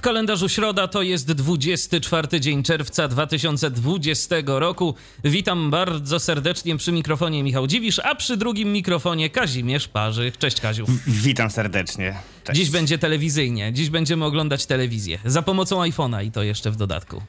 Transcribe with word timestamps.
W 0.00 0.02
kalendarzu 0.02 0.48
środa 0.48 0.88
to 0.88 1.02
jest 1.02 1.32
24 1.32 2.40
dzień 2.40 2.62
czerwca 2.62 3.08
2020 3.08 4.36
roku. 4.46 4.94
Witam 5.24 5.70
bardzo 5.70 6.20
serdecznie 6.20 6.76
przy 6.76 6.92
mikrofonie 6.92 7.42
Michał 7.42 7.66
Dziwisz, 7.66 7.98
a 7.98 8.14
przy 8.14 8.36
drugim 8.36 8.72
mikrofonie 8.72 9.30
Kazimierz 9.30 9.88
Parzych. 9.88 10.38
Cześć 10.38 10.60
Kaziu. 10.60 10.86
Witam 11.06 11.50
serdecznie. 11.50 12.14
Cześć. 12.44 12.60
Dziś 12.60 12.70
będzie 12.70 12.98
telewizyjnie. 12.98 13.72
Dziś 13.72 13.90
będziemy 13.90 14.24
oglądać 14.24 14.66
telewizję. 14.66 15.18
Za 15.24 15.42
pomocą 15.42 15.82
iPhone'a 15.82 16.24
i 16.24 16.30
to 16.30 16.42
jeszcze 16.42 16.70
w 16.70 16.76
dodatku. 16.76 17.22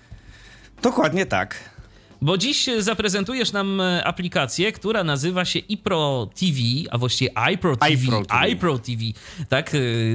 Dokładnie 0.82 1.26
tak. 1.26 1.71
Bo 2.24 2.38
dziś 2.38 2.70
zaprezentujesz 2.80 3.52
nam 3.52 3.82
e, 3.82 4.04
aplikację, 4.04 4.72
która 4.72 5.04
nazywa 5.04 5.46
się 5.46 5.60
iPro 5.60 6.30
TV, 6.40 6.60
a 6.92 6.98
właściwie 6.98 7.32
iPro 7.54 7.76
TV. 7.76 7.94
iPro 7.94 8.26
TV. 8.26 8.50
iPro 8.50 8.80
TV. 8.80 9.02
Tak 9.50 9.72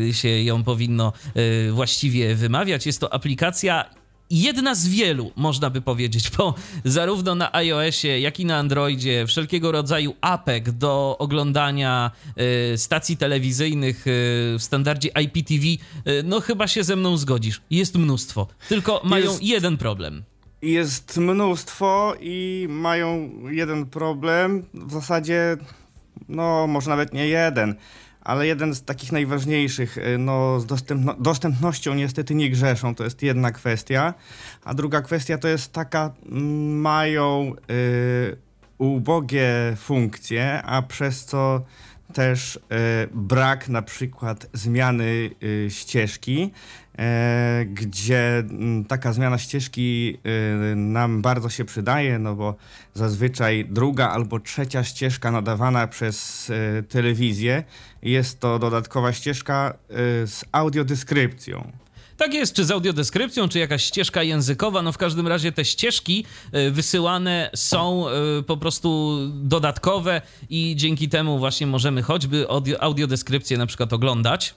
e, 0.08 0.14
się 0.14 0.28
ją 0.28 0.64
powinno 0.64 1.12
e, 1.34 1.70
właściwie 1.70 2.34
wymawiać. 2.34 2.86
Jest 2.86 3.00
to 3.00 3.14
aplikacja 3.14 3.84
jedna 4.30 4.74
z 4.74 4.88
wielu, 4.88 5.32
można 5.36 5.70
by 5.70 5.80
powiedzieć, 5.80 6.30
bo 6.30 6.54
zarówno 6.84 7.34
na 7.34 7.54
iOSie, 7.54 8.20
jak 8.20 8.40
i 8.40 8.44
na 8.44 8.56
Androidzie 8.56 9.26
wszelkiego 9.26 9.72
rodzaju 9.72 10.14
apek 10.20 10.70
do 10.70 11.16
oglądania 11.18 12.10
stacji 12.76 13.16
telewizyjnych 13.16 14.02
w 14.06 14.56
standardzie 14.58 15.08
IPTV, 15.22 15.64
no 16.24 16.40
chyba 16.40 16.68
się 16.68 16.84
ze 16.84 16.96
mną 16.96 17.16
zgodzisz. 17.16 17.60
Jest 17.70 17.94
mnóstwo. 17.94 18.46
Tylko 18.68 19.00
mają 19.04 19.24
Jest- 19.24 19.42
jeden 19.42 19.76
problem. 19.76 20.22
Jest 20.62 21.16
mnóstwo 21.16 22.14
i 22.20 22.66
mają 22.70 23.30
jeden 23.48 23.86
problem. 23.86 24.62
W 24.74 24.92
zasadzie, 24.92 25.56
no 26.28 26.66
może 26.66 26.90
nawet 26.90 27.12
nie 27.12 27.28
jeden, 27.28 27.74
ale 28.20 28.46
jeden 28.46 28.74
z 28.74 28.82
takich 28.82 29.12
najważniejszych. 29.12 29.98
y, 29.98 30.18
No, 30.18 30.60
z 30.60 30.66
dostępno 30.66 31.14
dostępnością 31.18 31.94
niestety 31.94 32.34
nie 32.34 32.50
grzeszą. 32.50 32.94
To 32.94 33.04
jest 33.04 33.22
jedna 33.22 33.50
kwestia. 33.50 34.14
A 34.64 34.74
druga 34.74 35.02
kwestia 35.02 35.38
to 35.38 35.48
jest 35.48 35.72
taka, 35.72 36.14
mają 36.70 37.52
y, 37.70 38.36
ubogie 38.78 39.48
funkcje, 39.76 40.62
a 40.62 40.82
przez 40.82 41.24
co 41.24 41.64
też 42.12 42.56
y, 42.56 42.60
brak 43.14 43.68
na 43.68 43.82
przykład 43.82 44.46
zmiany 44.52 45.30
y, 45.42 45.66
ścieżki, 45.70 46.52
e, 46.98 47.64
gdzie 47.68 48.38
mm, 48.38 48.84
taka 48.84 49.12
zmiana 49.12 49.38
ścieżki 49.38 50.18
nam 50.76 51.22
bardzo 51.22 51.48
się 51.48 51.64
przydaje, 51.64 52.18
no 52.18 52.34
bo 52.34 52.54
zazwyczaj 52.94 53.66
druga 53.70 54.08
albo 54.08 54.40
trzecia 54.40 54.84
ścieżka 54.84 55.30
nadawana 55.30 55.86
przez 55.86 56.52
telewizję 56.88 57.64
jest 58.02 58.40
to 58.40 58.58
dodatkowa 58.58 59.12
ścieżka 59.12 59.74
z 60.26 60.44
audiodeskrypcją. 60.52 61.72
Tak 62.16 62.34
jest, 62.34 62.54
czy 62.54 62.64
z 62.64 62.70
audiodeskrypcją, 62.70 63.48
czy 63.48 63.58
jakaś 63.58 63.84
ścieżka 63.84 64.22
językowa, 64.22 64.82
no 64.82 64.92
w 64.92 64.98
każdym 64.98 65.28
razie 65.28 65.52
te 65.52 65.64
ścieżki 65.64 66.24
y, 66.54 66.70
wysyłane 66.70 67.50
są 67.54 68.06
y, 68.38 68.42
po 68.42 68.56
prostu 68.56 69.18
dodatkowe 69.34 70.22
i 70.50 70.74
dzięki 70.76 71.08
temu 71.08 71.38
właśnie 71.38 71.66
możemy 71.66 72.02
choćby 72.02 72.46
audio, 72.48 72.82
audiodeskrypcję 72.82 73.58
na 73.58 73.66
przykład 73.66 73.92
oglądać. 73.92 74.54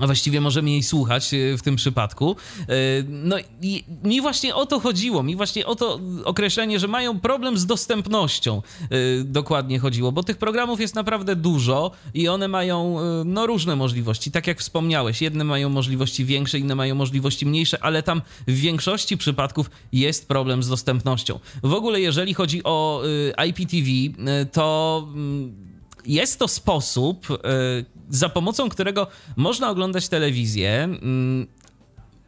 A 0.00 0.06
właściwie 0.06 0.40
możemy 0.40 0.70
jej 0.70 0.82
słuchać 0.82 1.34
y, 1.34 1.56
w 1.58 1.62
tym 1.62 1.76
przypadku. 1.76 2.36
Y, 2.60 2.64
No 3.08 3.36
i 3.62 3.84
mi 4.04 4.20
właśnie 4.20 4.54
o 4.54 4.66
to 4.66 4.80
chodziło, 4.80 5.22
mi 5.22 5.36
właśnie 5.36 5.66
o 5.66 5.76
to 5.76 6.00
określenie, 6.24 6.78
że 6.78 6.88
mają 6.88 7.20
problem 7.20 7.58
z 7.58 7.66
dostępnością 7.66 8.62
y, 8.92 9.24
dokładnie 9.24 9.78
chodziło, 9.78 10.12
bo 10.12 10.22
tych 10.22 10.36
programów 10.36 10.80
jest 10.80 10.94
naprawdę 10.94 11.36
dużo 11.36 11.90
i 12.14 12.28
one 12.28 12.48
mają 12.48 12.98
no, 13.24 13.46
różne 13.46 13.76
możliwości. 13.76 14.30
Tak 14.30 14.46
jak 14.46 14.60
wspomniałeś, 14.60 15.22
jedne 15.22 15.44
mają 15.44 15.68
możliwości 15.68 16.24
większe, 16.24 16.58
inne 16.58 16.74
mają 16.74 16.94
możliwości 16.94 17.46
mniejsze, 17.46 17.84
ale 17.84 18.02
tam 18.02 18.22
w 18.48 18.54
większości 18.54 19.16
przypadków 19.16 19.70
jest 19.92 20.28
problem 20.28 20.62
z 20.62 20.68
dostępnością. 20.68 21.38
W 21.62 21.72
ogóle 21.72 22.00
jeżeli 22.00 22.34
chodzi 22.34 22.64
o 22.64 23.02
IPTV, 23.46 23.88
to 24.52 25.08
mm, 25.14 25.73
jest 26.06 26.38
to 26.38 26.48
sposób, 26.48 27.30
y, 27.30 27.36
za 28.10 28.28
pomocą 28.28 28.68
którego 28.68 29.06
można 29.36 29.70
oglądać 29.70 30.08
telewizję. 30.08 30.82
mm, 30.82 31.46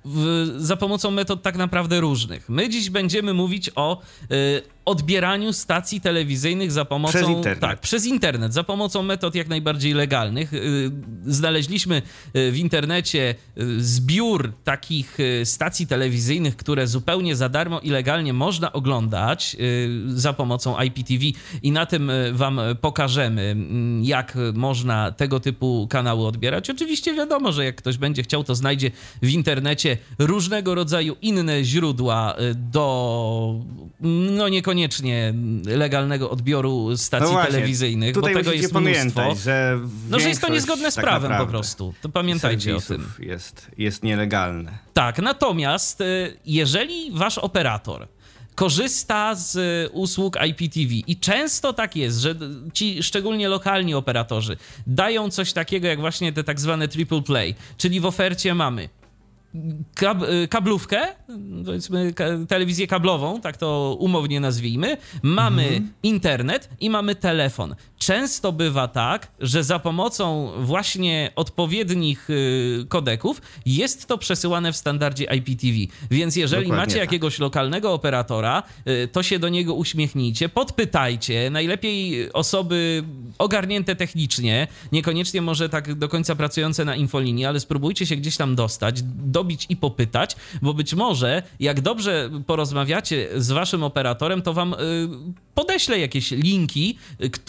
W, 0.04 0.46
za 0.56 0.76
pomocą 0.76 1.10
metod 1.10 1.42
tak 1.42 1.56
naprawdę 1.56 2.00
różnych. 2.00 2.48
My 2.48 2.68
dziś 2.68 2.90
będziemy 2.90 3.34
mówić 3.34 3.70
o 3.74 4.00
y, 4.32 4.75
odbieraniu 4.86 5.52
stacji 5.52 6.00
telewizyjnych 6.00 6.72
za 6.72 6.84
pomocą. 6.84 7.12
Przez 7.12 7.28
internet. 7.28 7.60
Tak, 7.60 7.80
przez 7.80 8.06
internet, 8.06 8.54
za 8.54 8.64
pomocą 8.64 9.02
metod 9.02 9.34
jak 9.34 9.48
najbardziej 9.48 9.92
legalnych. 9.94 10.54
Y, 10.54 10.90
Znaleźliśmy 11.26 12.02
y, 12.36 12.52
w 12.52 12.56
internecie 12.56 13.34
y, 13.58 13.84
zbiór 13.84 14.52
takich 14.64 15.18
stacji 15.44 15.86
telewizyjnych, 15.86 16.56
które 16.56 16.86
zupełnie 16.86 17.36
za 17.36 17.48
darmo 17.48 17.80
i 17.80 17.90
legalnie 17.90 18.32
można 18.32 18.72
oglądać 18.72 19.56
za 20.08 20.32
pomocą 20.32 20.82
IPTV 20.82 21.24
i 21.62 21.72
na 21.72 21.86
tym 21.86 22.12
wam 22.32 22.60
pokażemy, 22.80 23.42
mm, 23.42 24.04
jak 24.04 24.38
można 24.54 25.12
tego 25.12 25.40
typu 25.40 25.86
kanały 25.90 26.26
odbierać. 26.26 26.70
Oczywiście 26.70 27.14
wiadomo, 27.14 27.52
że 27.52 27.64
jak 27.64 27.76
ktoś 27.76 27.98
będzie 27.98 28.22
chciał, 28.22 28.44
to 28.44 28.54
znajdzie 28.54 28.90
w 29.22 29.28
internecie 29.28 29.98
różnego 30.18 30.74
rodzaju 30.74 31.16
inne 31.22 31.64
źródła 31.64 32.36
do 32.54 33.60
no 34.00 34.48
niekoniecznie 34.48 34.75
legalnego 35.66 36.30
odbioru 36.30 36.96
stacji 36.96 37.26
No 37.26 37.32
właśnie, 37.32 37.52
telewizyjnych, 37.52 38.14
bo 38.14 38.22
tego 38.22 38.52
jest 38.52 38.72
pamiętać, 38.72 39.26
mnóstwo. 39.26 39.44
że 39.44 39.80
No, 40.10 40.20
że 40.20 40.28
jest 40.28 40.40
to 40.40 40.52
niezgodne 40.52 40.92
z 40.92 40.94
tak 40.94 41.04
prawem 41.04 41.32
po 41.38 41.46
prostu. 41.46 41.94
To 42.02 42.08
pamiętajcie 42.08 42.76
o 42.76 42.80
tym. 42.80 43.10
Jest, 43.18 43.70
jest 43.78 44.02
nielegalne. 44.02 44.78
Tak, 44.92 45.18
natomiast 45.18 46.00
y, 46.00 46.36
jeżeli 46.46 47.10
wasz 47.12 47.38
operator 47.38 48.08
korzysta 48.54 49.34
z 49.34 49.56
y, 49.56 49.90
usług 49.92 50.36
IPTV 50.48 50.94
i 51.06 51.16
często 51.16 51.72
tak 51.72 51.96
jest, 51.96 52.18
że 52.18 52.34
ci 52.72 53.02
szczególnie 53.02 53.48
lokalni 53.48 53.94
operatorzy 53.94 54.56
dają 54.86 55.30
coś 55.30 55.52
takiego 55.52 55.88
jak 55.88 56.00
właśnie 56.00 56.32
te 56.32 56.44
tak 56.44 56.60
zwane 56.60 56.88
triple 56.88 57.22
play, 57.22 57.54
czyli 57.76 58.00
w 58.00 58.06
ofercie 58.06 58.54
mamy 58.54 58.88
kab, 59.94 60.22
y, 60.22 60.48
kablówkę, 60.48 61.00
powiedzmy 61.64 62.14
telewizję 62.48 62.86
kablową, 62.86 63.40
tak 63.40 63.56
to 63.56 63.96
umownie 64.00 64.40
nazwijmy, 64.40 64.96
mamy 65.22 65.82
internet 66.02 66.68
i 66.80 66.90
mamy 66.90 67.14
telefon. 67.14 67.74
Często 67.98 68.52
bywa 68.52 68.88
tak, 68.88 69.28
że 69.40 69.64
za 69.64 69.78
pomocą 69.78 70.50
właśnie 70.58 71.30
odpowiednich 71.36 72.30
y, 72.30 72.86
kodeków 72.88 73.42
jest 73.66 74.06
to 74.06 74.18
przesyłane 74.18 74.72
w 74.72 74.76
standardzie 74.76 75.24
IPTV. 75.24 75.98
Więc 76.10 76.36
jeżeli 76.36 76.62
Dokładnie 76.62 76.82
macie 76.82 76.94
tak. 76.94 77.00
jakiegoś 77.00 77.38
lokalnego 77.38 77.92
operatora, 77.92 78.62
y, 78.88 79.08
to 79.08 79.22
się 79.22 79.38
do 79.38 79.48
niego 79.48 79.74
uśmiechnijcie, 79.74 80.48
podpytajcie, 80.48 81.50
najlepiej 81.50 82.32
osoby 82.32 83.04
ogarnięte 83.38 83.96
technicznie, 83.96 84.66
niekoniecznie 84.92 85.42
może 85.42 85.68
tak 85.68 85.94
do 85.94 86.08
końca 86.08 86.34
pracujące 86.34 86.84
na 86.84 86.96
infolinii, 86.96 87.44
ale 87.44 87.60
spróbujcie 87.60 88.06
się 88.06 88.16
gdzieś 88.16 88.36
tam 88.36 88.54
dostać, 88.54 89.02
dobić 89.46 89.66
i 89.68 89.76
popytać, 89.76 90.36
bo 90.62 90.74
być 90.74 90.94
może 90.94 91.42
jak 91.60 91.80
dobrze 91.80 92.30
porozmawiacie 92.46 93.28
z 93.36 93.50
waszym 93.50 93.82
operatorem, 93.82 94.42
to 94.42 94.52
wam 94.52 94.74
y, 94.74 94.76
podeślę 95.54 95.98
jakieś 95.98 96.30
linki, 96.30 96.98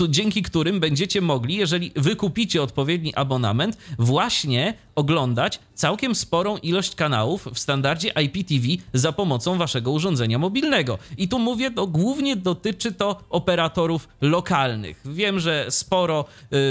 y, 0.01 0.09
dzięki 0.09 0.43
którym 0.43 0.79
będziecie 0.79 1.21
mogli, 1.21 1.55
jeżeli 1.55 1.91
wykupicie 1.95 2.63
odpowiedni 2.63 3.15
abonament, 3.15 3.77
właśnie 3.99 4.73
oglądać 4.95 5.59
całkiem 5.73 6.15
sporą 6.15 6.57
ilość 6.57 6.95
kanałów 6.95 7.47
w 7.53 7.59
standardzie 7.59 8.11
IPTV 8.23 8.67
za 8.93 9.11
pomocą 9.11 9.57
waszego 9.57 9.91
urządzenia 9.91 10.39
mobilnego. 10.39 10.97
I 11.17 11.27
tu 11.27 11.39
mówię, 11.39 11.71
to 11.71 11.87
głównie 11.87 12.35
dotyczy 12.35 12.91
to 12.91 13.19
operatorów 13.29 14.07
lokalnych. 14.21 15.01
Wiem, 15.05 15.39
że 15.39 15.65
sporo 15.69 16.25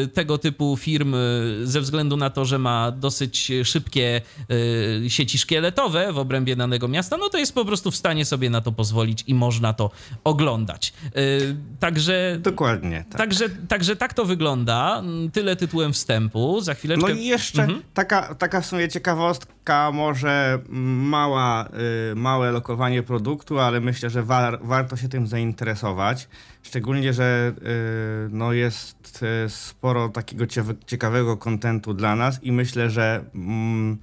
y, 0.04 0.08
tego 0.08 0.38
typu 0.38 0.76
firm 0.76 1.14
y, 1.14 1.66
ze 1.66 1.80
względu 1.80 2.16
na 2.16 2.30
to, 2.30 2.44
że 2.44 2.58
ma 2.58 2.90
dosyć 2.90 3.52
szybkie 3.64 4.20
y, 4.50 5.10
sieci 5.16 5.38
szkieletowe 5.38 6.12
w 6.12 6.18
obrębie 6.18 6.56
danego 6.56 6.88
miasta, 6.88 7.16
no 7.16 7.28
to 7.28 7.38
jest 7.38 7.54
po 7.54 7.64
prostu 7.64 7.90
w 7.90 7.96
stanie 7.96 8.24
sobie 8.24 8.50
na 8.50 8.60
to 8.60 8.72
pozwolić 8.72 9.24
i 9.26 9.34
można 9.34 9.72
to 9.72 9.90
oglądać. 10.24 10.92
Y, 11.16 11.56
Także 11.80 12.36
Dokładnie. 12.40 13.04
Tak. 13.10 13.18
Także, 13.18 13.48
także 13.48 13.96
tak 13.96 14.14
to 14.14 14.24
wygląda. 14.24 15.02
Tyle 15.32 15.56
tytułem 15.56 15.92
wstępu. 15.92 16.60
Za 16.60 16.74
chwileczkę. 16.74 17.08
No 17.08 17.14
i 17.14 17.24
jeszcze 17.24 17.62
Mhm. 17.62 17.82
taka, 17.94 18.34
taka 18.34 18.60
w 18.60 18.66
sumie 18.66 18.88
ciekawostka, 18.88 19.90
może 19.92 20.58
mała, 20.70 21.68
y, 22.12 22.14
małe 22.16 22.52
lokowanie 22.52 23.02
produktu, 23.02 23.58
ale 23.58 23.80
myślę, 23.80 24.10
że 24.10 24.22
war, 24.22 24.58
warto 24.62 24.96
się 24.96 25.08
tym 25.08 25.26
zainteresować. 25.26 26.28
Szczególnie, 26.62 27.12
że 27.12 27.52
y, 27.58 28.28
no 28.32 28.52
jest 28.52 29.24
sporo 29.48 30.08
takiego 30.08 30.46
cie- 30.46 30.74
ciekawego 30.86 31.36
kontentu 31.36 31.94
dla 31.94 32.16
nas 32.16 32.44
i 32.44 32.52
myślę, 32.52 32.90
że 32.90 33.24
mm, 33.34 33.98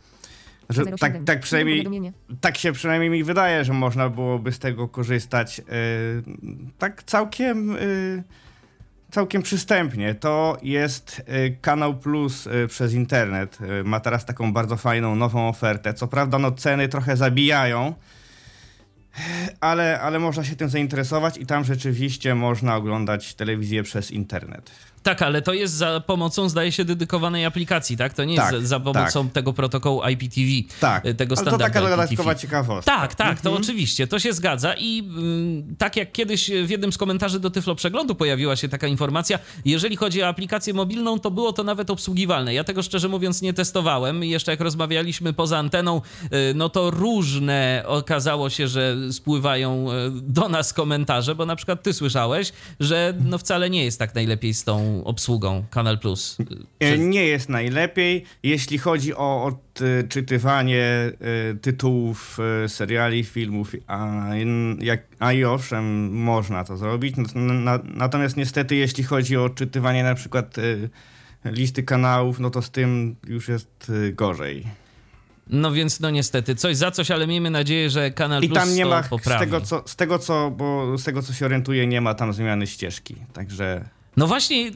że 0.74 0.86
tak, 0.86 1.24
tak 1.26 1.40
przynajmniej 1.40 2.12
tak 2.42 2.58
się 2.58 2.72
przynajmniej 2.72 3.10
mi 3.10 3.24
wydaje, 3.24 3.66
że 3.66 3.74
można 3.74 4.10
byłoby 4.10 4.52
z 4.52 4.60
tego 4.60 4.88
korzystać 4.88 5.58
yy, 5.58 5.66
tak 6.78 7.04
całkiem 7.04 7.72
yy, 7.72 8.24
całkiem 9.12 9.42
przystępnie. 9.42 10.16
To 10.16 10.58
jest 10.62 11.22
yy, 11.28 11.58
Kanał 11.62 11.98
Plus 11.98 12.50
przez 12.68 12.94
internet. 12.94 13.58
Ma 13.84 14.00
teraz 14.00 14.26
taką 14.26 14.54
bardzo 14.54 14.78
fajną 14.78 15.16
nową 15.16 15.50
ofertę. 15.50 15.94
Co 15.94 16.08
prawda 16.08 16.40
no 16.40 16.52
ceny 16.52 16.88
trochę 16.88 17.18
zabijają, 17.18 17.94
ale, 19.60 20.02
ale 20.02 20.20
można 20.20 20.44
się 20.44 20.56
tym 20.56 20.70
zainteresować 20.70 21.38
i 21.38 21.46
tam 21.46 21.64
rzeczywiście 21.64 22.36
można 22.36 22.76
oglądać 22.76 23.36
telewizję 23.36 23.84
przez 23.84 24.12
internet. 24.12 24.72
Tak, 25.04 25.22
ale 25.22 25.42
to 25.42 25.54
jest 25.54 25.74
za 25.74 26.00
pomocą, 26.00 26.50
zdaje 26.50 26.72
się, 26.72 26.86
dedykowanej 26.86 27.46
aplikacji, 27.46 27.98
tak? 27.98 28.14
To 28.14 28.24
nie 28.24 28.36
tak, 28.36 28.54
jest 28.54 28.68
za 28.68 28.80
pomocą 28.80 29.24
tak. 29.24 29.34
tego 29.34 29.54
protokołu 29.54 30.02
IPTV, 30.10 30.76
tak. 30.80 31.04
Tego 31.18 31.36
standardu 31.36 31.64
ale 31.64 31.74
to 31.74 31.80
taka 31.80 31.90
dodatkowa 31.90 32.36
ciekawostka. 32.36 32.92
Tak, 32.92 33.16
tak, 33.16 33.42
to 33.42 33.50
mhm. 33.50 33.64
oczywiście, 33.64 34.08
to 34.08 34.20
się 34.20 34.34
zgadza 34.34 34.74
i 34.78 35.04
y, 35.72 35.76
tak 35.78 35.96
jak 35.96 36.12
kiedyś 36.12 36.52
w 36.66 36.70
jednym 36.70 36.94
z 36.94 36.98
komentarzy 36.98 37.40
do 37.40 37.50
Tyflo 37.50 37.76
Przeglądu 37.76 38.16
pojawiła 38.16 38.56
się 38.56 38.70
taka 38.70 38.88
informacja, 38.88 39.40
jeżeli 39.66 39.96
chodzi 39.96 40.24
o 40.24 40.28
aplikację 40.28 40.74
mobilną, 40.74 41.20
to 41.20 41.32
było 41.32 41.54
to 41.54 41.64
nawet 41.64 41.90
obsługiwalne. 41.90 42.54
Ja 42.54 42.64
tego 42.64 42.84
szczerze 42.84 43.10
mówiąc 43.10 43.42
nie 43.42 43.54
testowałem. 43.54 44.24
Jeszcze 44.24 44.52
jak 44.52 44.62
rozmawialiśmy 44.62 45.34
poza 45.34 45.58
anteną, 45.58 46.02
y, 46.24 46.54
no 46.56 46.70
to 46.70 46.92
różne 46.92 47.84
okazało 47.88 48.50
się, 48.50 48.68
że 48.68 48.96
spływają 49.12 49.92
y, 49.92 50.12
do 50.12 50.50
nas 50.50 50.74
komentarze, 50.74 51.36
bo 51.36 51.46
na 51.46 51.56
przykład 51.56 51.84
ty 51.84 51.94
słyszałeś, 51.94 52.54
że 52.80 53.14
no 53.26 53.38
wcale 53.38 53.70
nie 53.70 53.86
jest 53.86 54.00
tak 54.00 54.16
najlepiej 54.16 54.54
z 54.54 54.64
tą 54.64 54.93
obsługą 55.04 55.64
Kanal 55.70 56.00
Plus? 56.00 56.38
E, 56.80 56.98
nie 56.98 57.26
jest 57.26 57.50
najlepiej. 57.50 58.24
Jeśli 58.44 58.78
chodzi 58.78 59.16
o 59.16 59.44
odczytywanie 59.44 60.84
e, 60.84 61.14
tytułów 61.62 62.38
e, 62.64 62.70
seriali, 62.70 63.24
filmów, 63.24 63.72
a, 63.88 64.30
jak, 64.80 65.04
a 65.20 65.34
i 65.34 65.44
owszem, 65.44 66.14
można 66.14 66.64
to 66.64 66.78
zrobić. 66.78 67.16
Natomiast 67.84 68.38
niestety, 68.38 68.76
jeśli 68.76 69.04
chodzi 69.04 69.38
o 69.38 69.44
odczytywanie 69.44 70.04
na 70.04 70.16
przykład 70.16 70.56
listy 71.46 71.84
kanałów, 71.84 72.40
no 72.40 72.50
to 72.50 72.62
z 72.62 72.72
tym 72.72 73.16
już 73.28 73.48
jest 73.48 73.92
gorzej. 74.12 74.66
No 75.48 75.72
więc 75.72 76.00
no 76.00 76.10
niestety, 76.10 76.56
coś 76.56 76.78
za 76.78 76.92
coś, 76.92 77.12
ale 77.12 77.28
miejmy 77.28 77.50
nadzieję, 77.50 77.90
że 77.90 78.12
Kanal 78.12 78.44
I 78.44 78.48
Plus 78.48 78.60
tam 78.60 78.76
nie 78.76 78.86
ma, 78.86 79.04
poprawi. 79.04 79.38
Z 79.38 79.40
tego, 79.40 79.62
co, 79.62 79.84
z 79.86 79.96
tego 79.96 80.20
co, 80.20 80.52
bo 80.52 80.98
z 80.98 81.04
tego 81.04 81.22
co 81.22 81.34
się 81.34 81.46
orientuję, 81.46 81.88
nie 81.88 82.02
ma 82.02 82.14
tam 82.14 82.34
zmiany 82.34 82.68
ścieżki, 82.68 83.16
także... 83.34 83.90
No 84.18 84.28
właśnie, 84.28 84.72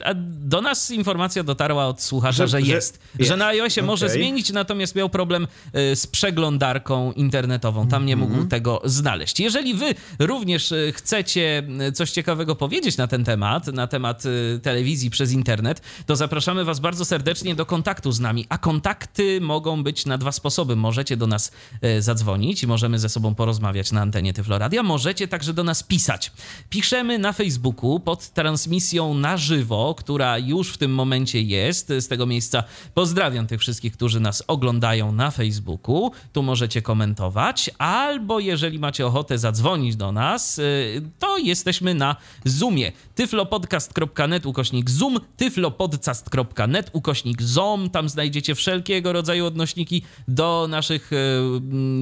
do 0.48 0.62
nas 0.62 0.92
informacja 0.92 1.44
dotarła 1.44 1.88
od 1.88 2.02
słuchacza, 2.02 2.48
że, 2.48 2.48
że 2.48 2.62
jest. 2.62 3.00
Że, 3.20 3.26
że 3.26 3.38
na 3.38 3.48
iOSie 3.48 3.82
okay. 3.82 3.88
może 3.88 4.10
zmienić, 4.10 4.52
natomiast 4.54 4.96
miał 4.96 5.10
problem 5.10 5.48
y, 5.76 5.96
z 5.96 6.08
przeglądarką 6.08 7.12
internetową. 7.12 7.88
Tam 7.88 8.06
nie 8.06 8.16
mógł 8.16 8.34
mm 8.34 8.46
-hmm. 8.46 8.50
tego 8.50 8.82
znaleźć. 8.86 9.40
Jeżeli 9.40 9.74
wy 9.74 9.96
również 10.20 10.72
y, 10.72 10.94
chcecie 10.96 11.64
y, 11.88 11.92
coś 11.92 12.12
ciekawego 12.12 12.56
powiedzieć 12.56 12.98
na 12.98 13.08
ten 13.08 13.24
temat, 13.24 13.68
na 13.68 13.88
temat 13.88 14.24
telewizji 14.62 15.10
przez 15.10 15.32
internet, 15.32 15.82
to 16.06 16.16
zapraszamy 16.16 16.66
was 16.66 16.80
bardzo 16.80 17.06
serdecznie 17.06 17.56
do 17.56 17.66
kontaktu 17.66 18.12
z 18.12 18.20
nami. 18.20 18.46
A 18.50 18.58
kontakty 18.58 19.42
mogą 19.42 19.84
być 19.84 20.06
na 20.06 20.18
dwa 20.18 20.32
sposoby. 20.32 20.76
Możecie 20.76 21.18
do 21.18 21.28
nas 21.28 21.52
zadzwonić 22.00 22.64
i 22.64 22.68
możemy 22.68 23.00
ze 23.00 23.10
sobą 23.10 23.36
porozmawiać 23.36 23.92
na 23.92 24.02
antenie 24.02 24.34
Tyfloradia. 24.34 24.84
Możecie 24.84 25.28
także 25.28 25.54
do 25.54 25.64
nas 25.64 25.84
pisać. 25.84 26.32
Piszemy 26.70 27.20
na 27.20 27.34
Facebooku 27.34 28.00
pod 28.00 28.30
transmisją 28.30 29.14
na 29.14 29.27
na 29.28 29.38
żywo, 29.38 29.96
która 29.98 30.38
już 30.38 30.74
w 30.74 30.78
tym 30.78 30.94
momencie 30.94 31.42
jest. 31.42 31.88
Z 32.00 32.08
tego 32.08 32.26
miejsca 32.26 32.64
pozdrawiam 32.94 33.48
tych 33.48 33.60
wszystkich, 33.60 33.94
którzy 33.94 34.20
nas 34.20 34.44
oglądają 34.48 35.12
na 35.12 35.32
Facebooku. 35.32 36.12
Tu 36.34 36.44
możecie 36.44 36.82
komentować, 36.82 37.70
albo 37.78 38.40
jeżeli 38.40 38.80
macie 38.80 39.06
ochotę 39.06 39.38
zadzwonić 39.38 39.96
do 39.96 40.12
nas, 40.12 40.60
y, 40.60 41.02
to 41.20 41.38
jesteśmy 41.38 41.94
na 41.94 42.16
Zoomie. 42.46 42.92
tyflopodcast.net 43.16 44.46
ukośnik 44.46 44.90
Zoom, 44.90 45.20
tyflopodcast.net 45.38 46.90
ukośnik 46.94 47.42
ZOM. 47.42 47.90
Tam 47.90 48.10
znajdziecie 48.10 48.56
wszelkiego 48.56 49.14
rodzaju 49.14 49.46
odnośniki 49.46 50.02
do 50.28 50.68
naszych 50.70 51.14
y, 51.14 51.16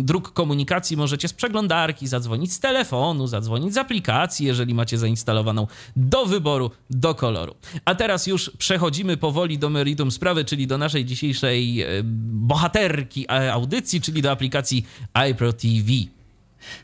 dróg 0.03 0.33
komunikacji. 0.33 0.97
Możecie 0.97 1.27
z 1.27 1.33
przeglądarki 1.33 2.07
zadzwonić, 2.07 2.53
z 2.53 2.59
telefonu, 2.59 3.27
zadzwonić 3.27 3.73
z 3.73 3.77
aplikacji, 3.77 4.45
jeżeli 4.45 4.73
macie 4.73 4.97
zainstalowaną 4.97 5.67
do 5.95 6.25
wyboru, 6.25 6.71
do 6.89 7.14
koloru. 7.15 7.55
A 7.85 7.95
teraz 7.95 8.27
już 8.27 8.51
przechodzimy 8.57 9.17
powoli 9.17 9.59
do 9.59 9.69
meritum 9.69 10.11
sprawy, 10.11 10.45
czyli 10.45 10.67
do 10.67 10.77
naszej 10.77 11.05
dzisiejszej 11.05 11.81
e, 11.81 11.87
bohaterki 12.03 13.25
audycji, 13.29 14.01
czyli 14.01 14.21
do 14.21 14.31
aplikacji 14.31 14.85
iPro 15.31 15.53
TV. 15.53 15.91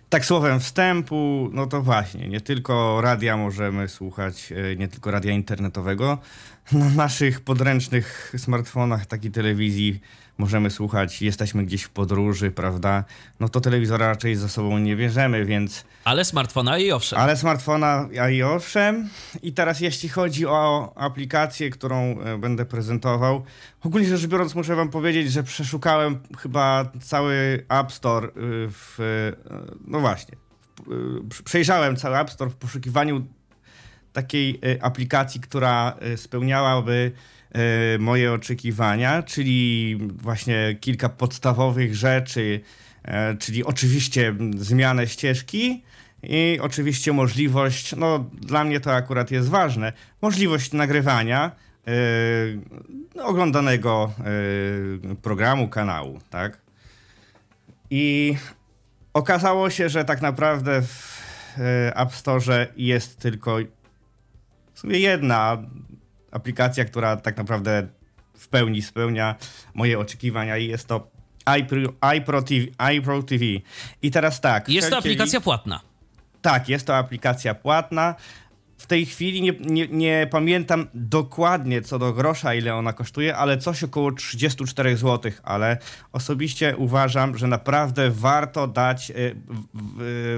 Tak 0.10 0.26
słowem 0.26 0.60
wstępu, 0.60 1.50
no 1.54 1.68
to 1.68 1.82
właśnie, 1.82 2.30
nie 2.30 2.42
tylko 2.42 3.02
radia 3.02 3.38
możemy 3.38 3.88
słuchać, 3.88 4.52
e, 4.52 4.76
nie 4.76 4.88
tylko 4.88 5.12
radia 5.12 5.32
internetowego. 5.32 6.18
Na 6.72 6.90
naszych 6.90 7.42
podręcznych 7.42 8.34
smartfonach, 8.38 9.06
takiej 9.06 9.32
telewizji 9.32 10.02
możemy 10.38 10.70
słuchać, 10.70 11.22
jesteśmy 11.22 11.66
gdzieś 11.66 11.84
w 11.84 11.90
podróży, 11.90 12.52
prawda? 12.52 13.04
No 13.40 13.50
to 13.50 13.62
telewizora 13.62 14.08
raczej 14.08 14.36
ze 14.36 14.50
sobą 14.50 14.78
nie 14.78 14.96
bierzemy, 14.96 15.46
więc... 15.46 15.86
Ale 16.04 16.26
smartfona 16.26 16.78
i 16.78 16.92
owszem. 16.92 17.20
Ale 17.20 17.38
smartfona 17.38 18.08
i 18.32 18.44
owszem. 18.44 19.10
I 19.44 19.54
teraz 19.54 19.80
jeśli 19.80 20.10
chodzi 20.10 20.46
o 20.46 20.94
aplikację, 20.96 21.70
którą 21.70 22.20
e, 22.20 22.38
będę 22.38 22.66
prezentował, 22.66 23.44
ogólnie 23.84 24.08
rzecz 24.08 24.28
biorąc 24.28 24.56
muszę 24.56 24.76
wam 24.76 24.90
powiedzieć, 24.90 25.32
że 25.32 25.44
przeszukałem 25.44 26.20
chyba 26.38 26.92
cały 27.02 27.66
App 27.70 27.92
Store 27.92 28.28
e, 28.28 28.32
w... 28.70 29.00
E, 29.00 29.62
no 29.88 30.00
właśnie. 30.00 30.36
Przejrzałem 31.44 31.96
cały 31.96 32.18
App 32.18 32.30
Store 32.30 32.52
w 32.52 32.56
poszukiwaniu 32.56 33.26
takiej 34.14 34.60
aplikacji, 34.82 35.42
która 35.42 35.96
spełniałaby 36.16 37.12
E, 37.12 37.41
moje 38.00 38.34
oczekiwania, 38.34 39.24
czyli 39.24 39.98
właśnie 40.00 40.76
kilka 40.82 41.10
podstawowych 41.10 41.96
rzeczy, 41.96 42.62
e, 43.04 43.38
czyli 43.38 43.64
oczywiście 43.64 44.36
zmianę 44.58 45.08
ścieżki 45.08 45.84
i 46.24 46.60
oczywiście 46.62 47.14
możliwość, 47.14 47.96
no 47.96 48.30
dla 48.34 48.64
mnie 48.64 48.80
to 48.80 48.94
akurat 48.94 49.32
jest 49.32 49.50
ważne, 49.50 49.94
możliwość 50.22 50.74
nagrywania 50.74 51.52
yy, 53.16 53.24
oglądanego 53.24 54.12
yy, 55.06 55.16
programu, 55.16 55.68
kanału, 55.68 56.20
tak? 56.30 56.58
I 57.90 58.36
okazało 59.14 59.70
się, 59.70 59.90
że 59.90 60.06
tak 60.06 60.22
naprawdę 60.22 60.82
w 60.82 61.22
yy, 61.58 61.64
App 61.96 62.14
Store 62.16 62.68
jest 62.78 63.20
tylko 63.20 63.58
w 64.74 64.80
sumie 64.80 65.00
jedna 65.00 65.58
aplikacja, 66.32 66.86
która 66.86 67.18
tak 67.18 67.38
naprawdę 67.38 67.88
w 68.38 68.48
pełni 68.48 68.82
spełnia 68.82 69.36
moje 69.74 70.00
oczekiwania 70.00 70.58
i 70.58 70.68
jest 70.68 70.88
to 70.88 71.12
iPro, 71.60 71.80
iPro, 72.18 72.42
TV, 72.42 72.94
iPro 72.96 73.24
TV. 73.24 73.46
I 74.02 74.12
teraz 74.12 74.42
tak. 74.42 74.70
Jest 74.70 74.90
to 74.90 74.98
aplikacja 74.98 75.42
płatna. 75.42 75.80
Tak, 76.42 76.70
jest 76.70 76.88
to 76.88 76.98
aplikacja 76.98 77.56
płatna 77.56 78.16
w 78.82 78.88
tej 78.88 79.06
chwili 79.06 79.42
nie, 79.42 79.52
nie, 79.52 79.88
nie, 79.88 80.28
pamiętam 80.32 80.88
dokładnie 80.94 81.82
co 81.82 82.00
do 82.00 82.14
grosza, 82.14 82.54
ile 82.54 82.76
ona 82.76 82.94
kosztuje, 82.94 83.38
ale 83.38 83.58
coś 83.58 83.84
około 83.84 84.12
34 84.12 84.98
zł. 84.98 85.32
Ale 85.44 85.78
osobiście 86.12 86.78
uważam, 86.78 87.38
że 87.38 87.48
naprawdę 87.48 88.12
warto 88.12 88.68
dać, 88.68 89.12
y, 89.12 89.36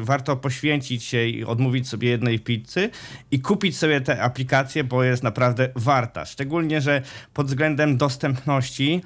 warto 0.02 0.36
poświęcić 0.36 1.04
się 1.04 1.26
i 1.26 1.44
odmówić 1.46 1.90
sobie 1.90 2.10
jednej 2.10 2.40
pizzy 2.40 2.90
i 3.32 3.40
kupić 3.40 3.78
sobie 3.78 4.02
tę 4.02 4.22
aplikację, 4.22 4.84
bo 4.84 5.04
jest 5.04 5.24
naprawdę 5.24 5.70
warta. 5.76 6.26
Szczególnie, 6.26 6.82
że 6.82 7.02
pod 7.34 7.48
względem 7.48 7.98
dostępności 7.98 9.02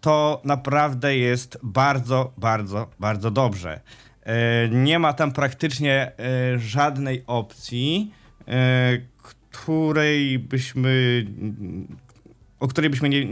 to 0.00 0.40
naprawdę 0.44 1.16
jest 1.16 1.58
bardzo, 1.62 2.32
bardzo, 2.36 2.90
bardzo 3.00 3.30
dobrze. 3.30 3.80
Y, 4.26 4.30
nie 4.70 4.98
ma 4.98 5.12
tam 5.12 5.32
praktycznie 5.32 6.12
żadnej 6.56 7.22
opcji 7.26 8.12
E, 8.12 8.17
której 9.22 10.38
byśmy 10.38 11.26
o 12.60 12.68
której 12.68 12.90
byśmy 12.90 13.08
nie, 13.08 13.24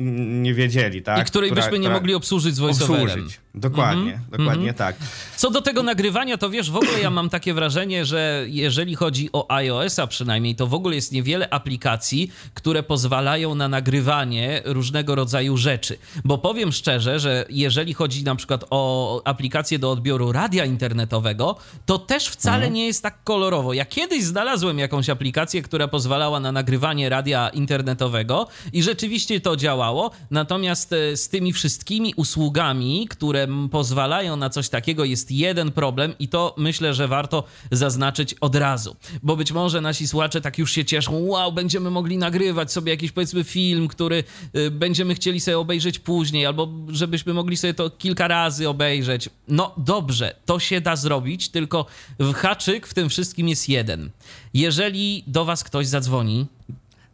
nie 0.43 0.55
wiedzieli, 0.55 1.03
tak? 1.03 1.23
I 1.23 1.25
której 1.25 1.51
która, 1.51 1.63
byśmy 1.63 1.79
nie 1.79 1.91
mogli 1.91 2.15
obsłużyć 2.15 2.55
z 2.55 2.59
voiceoverem. 2.59 3.07
Obsłużyć. 3.07 3.41
Dokładnie, 3.57 4.13
mm 4.13 4.25
-hmm. 4.25 4.31
dokładnie 4.31 4.63
mm 4.63 4.75
-hmm. 4.75 4.79
tak. 4.79 4.97
Co 5.37 5.51
do 5.51 5.63
tego 5.63 5.83
nagrywania, 5.83 6.37
to 6.37 6.51
wiesz, 6.51 6.71
w 6.71 6.77
ogóle 6.77 7.01
ja 7.01 7.11
mam 7.11 7.31
takie 7.31 7.55
wrażenie, 7.55 8.05
że 8.05 8.45
jeżeli 8.49 8.95
chodzi 8.95 9.31
o 9.33 9.51
iOS-a 9.51 10.07
przynajmniej, 10.07 10.57
to 10.57 10.67
w 10.67 10.75
ogóle 10.75 10.95
jest 10.95 11.13
niewiele 11.13 11.51
aplikacji, 11.51 12.31
które 12.55 12.83
pozwalają 12.83 13.55
na 13.55 13.69
nagrywanie 13.69 14.63
różnego 14.65 15.15
rodzaju 15.15 15.57
rzeczy. 15.57 15.99
Bo 16.25 16.39
powiem 16.39 16.73
szczerze, 16.73 17.21
że 17.21 17.47
jeżeli 17.51 17.95
chodzi 17.95 18.25
na 18.25 18.35
przykład 18.35 18.65
o 18.71 19.23
aplikację 19.25 19.79
do 19.79 19.91
odbioru 19.91 20.33
radia 20.33 20.65
internetowego, 20.65 21.57
to 21.87 21.99
też 21.99 22.29
wcale 22.29 22.65
mm. 22.65 22.75
nie 22.75 22.87
jest 22.87 23.03
tak 23.03 23.25
kolorowo. 23.25 23.73
Ja 23.73 23.85
kiedyś 23.85 24.25
znalazłem 24.25 24.79
jakąś 24.79 25.11
aplikację, 25.11 25.63
która 25.63 25.89
pozwalała 25.89 26.41
na 26.41 26.53
nagrywanie 26.53 27.09
radia 27.09 27.49
internetowego 27.49 28.47
i 28.73 28.83
rzeczywiście 28.83 29.41
to 29.41 29.57
działało, 29.57 30.11
natomiast 30.31 30.93
e, 30.93 31.17
z 31.17 31.29
tymi 31.29 31.53
wszystkimi 31.53 32.13
usługami, 32.17 33.09
które 33.11 33.46
które 33.46 33.46
pozwalają 33.71 34.37
na 34.37 34.51
coś 34.51 34.69
takiego, 34.69 35.05
jest 35.05 35.31
jeden 35.31 35.73
problem 35.73 36.15
i 36.19 36.29
to 36.29 36.55
myślę, 36.59 36.95
że 36.95 37.09
warto 37.09 37.45
zaznaczyć 37.71 38.35
od 38.35 38.57
razu. 38.57 38.97
Bo 39.23 39.37
być 39.37 39.53
może 39.53 39.81
nasi 39.81 40.09
słuchacze 40.09 40.41
tak 40.41 40.59
już 40.59 40.73
się 40.73 40.85
cieszą, 40.85 41.27
wow, 41.27 41.53
będziemy 41.53 41.91
mogli 41.91 42.19
nagrywać 42.19 42.73
sobie 42.73 42.93
jakiś 42.93 43.13
powiedzmy 43.13 43.45
film, 43.45 43.89
który 43.89 44.25
y, 44.57 44.71
będziemy 44.71 45.15
chcieli 45.15 45.41
sobie 45.41 45.59
obejrzeć 45.59 45.99
później, 45.99 46.47
albo 46.47 46.69
żebyśmy 46.89 47.35
mogli 47.35 47.57
sobie 47.57 47.75
to 47.75 47.91
kilka 47.91 48.29
razy 48.29 48.69
obejrzeć. 48.69 49.29
No 49.49 49.75
dobrze, 49.77 50.35
to 50.47 50.59
się 50.59 50.81
da 50.81 50.97
zrobić, 50.97 51.49
tylko 51.49 51.87
haczyk 52.35 52.87
w 52.87 52.95
tym 52.95 53.09
wszystkim 53.09 53.49
jest 53.49 53.69
jeden. 53.69 54.11
Jeżeli 54.55 55.25
do 55.27 55.45
was 55.45 55.65
ktoś 55.65 55.87
zadzwoni, 55.87 56.47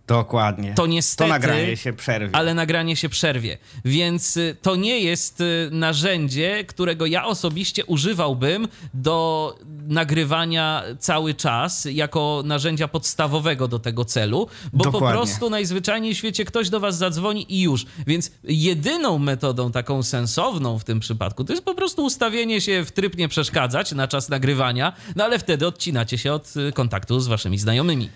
Dokładnie. 0.06 0.75
To 0.75 0.87
niestety. 0.87 1.28
To 1.28 1.35
nagranie 1.35 1.76
się 1.76 1.92
przerwie. 1.92 2.37
Ale 2.37 2.54
nagranie 2.54 2.97
się 2.97 3.09
przerwie. 3.09 3.59
Więc 3.85 4.37
y, 4.37 4.56
to 4.62 4.76
nie 4.76 5.00
jest 5.00 5.40
y, 5.40 5.68
narzędzie, 5.73 6.64
którego 6.64 7.06
ja 7.06 7.25
osobiście 7.26 7.85
używałbym 7.85 8.68
do 8.94 9.56
nagrywania 9.88 10.82
cały 10.99 11.35
czas, 11.35 11.85
jako 11.90 12.42
narzędzia 12.44 12.88
podstawowego 12.88 13.68
do 13.68 13.78
tego 13.78 14.04
celu, 14.04 14.49
bo 14.73 14.85
Dokładnie. 14.85 15.09
po 15.09 15.14
prostu 15.14 15.50
najzwyczajniej 15.50 16.14
w 16.14 16.18
świecie 16.18 16.44
ktoś 16.44 16.71
do 16.71 16.80
was 16.80 16.97
zadzwoni 16.97 17.54
i 17.54 17.61
już. 17.61 17.87
Więc 18.06 18.30
jedyną 18.44 19.18
metodą 19.18 19.73
taką 19.73 20.02
sensowną 20.02 20.78
w 20.78 20.85
tym 20.85 21.00
przypadku 21.00 21.44
to 21.44 21.52
jest 21.52 21.64
po 21.64 21.75
prostu 21.75 22.04
ustawienie 22.04 22.61
się 22.61 22.85
w 22.85 22.92
tryb 22.92 23.16
nie 23.16 23.28
przeszkadzać 23.28 23.92
na 23.92 24.09
czas 24.09 24.28
nagrywania, 24.28 24.92
no 25.16 25.25
ale 25.25 25.38
wtedy 25.38 25.66
odcinacie 25.66 26.18
się 26.18 26.32
od 26.32 26.56
y, 26.56 26.73
kontaktu 26.73 27.21
z 27.21 27.26
waszymi 27.26 27.59
znajomymi. 27.59 28.09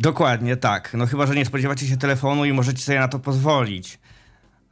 Dokładnie 0.00 0.56
tak. 0.56 0.94
No 0.94 1.06
chyba, 1.06 1.26
że 1.26 1.34
nie 1.34 1.44
spodziewacie 1.44 1.86
się 1.86 1.96
telefonu 1.96 2.44
i 2.44 2.52
możecie 2.52 2.82
sobie 2.82 2.98
na 2.98 3.08
to 3.08 3.18
pozwolić. 3.18 3.98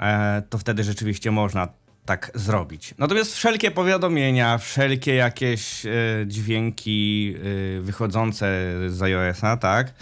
E, 0.00 0.42
to 0.50 0.58
wtedy 0.58 0.85
rzeczywiście 0.85 1.30
można 1.30 1.68
tak 2.04 2.30
zrobić. 2.35 2.94
Natomiast 2.99 3.35
wszelkie 3.35 3.70
powiadomienia, 3.70 4.58
wszelkie 4.58 5.14
jakieś 5.14 5.87
e, 5.87 5.90
dźwięki 6.26 7.35
e, 7.78 7.80
wychodzące 7.80 8.47
z 8.88 9.02
iOS-a, 9.02 9.56
tak, 9.56 9.94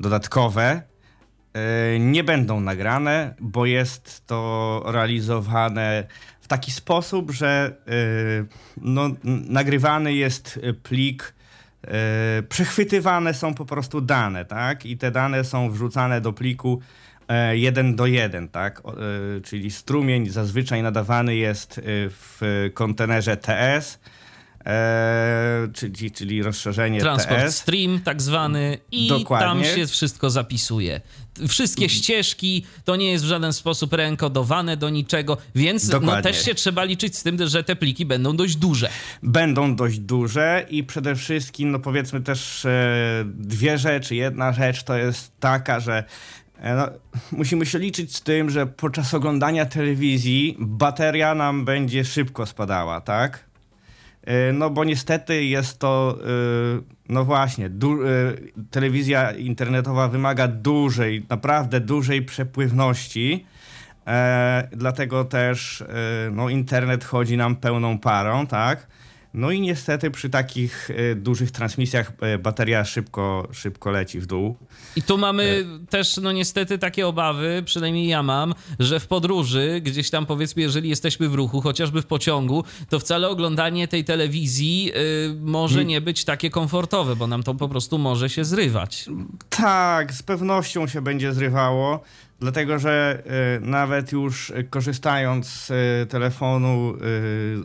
dodatkowe, 0.00 0.82
e, 1.52 1.98
nie 1.98 2.24
będą 2.24 2.60
nagrane, 2.60 3.34
bo 3.40 3.66
jest 3.66 4.26
to 4.26 4.82
realizowane 4.86 6.06
w 6.40 6.48
taki 6.48 6.72
sposób, 6.72 7.30
że 7.30 7.76
e, 7.86 7.92
no, 8.76 9.10
nagrywany 9.48 10.14
jest 10.14 10.60
plik 10.82 11.34
przechwytywane 12.48 13.34
są 13.34 13.54
po 13.54 13.64
prostu 13.64 14.00
dane, 14.00 14.44
tak? 14.44 14.86
I 14.86 14.96
te 14.96 15.10
dane 15.10 15.44
są 15.44 15.70
wrzucane 15.70 16.20
do 16.20 16.32
pliku 16.32 16.80
e, 17.28 17.56
jeden 17.56 17.96
do 17.96 18.06
jeden, 18.06 18.48
tak? 18.48 18.82
E, 18.86 19.40
czyli 19.40 19.70
strumień 19.70 20.28
zazwyczaj 20.28 20.82
nadawany 20.82 21.36
jest 21.36 21.78
e, 21.78 21.82
w 22.10 22.40
kontenerze 22.74 23.36
TS, 23.36 24.00
e, 24.66 25.68
czyli, 25.74 26.10
czyli 26.10 26.42
rozszerzenie 26.42 27.00
Transport 27.00 27.40
TS. 27.40 27.56
stream 27.56 28.00
tak 28.04 28.22
zwany 28.22 28.78
i 28.92 29.08
Dokładnie. 29.08 29.64
tam 29.64 29.76
się 29.76 29.86
wszystko 29.86 30.30
zapisuje. 30.30 31.00
Wszystkie 31.48 31.88
ścieżki 31.88 32.66
to 32.84 32.96
nie 32.96 33.10
jest 33.10 33.24
w 33.24 33.28
żaden 33.28 33.52
sposób 33.52 33.92
reenkodowane 33.92 34.76
do 34.76 34.90
niczego, 34.90 35.36
więc 35.54 35.88
no, 35.88 36.22
też 36.22 36.44
się 36.44 36.54
trzeba 36.54 36.84
liczyć 36.84 37.16
z 37.16 37.22
tym, 37.22 37.48
że 37.48 37.64
te 37.64 37.76
pliki 37.76 38.06
będą 38.06 38.36
dość 38.36 38.56
duże. 38.56 38.88
będą 39.22 39.76
dość 39.76 39.98
duże 39.98 40.66
i 40.70 40.84
przede 40.84 41.16
wszystkim, 41.16 41.70
no 41.70 41.78
powiedzmy 41.78 42.20
też 42.20 42.64
e, 42.64 43.24
dwie 43.26 43.78
rzeczy. 43.78 44.14
Jedna 44.14 44.52
rzecz 44.52 44.82
to 44.82 44.96
jest 44.96 45.40
taka, 45.40 45.80
że 45.80 46.04
e, 46.58 46.74
no, 46.74 46.88
musimy 47.32 47.66
się 47.66 47.78
liczyć 47.78 48.16
z 48.16 48.22
tym, 48.22 48.50
że 48.50 48.66
podczas 48.66 49.14
oglądania 49.14 49.66
telewizji 49.66 50.56
bateria 50.58 51.34
nam 51.34 51.64
będzie 51.64 52.04
szybko 52.04 52.46
spadała, 52.46 53.00
tak? 53.00 53.47
E, 54.28 54.52
No 54.52 54.70
bo 54.70 54.84
niestety 54.84 55.44
jest 55.44 55.78
to, 55.78 56.18
e, 56.20 56.26
no 57.08 57.24
właśnie, 57.24 57.68
du- 57.70 58.02
e, 58.06 58.08
telewizja 58.70 59.32
internetowa 59.32 60.08
wymaga 60.08 60.48
dużej, 60.48 61.26
naprawdę 61.30 61.80
dużej 61.80 62.22
przepływności. 62.22 63.46
E, 64.06 64.68
dlatego 64.72 65.24
też 65.24 65.84
no, 66.32 66.48
internet 66.48 67.04
chodzi 67.04 67.36
nam 67.36 67.56
pełną 67.56 67.98
parą, 67.98 68.46
tak? 68.46 68.86
No 69.34 69.50
i 69.50 69.60
niestety 69.60 70.10
przy 70.10 70.30
takich 70.30 70.90
e, 70.90 71.14
dużych 71.14 71.50
transmisjach 71.50 72.12
e, 72.20 72.38
bateria 72.38 72.84
szybko, 72.84 73.48
szybko 73.52 73.90
leci 73.90 74.20
w 74.20 74.26
dół. 74.26 74.56
I 74.96 75.02
tu 75.02 75.18
mamy 75.18 75.64
E. 75.82 75.86
też, 75.86 76.16
no 76.16 76.32
niestety, 76.32 76.78
takie 76.78 77.06
obawy, 77.06 77.62
przynajmniej 77.64 78.08
ja 78.08 78.22
mam, 78.22 78.54
że 78.78 79.00
w 79.00 79.06
podróży, 79.06 79.80
gdzieś 79.84 80.10
tam 80.10 80.26
powiedzmy, 80.26 80.62
jeżeli 80.62 80.88
jesteśmy 80.88 81.28
w 81.28 81.34
ruchu, 81.34 81.60
chociażby 81.60 82.02
w 82.02 82.06
pociągu, 82.06 82.64
to 82.88 82.98
wcale 82.98 83.28
oglądanie 83.28 83.88
tej 83.88 84.04
telewizji 84.04 84.92
y, 84.96 85.34
może 85.40 85.74
Hmm. 85.74 85.88
nie 85.88 86.00
być 86.00 86.24
takie 86.24 86.50
komfortowe, 86.50 87.16
bo 87.16 87.26
nam 87.26 87.42
to 87.42 87.54
po 87.54 87.68
prostu 87.68 87.98
może 87.98 88.30
się 88.30 88.44
zrywać. 88.44 89.06
Tak, 89.48 90.12
z 90.12 90.22
pewnością 90.22 90.86
się 90.86 91.02
będzie 91.02 91.32
zrywało, 91.32 92.00
dlatego 92.40 92.78
że 92.78 93.22
e, 93.26 93.60
nawet 93.60 94.12
już 94.12 94.50
e, 94.50 94.64
korzystając 94.64 95.46
z 95.48 95.70
e, 95.70 96.06
telefonu 96.06 96.94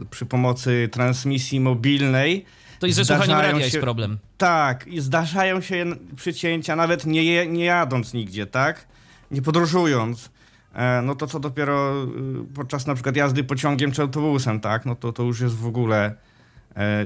przy 0.10 0.26
pomocy 0.26 0.90
transmisji 0.92 1.60
mobilnej, 1.60 2.46
To 2.80 2.88
i 2.88 2.94
ze 2.94 3.06
słuchaniem 3.06 3.38
radia 3.38 3.60
się- 3.60 3.66
jest 3.66 3.80
problem. 3.80 4.18
Tak, 4.38 4.88
i 4.88 5.00
zdarzają 5.02 5.62
się 5.62 5.86
przycięcia, 6.16 6.76
nawet 6.76 7.06
nie, 7.06 7.48
nie 7.48 7.66
jadąc 7.66 8.14
nigdzie, 8.14 8.46
tak? 8.48 8.88
Nie 9.32 9.42
podróżując. 9.42 10.30
E, 10.76 11.02
no 11.02 11.16
to 11.16 11.28
co 11.28 11.40
dopiero 11.40 12.04
y, 12.04 12.54
podczas 12.56 12.88
na 12.88 12.94
przykład 12.94 13.16
jazdy 13.16 13.44
pociągiem 13.44 13.92
czy 13.92 14.02
autobusem, 14.02 14.60
tak? 14.60 14.86
No 14.86 14.96
to, 14.96 15.14
to 15.14 15.24
już 15.24 15.40
jest 15.42 15.56
w 15.56 15.66
ogóle 15.68 16.16
e, 16.78 17.06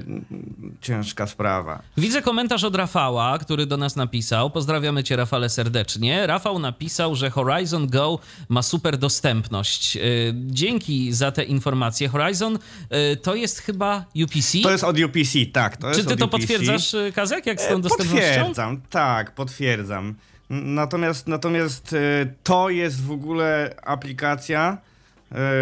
ciężka 0.82 1.28
sprawa. 1.28 1.82
Widzę 1.98 2.22
komentarz 2.22 2.64
od 2.64 2.76
Rafała, 2.76 3.38
który 3.38 3.66
do 3.66 3.78
nas 3.78 3.96
napisał. 3.96 4.50
Pozdrawiamy 4.50 5.04
cię, 5.04 5.16
Rafale, 5.16 5.50
serdecznie. 5.50 6.28
Rafał 6.28 6.60
napisał, 6.60 7.16
że 7.16 7.30
Horizon 7.30 7.88
Go 7.88 8.20
ma 8.50 8.62
super 8.62 8.98
dostępność. 8.98 9.96
Yy, 9.96 10.02
Dzięki 10.36 11.14
za 11.14 11.32
te 11.32 11.44
informacje. 11.44 12.08
Horizon 12.08 12.54
yy, 12.92 13.18
to 13.18 13.36
jest 13.36 13.60
chyba 13.60 14.06
UPC. 14.24 14.58
To 14.64 14.72
jest 14.72 14.84
od 14.84 15.00
UPC, 15.00 15.34
tak. 15.54 15.78
Czy 15.96 16.06
ty 16.06 16.16
to 16.18 16.26
UPC. 16.26 16.32
potwierdzasz, 16.32 16.94
yy, 16.94 17.12
Kazek, 17.12 17.46
jak 17.46 17.62
z 17.62 17.68
tą 17.68 17.76
E, 17.76 17.82
dostępnością? 17.82 18.26
Potwierdzam, 18.28 18.82
tak, 18.90 19.36
potwierdzam. 19.36 20.16
Natomiast, 20.50 21.28
natomiast 21.28 21.94
e, 21.94 21.98
to 22.44 22.70
jest 22.70 23.04
w 23.04 23.12
ogóle 23.12 23.76
aplikacja, 23.84 24.78
e, 24.84 24.87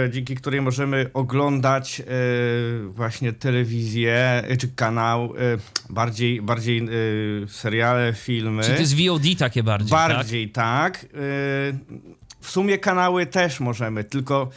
dzięki 0.09 0.35
której 0.35 0.61
możemy 0.61 1.09
oglądać 1.13 2.01
e, 2.01 2.03
właśnie 2.87 3.33
telewizję, 3.33 4.43
e, 4.47 4.57
czy 4.57 4.67
kanał, 4.67 5.23
e, 5.25 5.29
bardziej, 5.89 6.41
bardziej 6.41 6.79
e, 6.79 6.87
seriale, 7.47 8.13
filmy. 8.13 8.63
Czy 8.63 8.73
to 8.73 8.79
jest 8.79 8.95
VOD 8.95 9.23
takie 9.39 9.63
bardziej, 9.63 9.89
tak? 9.89 10.09
Bardziej 10.09 10.49
tak. 10.49 11.03
Y, 11.03 11.07
W 12.41 12.49
sumie 12.49 12.77
kanały 12.77 13.25
też 13.25 13.59
możemy, 13.59 14.03
tylko 14.03 14.49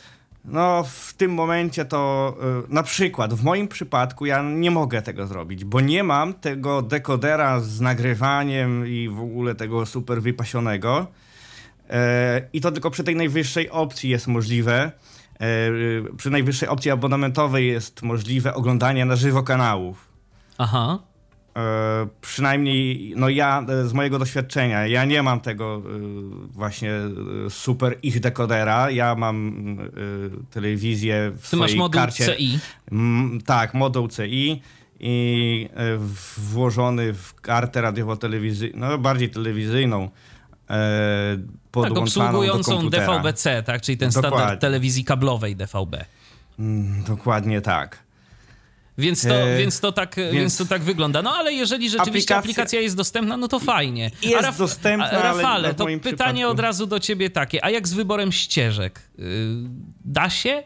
no 0.44 0.84
w 0.84 1.14
tym 1.14 1.34
momencie 1.34 1.84
to 1.84 2.36
na 2.68 2.82
przykład 2.82 3.34
w 3.34 3.44
moim 3.44 3.68
przypadku 3.68 4.26
ja 4.26 4.42
nie 4.42 4.70
mogę 4.70 5.02
tego 5.02 5.26
zrobić, 5.26 5.64
bo 5.64 5.80
nie 5.80 6.04
mam 6.04 6.34
tego 6.34 6.82
dekodera 6.82 7.60
z 7.60 7.80
nagrywaniem 7.80 8.86
i 8.86 9.08
w 9.08 9.20
ogóle 9.20 9.54
tego 9.54 9.86
super 9.86 10.22
wypasionego. 10.22 11.06
E, 11.90 12.48
I 12.52 12.60
to 12.60 12.72
tylko 12.72 12.90
przy 12.90 13.04
tej 13.04 13.16
najwyższej 13.16 13.70
opcji 13.70 14.10
jest 14.10 14.26
możliwe. 14.26 14.92
E, 15.40 15.48
Przy 16.16 16.30
najwyższej 16.30 16.68
opcji 16.68 16.90
abonamentowej 16.90 17.66
jest 17.68 18.02
możliwe 18.02 18.54
oglądanie 18.54 19.04
na 19.04 19.16
żywo 19.16 19.42
kanałów. 19.42 20.08
Aha. 20.58 20.98
E, 21.56 21.60
przynajmniej 22.20 23.12
no 23.16 23.28
ja 23.28 23.66
z 23.84 23.92
mojego 23.92 24.18
doświadczenia, 24.18 24.86
ja 24.86 25.04
nie 25.04 25.22
mam 25.22 25.40
tego 25.40 25.82
właśnie 26.50 26.92
super 27.48 27.98
ich 28.02 28.20
dekodera. 28.20 28.90
Ja 28.90 29.14
mam 29.14 29.54
telewizję 30.50 31.32
w 31.36 31.50
Ty 31.50 31.56
masz 31.56 31.70
swojej 31.70 31.78
moduł 31.78 32.00
karcie. 32.00 32.36
CI. 32.36 32.58
Tak, 33.46 33.74
moduł 33.74 34.08
CI 34.08 34.62
i 35.00 35.68
włożony 36.36 37.12
w 37.14 37.34
kartę 37.34 37.80
radiowo-telewizyjną, 37.80 38.78
no 38.78 38.98
bardziej 38.98 39.30
telewizyjną, 39.30 40.10
e, 40.70 41.38
Tak, 41.82 41.98
obsługującą. 41.98 42.88
DVB-C, 42.90 43.62
tak? 43.62 43.82
Czyli 43.82 43.98
ten 43.98 44.10
standard 44.12 44.34
Dokładnie. 44.34 44.56
telewizji 44.58 45.04
kablowej 45.04 45.56
DVB. 45.56 45.96
Mm, 46.58 47.04
dokładnie 47.04 47.60
tak. 47.60 47.98
Więc 48.98 49.22
to, 49.22 49.34
E, 49.34 49.58
więc, 49.58 49.80
to 49.80 49.92
tak, 49.92 50.16
więc... 50.16 50.32
więc- 50.34 50.56
to 50.56 50.64
tak 50.64 50.82
wygląda. 50.82 51.22
No 51.22 51.30
ale 51.36 51.52
jeżeli 51.52 51.90
rzeczywiście 51.90 52.34
Aplikacja- 52.34 52.38
aplikacja 52.38 52.80
jest 52.80 52.96
dostępna, 52.96 53.36
no 53.36 53.48
to 53.48 53.58
fajnie. 53.58 54.10
Jest 54.22 54.58
dostępna, 54.58 55.06
a, 55.06 55.10
ale 55.10 55.22
Rafale, 55.22 55.74
to 55.74 55.86
pytanie 56.02 56.42
przypadku- 56.44 56.50
od 56.50 56.60
razu 56.60 56.86
do 56.86 57.00
ciebie 57.00 57.30
takie, 57.30 57.64
a 57.64 57.70
jak 57.70 57.88
z 57.88 57.92
wyborem 57.92 58.32
ścieżek? 58.32 59.00
Yy, 59.18 59.24
da 60.04 60.30
się? 60.30 60.62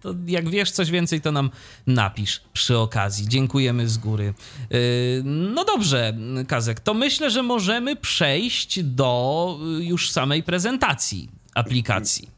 To 0.00 0.14
jak 0.26 0.48
wiesz 0.48 0.70
coś 0.70 0.90
więcej, 0.90 1.20
to 1.20 1.32
nam 1.32 1.50
napisz 1.86 2.40
przy 2.52 2.78
okazji. 2.78 3.28
Dziękujemy 3.28 3.88
z 3.88 3.98
góry. 3.98 4.34
Yy, 4.70 4.78
no 5.24 5.64
dobrze, 5.64 6.16
Kazek, 6.48 6.80
to 6.80 6.94
myślę, 6.94 7.30
że 7.30 7.42
możemy 7.42 7.96
przejść 7.96 8.82
do 8.82 9.58
y, 9.80 9.84
już 9.84 10.10
samej 10.10 10.42
prezentacji 10.42 11.28
aplikacji. 11.54 12.30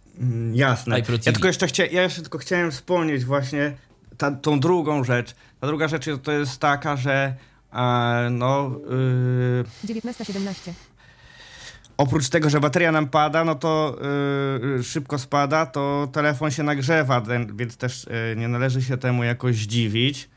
Jasne. 0.52 0.98
Ja 1.26 1.32
tylko 1.32 1.48
jeszcze, 1.48 1.66
chcia, 1.66 1.86
ja 1.86 2.02
jeszcze 2.02 2.22
tylko 2.22 2.38
chciałem 2.38 2.70
wspomnieć 2.70 3.24
właśnie 3.24 3.76
ta, 4.16 4.30
tą 4.30 4.60
drugą 4.60 5.04
rzecz. 5.04 5.34
Ta 5.60 5.66
druga 5.66 5.88
rzecz 5.88 6.04
to 6.22 6.32
jest 6.32 6.58
taka, 6.58 6.96
że 6.96 7.34
e, 7.72 8.28
no 8.30 8.70
yy, 9.84 9.94
19.17. 9.94 10.72
oprócz 12.00 12.28
tego, 12.28 12.50
że 12.50 12.60
bateria 12.60 12.92
nam 12.92 13.08
pada, 13.08 13.44
no 13.44 13.54
to 13.54 13.96
yy, 14.76 14.82
szybko 14.82 15.18
spada, 15.18 15.66
to 15.66 16.08
telefon 16.12 16.50
się 16.50 16.62
nagrzewa, 16.62 17.22
więc 17.54 17.76
też 17.76 18.06
yy, 18.06 18.36
nie 18.36 18.48
należy 18.48 18.82
się 18.82 18.96
temu 18.96 19.24
jakoś 19.24 19.56
dziwić. 19.56 20.28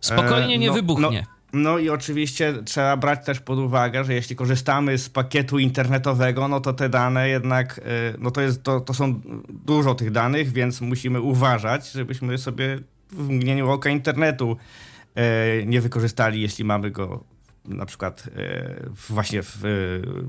Spokojnie 0.00 0.54
E, 0.54 0.58
nie 0.58 0.68
no, 0.68 0.74
wybuchnie. 0.74 1.26
No, 1.52 1.60
no 1.60 1.78
i 1.78 1.90
oczywiście 1.90 2.54
trzeba 2.64 2.96
brać 2.96 3.26
też 3.26 3.40
pod 3.40 3.58
uwagę, 3.58 4.04
że 4.04 4.14
jeśli 4.14 4.36
korzystamy 4.36 4.98
z 4.98 5.08
pakietu 5.08 5.58
internetowego, 5.58 6.48
no 6.48 6.60
to 6.60 6.72
te 6.72 6.88
dane 6.88 7.28
jednak, 7.28 7.78
e, 7.78 7.82
no 8.18 8.30
to, 8.30 8.40
jest, 8.40 8.62
to, 8.62 8.80
to 8.80 8.94
są 8.94 9.20
dużo 9.48 9.94
tych 9.94 10.10
danych, 10.10 10.52
więc 10.52 10.80
musimy 10.80 11.20
uważać, 11.20 11.92
żebyśmy 11.92 12.38
sobie 12.38 12.78
w 13.10 13.28
mgnieniu 13.28 13.70
oka 13.70 13.90
internetu 13.90 14.56
e, 15.14 15.66
nie 15.66 15.80
wykorzystali, 15.80 16.40
jeśli 16.40 16.64
mamy 16.64 16.90
go 16.90 17.24
na 17.68 17.86
przykład 17.86 18.28
e, 18.36 18.76
właśnie 19.08 19.42
w, 19.42 19.56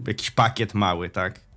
w 0.03 0.07
jakiś 0.07 0.31
pakiet 0.31 0.73
mały, 0.73 1.09
tak? 1.09 1.48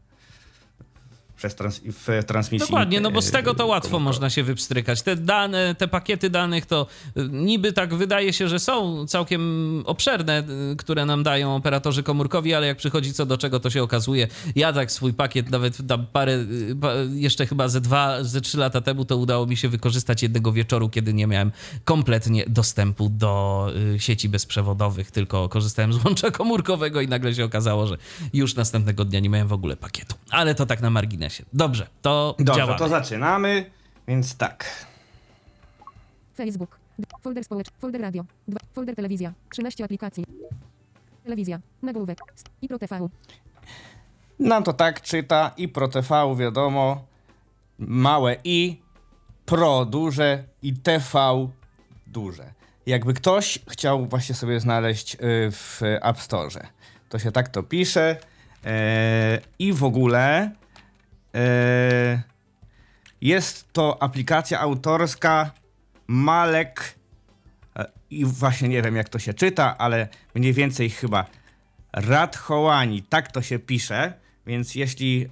Przez 1.42 1.54
trans, 1.54 1.80
w 1.84 2.24
transmisji. 2.26 2.66
Dokładnie, 2.66 3.00
no 3.00 3.10
bo 3.10 3.18
e, 3.18 3.22
z 3.22 3.30
tego 3.30 3.54
to 3.54 3.66
łatwo 3.66 3.88
komórkowej. 3.88 4.04
można 4.04 4.30
się 4.30 4.42
wypstrykać. 4.42 5.02
Te 5.02 5.16
dane, 5.16 5.74
te 5.74 5.88
pakiety 5.88 6.30
danych 6.30 6.66
to 6.66 6.86
y, 7.16 7.28
niby 7.30 7.72
tak 7.72 7.94
wydaje 7.94 8.32
się, 8.32 8.48
że 8.48 8.58
są 8.58 9.06
całkiem 9.06 9.82
obszerne, 9.86 10.44
y, 10.72 10.76
które 10.76 11.06
nam 11.06 11.22
dają 11.22 11.56
operatorzy 11.56 12.02
komórkowi, 12.02 12.54
ale 12.54 12.66
jak 12.66 12.76
przychodzi 12.76 13.12
co 13.12 13.26
do 13.26 13.38
czego, 13.38 13.60
to 13.60 13.70
się 13.70 13.82
okazuje. 13.82 14.28
Ja 14.56 14.72
tak 14.72 14.92
swój 14.92 15.14
pakiet 15.14 15.50
nawet 15.50 15.78
parę, 16.12 16.32
y, 16.32 16.76
jeszcze 17.14 17.46
chyba 17.46 17.68
ze 17.68 17.80
dwa, 17.80 18.24
ze 18.24 18.40
trzy 18.40 18.58
lata 18.58 18.80
temu 18.80 19.04
to 19.04 19.16
udało 19.16 19.46
mi 19.46 19.56
się 19.56 19.68
wykorzystać 19.68 20.22
jednego 20.22 20.52
wieczoru, 20.52 20.88
kiedy 20.88 21.14
nie 21.14 21.26
miałem 21.26 21.52
kompletnie 21.84 22.44
dostępu 22.46 23.08
do 23.08 23.66
sieci 23.98 24.28
bezprzewodowych, 24.28 25.10
tylko 25.10 25.48
korzystałem 25.48 25.92
z 25.92 26.04
łącza 26.04 26.30
komórkowego 26.30 27.00
i 27.00 27.08
nagle 27.08 27.34
się 27.34 27.44
okazało, 27.44 27.86
że 27.86 27.96
już 28.32 28.54
następnego 28.54 29.04
dnia 29.04 29.20
nie 29.20 29.28
miałem 29.28 29.48
w 29.48 29.52
ogóle 29.52 29.76
pakietu. 29.76 30.14
Ale 30.30 30.54
to 30.54 30.66
tak 30.66 30.80
na 30.80 30.90
marginesie. 30.90 31.31
Dobrze, 31.52 31.86
to 32.02 32.34
Dobrze, 32.38 32.60
działamy. 32.60 32.78
to 32.78 32.88
zaczynamy, 32.88 33.70
więc 34.08 34.36
tak. 34.36 34.86
Facebook. 36.36 36.78
Folder 37.20 37.44
społeczny. 37.44 37.72
Folder 37.78 38.00
radio. 38.00 38.24
2. 38.48 38.60
Folder 38.72 38.96
telewizja. 38.96 39.32
13 39.50 39.84
aplikacji. 39.84 40.24
Telewizja. 41.24 41.60
Nagłówek. 41.82 42.18
I 42.62 42.68
Pro 42.68 42.78
TV. 42.78 43.08
Nam 44.38 44.62
to 44.62 44.72
tak 44.72 45.00
czyta 45.02 45.50
i 45.56 45.68
Pro 45.68 45.88
TV 45.88 46.36
wiadomo, 46.36 47.04
małe 47.78 48.36
i, 48.44 48.80
Pro 49.46 49.84
duże 49.84 50.44
i 50.62 50.72
TV 50.72 51.48
duże. 52.06 52.52
Jakby 52.86 53.14
ktoś 53.14 53.58
chciał 53.68 54.06
właśnie 54.06 54.34
sobie 54.34 54.60
znaleźć 54.60 55.14
y, 55.14 55.18
w 55.50 55.80
App 55.82 56.20
Store, 56.20 56.66
to 57.08 57.18
się 57.18 57.32
tak 57.32 57.48
to 57.48 57.62
pisze 57.62 58.16
e, 58.64 59.40
i 59.58 59.72
w 59.72 59.84
ogóle 59.84 60.50
jest 63.20 63.72
to 63.72 64.02
aplikacja 64.02 64.60
autorska 64.60 65.50
Malek 66.06 66.94
e, 67.76 67.90
i 68.10 68.24
właśnie 68.24 68.68
nie 68.68 68.82
wiem 68.82 68.96
jak 68.96 69.08
to 69.08 69.18
się 69.18 69.34
czyta, 69.34 69.78
ale 69.78 70.08
mniej 70.34 70.52
więcej 70.52 70.90
chyba 70.90 71.26
Radhołani, 71.92 73.02
tak 73.02 73.32
to 73.32 73.42
się 73.42 73.58
pisze, 73.58 74.12
więc 74.46 74.74
jeśli 74.74 75.22
e, 75.22 75.28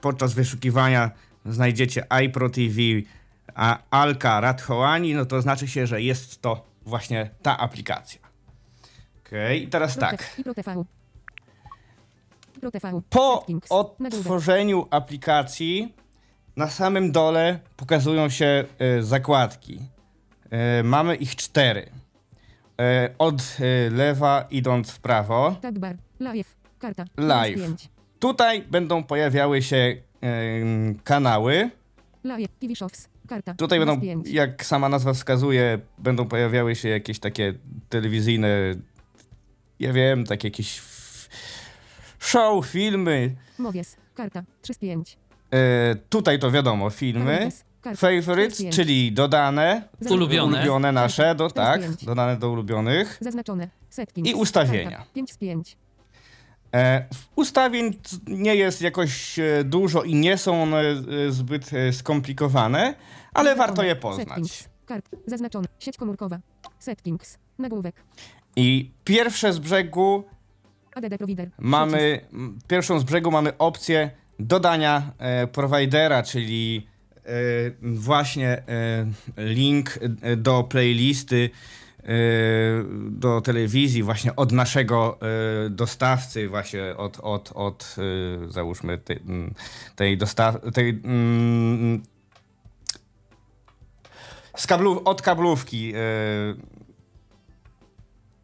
podczas 0.00 0.34
wyszukiwania 0.34 1.10
znajdziecie 1.46 2.06
iPro 2.24 2.50
TV, 2.50 2.80
a 3.54 3.78
Alka 3.90 4.40
Radhołani, 4.40 5.14
no 5.14 5.26
to 5.26 5.42
znaczy 5.42 5.68
się, 5.68 5.86
że 5.86 6.02
jest 6.02 6.42
to 6.42 6.66
właśnie 6.82 7.30
ta 7.42 7.58
aplikacja. 7.58 8.20
Okej, 9.26 9.62
i 9.62 9.68
teraz 9.68 9.96
tak. 9.96 10.36
Po 13.10 13.46
odtworzeniu 13.70 14.86
aplikacji 14.90 15.94
na 16.56 16.70
samym 16.70 17.12
dole 17.12 17.58
pokazują 17.76 18.28
się 18.28 18.64
e, 18.78 19.02
zakładki. 19.02 19.78
E, 20.50 20.82
mamy 20.82 21.16
ich 21.16 21.36
cztery. 21.36 21.90
E, 22.80 23.14
od 23.18 23.56
lewa 23.90 24.46
idąc 24.50 24.90
w 24.90 25.00
prawo. 25.00 25.56
Live. 26.20 26.56
Karta. 26.78 27.04
Tutaj 28.18 28.62
będą 28.62 29.04
pojawiały 29.04 29.62
się 29.62 29.96
kanały. 31.04 31.70
Live. 32.24 32.48
Karta. 33.28 33.54
Tutaj 33.54 33.78
będą, 33.78 34.00
jak 34.24 34.64
sama 34.64 34.88
nazwa 34.88 35.12
wskazuje, 35.12 35.78
będą 35.98 36.28
pojawiały 36.28 36.76
się 36.76 36.88
jakieś 36.88 37.18
takie 37.18 37.54
telewizyjne, 37.88 38.48
ja 39.80 39.92
wiem, 39.92 40.24
takie 40.24 40.48
jakieś 40.48 40.80
show, 42.18 42.66
filmy. 42.66 43.34
Mowies. 43.58 43.96
Karta. 44.14 44.42
3 44.62 44.74
z 44.74 44.78
5. 44.78 45.18
E, 45.52 45.94
tutaj 46.08 46.38
to 46.38 46.50
wiadomo, 46.50 46.90
filmy. 46.90 47.48
Favorites, 47.96 48.62
czyli 48.70 49.12
dodane, 49.12 49.88
Ulubione. 50.10 50.56
ulubione 50.56 50.92
nasze, 50.92 51.34
do, 51.34 51.50
tak, 51.50 51.90
dodane 52.02 52.36
do 52.36 52.50
ulubionych. 52.50 53.18
Zaznaczone. 53.20 53.68
Settings. 53.90 54.30
I 54.30 54.34
ustawienia. 54.34 55.04
5 55.14 55.32
z 55.32 55.36
5. 55.36 55.76
E, 56.74 57.06
ustawień 57.36 57.98
nie 58.26 58.54
jest 58.56 58.82
jakoś 58.82 59.38
e, 59.38 59.64
dużo 59.64 60.02
i 60.02 60.14
nie 60.14 60.38
są 60.38 60.62
one 60.62 60.80
e, 60.80 60.96
zbyt 61.30 61.70
skomplikowane, 61.92 62.94
ale 63.34 63.56
warto 63.56 63.82
je 63.82 63.96
poznać. 63.96 64.64
Kart. 64.86 65.08
Zaznaczone. 65.26 65.68
Sieć 65.78 65.96
komórkowa. 65.96 66.38
Settings. 66.78 67.38
Nagłówek. 67.58 67.96
I 68.56 68.90
pierwsze 69.04 69.52
z 69.52 69.58
brzegu 69.58 70.24
ADD 70.98 71.18
Provider. 71.18 71.50
mamy, 71.58 72.20
m, 72.32 72.58
pierwszą 72.68 72.98
z 73.00 73.04
brzegu 73.04 73.30
mamy 73.30 73.58
opcję 73.58 74.10
dodania 74.38 75.12
e, 75.18 75.46
providera, 75.46 76.22
czyli 76.22 76.86
e, 77.24 77.30
właśnie 77.82 78.48
e, 78.48 78.62
link 79.36 79.98
e, 80.22 80.36
do 80.36 80.64
playlisty, 80.64 81.50
e, 82.02 82.06
do 83.10 83.40
telewizji 83.40 84.02
właśnie 84.02 84.36
od 84.36 84.52
naszego 84.52 85.18
e, 85.66 85.70
dostawcy, 85.70 86.48
właśnie 86.48 86.96
od, 86.96 87.18
od, 87.22 87.52
od 87.54 87.96
załóżmy 88.48 88.98
tej, 88.98 89.20
tej 89.96 90.18
dostaw... 90.18 90.56
tej 90.74 90.88
mm, 91.04 92.02
z 94.56 94.66
kablu, 94.66 95.02
od 95.04 95.22
kablówki. 95.22 95.92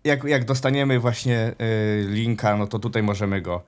Jak, 0.05 0.25
jak 0.25 0.45
dostaniemy 0.45 1.01
właśnie 1.01 1.53
y, 1.61 2.07
linka, 2.09 2.57
no 2.57 2.67
to 2.67 2.79
tutaj 2.79 3.03
możemy 3.03 3.40
go 3.43 3.62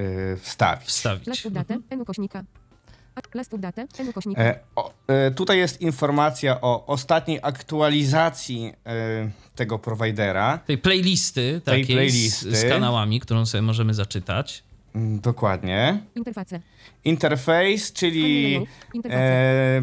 y, 0.00 0.36
wstawić. 0.40 0.88
Wstawić. 0.88 1.26
Last 1.26 1.46
update. 1.46 1.78
N 1.90 2.00
ukośnika. 2.00 2.44
A- 3.14 3.36
Last 3.36 3.54
update. 3.54 3.86
N 3.98 4.08
ukośnika. 4.08 4.42
E, 4.42 4.58
o, 4.76 4.92
e, 5.06 5.30
tutaj 5.30 5.58
jest 5.58 5.80
informacja 5.80 6.60
o 6.60 6.86
ostatniej 6.86 7.38
aktualizacji 7.42 8.72
e, 8.86 9.30
tego 9.54 9.78
prowajdera. 9.78 10.58
Tej 10.58 10.78
playlisty, 10.78 11.60
Tej 11.64 11.82
takiej 11.82 11.96
playlisty. 11.96 12.56
Z, 12.56 12.58
z 12.60 12.68
kanałami, 12.68 13.20
którą 13.20 13.46
sobie 13.46 13.62
możemy 13.62 13.94
zaczytać. 13.94 14.64
Mm, 14.94 15.20
Dokładnie. 15.20 16.00
Interface, 17.04 17.92
czyli 17.94 18.42
Layout. 18.52 18.68
Interfacje. 18.94 19.26
e, 19.26 19.82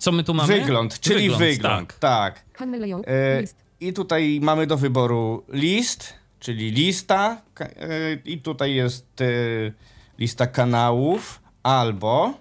Co 0.00 0.12
my 0.12 0.24
tu 0.24 0.34
mamy? 0.34 0.60
wygląd, 0.60 1.00
czyli 1.00 1.30
wygląd. 1.30 1.98
Tak. 1.98 2.42
tak. 2.58 2.68
Layout. 2.78 3.08
E. 3.08 3.42
I 3.80 3.92
tutaj 3.92 4.40
mamy 4.42 4.66
do 4.66 4.76
wyboru 4.76 5.44
list, 5.48 6.14
czyli 6.38 6.70
lista. 6.70 7.42
e, 7.60 7.66
I 8.24 8.38
tutaj 8.40 8.74
jest 8.74 9.20
e, 9.20 9.24
lista 10.18 10.46
kanałów 10.46 11.42
albo 11.62 12.34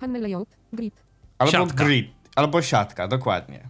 layout. 0.00 0.48
Grid. 0.72 0.94
Albo 1.38 1.52
Siatka. 1.52 1.84
grid, 1.84 2.10
albo 2.36 2.62
siatka, 2.62 3.08
dokładnie. 3.08 3.68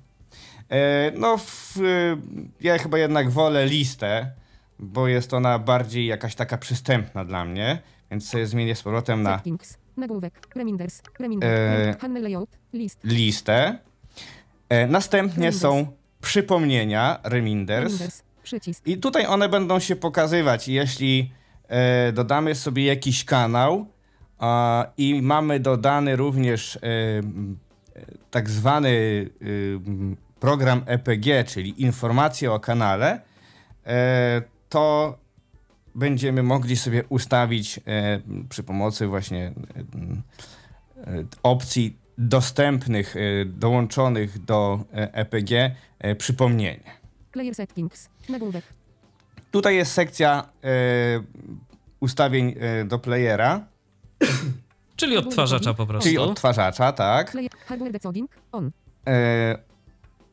E, 0.70 1.12
no, 1.16 1.38
w, 1.38 1.76
e, 1.76 2.16
ja 2.60 2.78
chyba 2.78 2.98
jednak 2.98 3.30
wolę 3.30 3.66
listę, 3.66 4.32
bo 4.78 5.08
jest 5.08 5.34
ona 5.34 5.58
bardziej 5.58 6.06
jakaś 6.06 6.34
taka 6.34 6.58
przystępna 6.58 7.24
dla 7.24 7.44
mnie, 7.44 7.82
więc 8.10 8.28
sobie 8.28 8.46
zmienię 8.46 8.74
z 8.74 8.82
powrotem 8.82 9.22
na 9.22 9.36
Settings. 9.36 9.79
Nagłówek. 9.96 10.48
Reminders. 10.56 11.02
Reminder. 11.20 11.50
E, 11.50 11.96
Handle 12.00 12.20
layout. 12.22 12.50
List. 12.72 12.98
listę. 13.04 13.78
E, 14.68 14.86
następnie 14.86 15.34
Reminders. 15.50 15.62
są 15.62 15.86
przypomnienia, 16.20 17.20
reminders. 17.24 17.84
Reminders. 17.84 18.22
Przycisk. 18.42 18.86
I 18.86 18.98
tutaj 18.98 19.26
one 19.26 19.48
będą 19.48 19.78
się 19.80 19.96
pokazywać, 19.96 20.68
jeśli 20.68 21.32
e, 21.68 22.12
dodamy 22.12 22.54
sobie 22.54 22.84
jakiś 22.84 23.24
kanał 23.24 23.86
a, 24.38 24.86
i 24.96 25.22
mamy 25.22 25.60
dodany 25.60 26.16
również 26.16 26.76
e, 26.76 26.80
tak 28.30 28.50
zwany 28.50 28.90
m, 29.86 30.16
program 30.40 30.82
EPG, 30.86 31.44
czyli 31.46 31.82
informacje 31.82 32.52
o 32.52 32.60
kanale, 32.60 33.20
e, 33.86 34.42
to 34.68 35.18
będziemy 35.94 36.42
mogli 36.42 36.76
sobie 36.76 37.04
ustawić 37.08 37.80
e, 37.86 38.20
przy 38.48 38.62
pomocy 38.62 39.06
właśnie 39.06 39.46
e, 39.46 41.10
e, 41.10 41.24
opcji 41.42 41.96
dostępnych, 42.18 43.16
e, 43.16 43.44
dołączonych 43.44 44.44
do 44.44 44.84
e, 44.92 45.14
EPG 45.14 45.52
e, 45.98 46.14
przypomnienie. 46.16 47.00
Player 47.32 47.54
settings. 47.54 48.08
Nagłówek. 48.28 48.64
Tutaj 49.50 49.76
jest 49.76 49.92
sekcja 49.92 50.48
e, 50.64 50.68
ustawień 52.00 52.54
e, 52.60 52.84
do 52.84 52.98
playera, 52.98 53.66
Czyli 54.96 55.16
odtwarzacza 55.16 55.74
po 55.74 55.86
prostu. 55.86 56.04
czyli 56.04 56.18
odtwarzacza, 56.18 56.92
tak. 56.92 57.30
Player. 57.30 57.50
Hardware 57.66 57.92
decoding. 57.92 58.30
On. 58.52 58.70
E, 59.06 59.58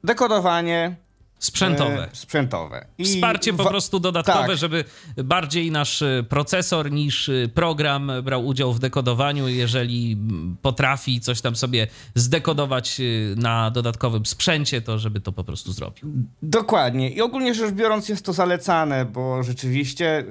dekodowanie 0.03 0.95
Sprzętowe. 1.39 2.11
E, 2.11 2.15
sprzętowe. 2.15 2.85
I 2.97 3.05
Wsparcie 3.05 3.53
po 3.53 3.65
prostu 3.65 3.99
dodatkowe, 3.99 4.47
tak. 4.47 4.57
żeby 4.57 4.83
bardziej 5.17 5.71
nasz 5.71 6.01
y, 6.01 6.25
procesor 6.29 6.91
niż 6.91 7.29
y, 7.29 7.49
program 7.53 8.11
brał 8.23 8.45
udział 8.45 8.73
w 8.73 8.79
dekodowaniu. 8.79 9.47
Jeżeli 9.47 10.17
potrafi 10.61 11.19
coś 11.19 11.41
tam 11.41 11.55
sobie 11.55 11.87
zdekodować 12.15 13.01
na 13.35 13.71
dodatkowym 13.71 14.25
sprzęcie, 14.25 14.81
to 14.81 14.99
żeby 14.99 15.19
to 15.19 15.31
po 15.31 15.43
prostu 15.43 15.71
zrobił. 15.71 16.11
Dokładnie. 16.41 17.09
I 17.09 17.21
ogólnie 17.21 17.53
rzecz 17.53 17.71
biorąc 17.71 18.09
jest 18.09 18.25
to 18.25 18.33
zalecane, 18.33 19.05
bo 19.05 19.43
rzeczywiście 19.43 20.25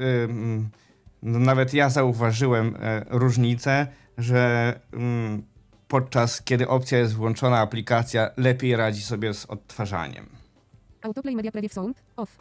no 1.22 1.38
nawet 1.38 1.74
ja 1.74 1.90
zauważyłem 1.90 2.76
e, 2.80 3.04
różnicę, 3.08 3.86
że 4.18 4.74
podczas 5.88 6.42
kiedy 6.42 6.68
opcja 6.68 6.98
jest 6.98 7.14
włączona, 7.14 7.58
aplikacja 7.58 8.30
lepiej 8.36 8.76
radzi 8.76 9.02
sobie 9.02 9.34
z 9.34 9.46
odtwarzaniem. 9.46 10.26
Autoplay 11.06 11.36
media 11.36 11.52
preview 11.52 11.72
sound. 11.72 12.02
Off. 12.16 12.36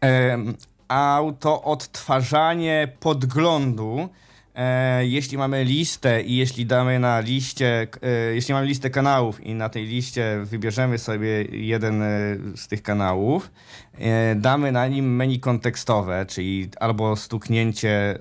Em, 0.00 0.54
auto 0.88 1.62
odtwarzanie 1.62 2.88
podglądu. 3.00 4.08
E, 4.54 5.06
jeśli 5.06 5.38
mamy 5.38 5.64
listę 5.64 6.22
i 6.22 6.36
jeśli 6.36 6.66
damy 6.66 6.98
na 6.98 7.20
liście, 7.20 7.86
e, 8.02 8.34
jeśli 8.34 8.54
mamy 8.54 8.66
listę 8.66 8.90
kanałów 8.90 9.40
i 9.40 9.54
na 9.54 9.68
tej 9.68 9.86
liście 9.86 10.40
wybierzemy 10.44 10.98
sobie 10.98 11.42
jeden 11.44 12.02
e, 12.02 12.08
z 12.56 12.68
tych 12.68 12.82
kanałów, 12.82 13.50
e, 13.98 14.34
damy 14.34 14.72
na 14.72 14.86
nim 14.86 15.16
menu 15.16 15.40
kontekstowe, 15.40 16.26
czyli 16.26 16.68
albo 16.80 17.16
stuknięcie 17.16 17.90
e, 17.90 18.18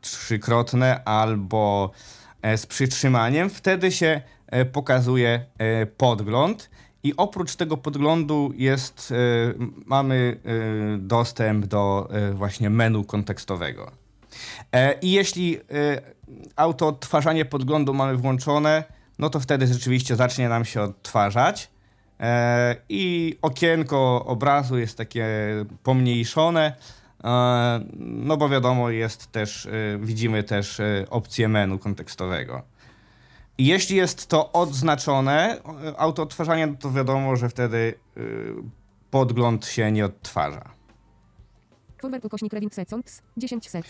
trzykrotne, 0.00 1.04
albo 1.04 1.90
e, 2.42 2.58
z 2.58 2.66
przytrzymaniem, 2.66 3.50
wtedy 3.50 3.92
się 3.92 4.20
pokazuje 4.72 5.44
podgląd. 5.96 6.70
I 7.04 7.16
oprócz 7.16 7.56
tego 7.56 7.76
podglądu 7.76 8.52
jest, 8.56 9.12
e, 9.12 9.14
mamy 9.86 10.40
e, 10.44 10.98
dostęp 10.98 11.66
do 11.66 12.08
e, 12.10 12.32
właśnie 12.32 12.70
menu 12.70 13.04
kontekstowego. 13.04 13.90
I 15.02 15.12
jeśli 15.12 15.58
auto 16.56 16.88
odtwarzanie 16.88 17.44
podglądu 17.44 17.94
mamy 17.94 18.16
włączone, 18.16 18.84
no 19.18 19.30
to 19.30 19.40
wtedy 19.40 19.66
rzeczywiście 19.66 20.16
zacznie 20.16 20.48
nam 20.48 20.64
się 20.64 20.82
odtwarzać. 20.82 21.70
I 22.88 23.36
okienko 23.42 24.24
obrazu 24.26 24.78
jest 24.78 24.98
takie 24.98 25.26
pomniejszone, 25.82 26.76
no 27.98 28.36
bo 28.36 28.48
wiadomo, 28.48 28.90
jest 28.90 29.32
też, 29.32 29.68
widzimy 30.00 30.42
też 30.42 30.80
opcję 31.10 31.48
menu 31.48 31.78
kontekstowego. 31.78 32.62
Jeśli 33.58 33.96
jest 33.96 34.26
to 34.26 34.52
odznaczone, 34.52 35.58
e, 35.84 36.00
auto 36.00 36.22
odtwarzanie, 36.22 36.66
no 36.66 36.74
to 36.80 36.90
wiadomo, 36.90 37.36
że 37.36 37.48
wtedy 37.48 37.94
e, 38.16 38.20
podgląd 39.10 39.66
się 39.66 39.92
nie 39.92 40.04
odtwarza. 40.04 40.70
Forward 42.02 42.24
ukośnik 42.24 42.52
seconds. 42.74 43.22
10 43.36 43.70
sec. 43.70 43.86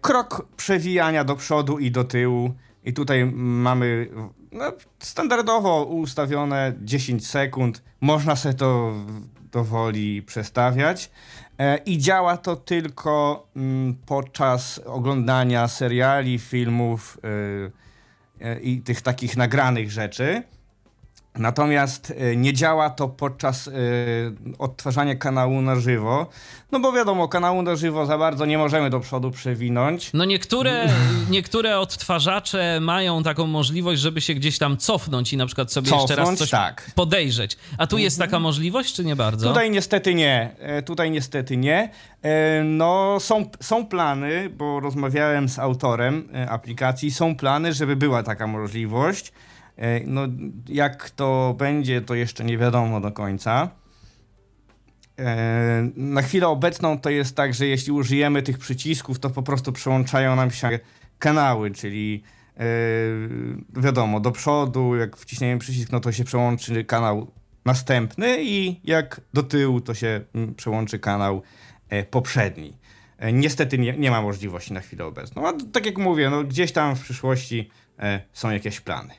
Krok 0.00 0.46
przewijania 0.56 1.24
do 1.24 1.36
przodu 1.36 1.78
i 1.78 1.90
do 1.90 2.04
tyłu. 2.04 2.54
I 2.84 2.92
tutaj 2.92 3.26
mamy 3.34 4.08
no, 4.52 4.64
standardowo 4.98 5.84
ustawione 5.84 6.72
10 6.82 7.26
sekund. 7.26 7.82
Można 8.00 8.36
sobie 8.36 8.54
to 8.54 8.92
do 9.52 9.64
woli 9.64 10.22
przestawiać. 10.22 11.10
E, 11.58 11.76
I 11.76 11.98
działa 11.98 12.36
to 12.36 12.56
tylko 12.56 13.46
mm, 13.56 13.96
podczas 14.06 14.78
oglądania 14.78 15.68
seriali, 15.68 16.38
filmów 16.38 17.18
e, 17.24 17.85
i 18.62 18.80
tych 18.80 19.02
takich 19.02 19.36
nagranych 19.36 19.90
rzeczy. 19.90 20.42
Natomiast 21.38 22.12
e, 22.16 22.36
nie 22.36 22.52
działa 22.52 22.90
to 22.90 23.08
podczas 23.08 23.68
e, 23.68 23.72
odtwarzania 24.58 25.14
kanału 25.14 25.62
na 25.62 25.76
żywo, 25.76 26.26
no 26.72 26.80
bo 26.80 26.92
wiadomo, 26.92 27.28
kanału 27.28 27.62
na 27.62 27.76
żywo 27.76 28.06
za 28.06 28.18
bardzo 28.18 28.46
nie 28.46 28.58
możemy 28.58 28.90
do 28.90 29.00
przodu 29.00 29.30
przewinąć. 29.30 30.10
No 30.14 30.24
niektóre, 30.24 30.88
niektóre 31.30 31.78
odtwarzacze 31.78 32.78
mają 32.80 33.22
taką 33.22 33.46
możliwość, 33.46 34.00
żeby 34.00 34.20
się 34.20 34.34
gdzieś 34.34 34.58
tam 34.58 34.76
cofnąć 34.76 35.32
i 35.32 35.36
na 35.36 35.46
przykład 35.46 35.72
sobie 35.72 35.90
jeszcze 35.90 36.16
raz 36.16 36.24
Cofnąć, 36.24 36.38
coś 36.38 36.50
tak. 36.50 36.90
podejrzeć. 36.94 37.56
A 37.78 37.86
tu 37.86 37.98
jest 37.98 38.18
taka 38.18 38.38
możliwość, 38.38 38.94
czy 38.94 39.04
nie 39.04 39.16
bardzo? 39.16 39.48
Tutaj 39.48 39.70
niestety 39.70 40.14
nie. 40.14 40.50
E, 40.58 40.82
Tutaj 40.82 41.10
niestety 41.10 41.56
nie. 41.56 41.90
No, 42.64 43.20
są, 43.20 43.50
są 43.60 43.86
plany, 43.86 44.50
bo 44.50 44.80
rozmawiałem 44.80 45.48
z 45.48 45.58
autorem 45.58 46.28
aplikacji, 46.48 47.10
są 47.10 47.36
plany, 47.36 47.72
żeby 47.72 47.96
była 47.96 48.22
taka 48.22 48.46
możliwość. 48.46 49.32
E, 49.76 50.00
No, 50.06 50.22
jak 50.68 51.10
to 51.10 51.54
będzie, 51.58 52.00
to 52.00 52.14
jeszcze 52.14 52.44
nie 52.44 52.58
wiadomo 52.58 53.00
do 53.00 53.12
końca. 53.12 53.70
E, 55.18 55.90
Na 55.96 56.22
chwilę 56.22 56.48
obecną 56.48 56.98
to 56.98 57.10
jest 57.10 57.36
tak, 57.36 57.54
że 57.54 57.66
jeśli 57.66 57.92
użyjemy 57.92 58.42
tych 58.42 58.58
przycisków, 58.58 59.18
to 59.18 59.30
po 59.30 59.42
prostu 59.42 59.72
przełączają 59.72 60.36
nam 60.36 60.50
się 60.50 60.78
kanały, 61.18 61.70
czyli 61.70 62.22
e, 62.56 62.62
wiadomo, 63.80 64.20
do 64.20 64.32
przodu, 64.32 64.96
jak 64.96 65.16
wciśniemy 65.16 65.58
przycisk, 65.58 65.92
no 65.92 66.00
to 66.00 66.12
się 66.12 66.24
przełączy 66.24 66.84
kanał 66.84 67.30
następny 67.64 68.36
i 68.40 68.80
jak 68.84 69.20
do 69.34 69.42
tyłu, 69.42 69.80
to 69.80 69.94
się 69.94 70.20
mm, 70.34 70.54
przełączy 70.54 70.98
kanał 70.98 71.42
poprzedni. 72.10 72.76
Niestety 73.32 73.78
nie, 73.78 73.92
nie 73.92 74.10
ma 74.10 74.22
możliwości 74.22 74.72
na 74.72 74.80
chwilę 74.80 75.04
obecną. 75.04 75.48
A 75.48 75.52
tak 75.72 75.86
jak 75.86 75.98
mówię, 75.98 76.30
no 76.30 76.44
gdzieś 76.44 76.72
tam 76.72 76.96
w 76.96 77.02
przyszłości 77.02 77.70
są 78.32 78.50
jakieś 78.50 78.80
plany. 78.80 79.14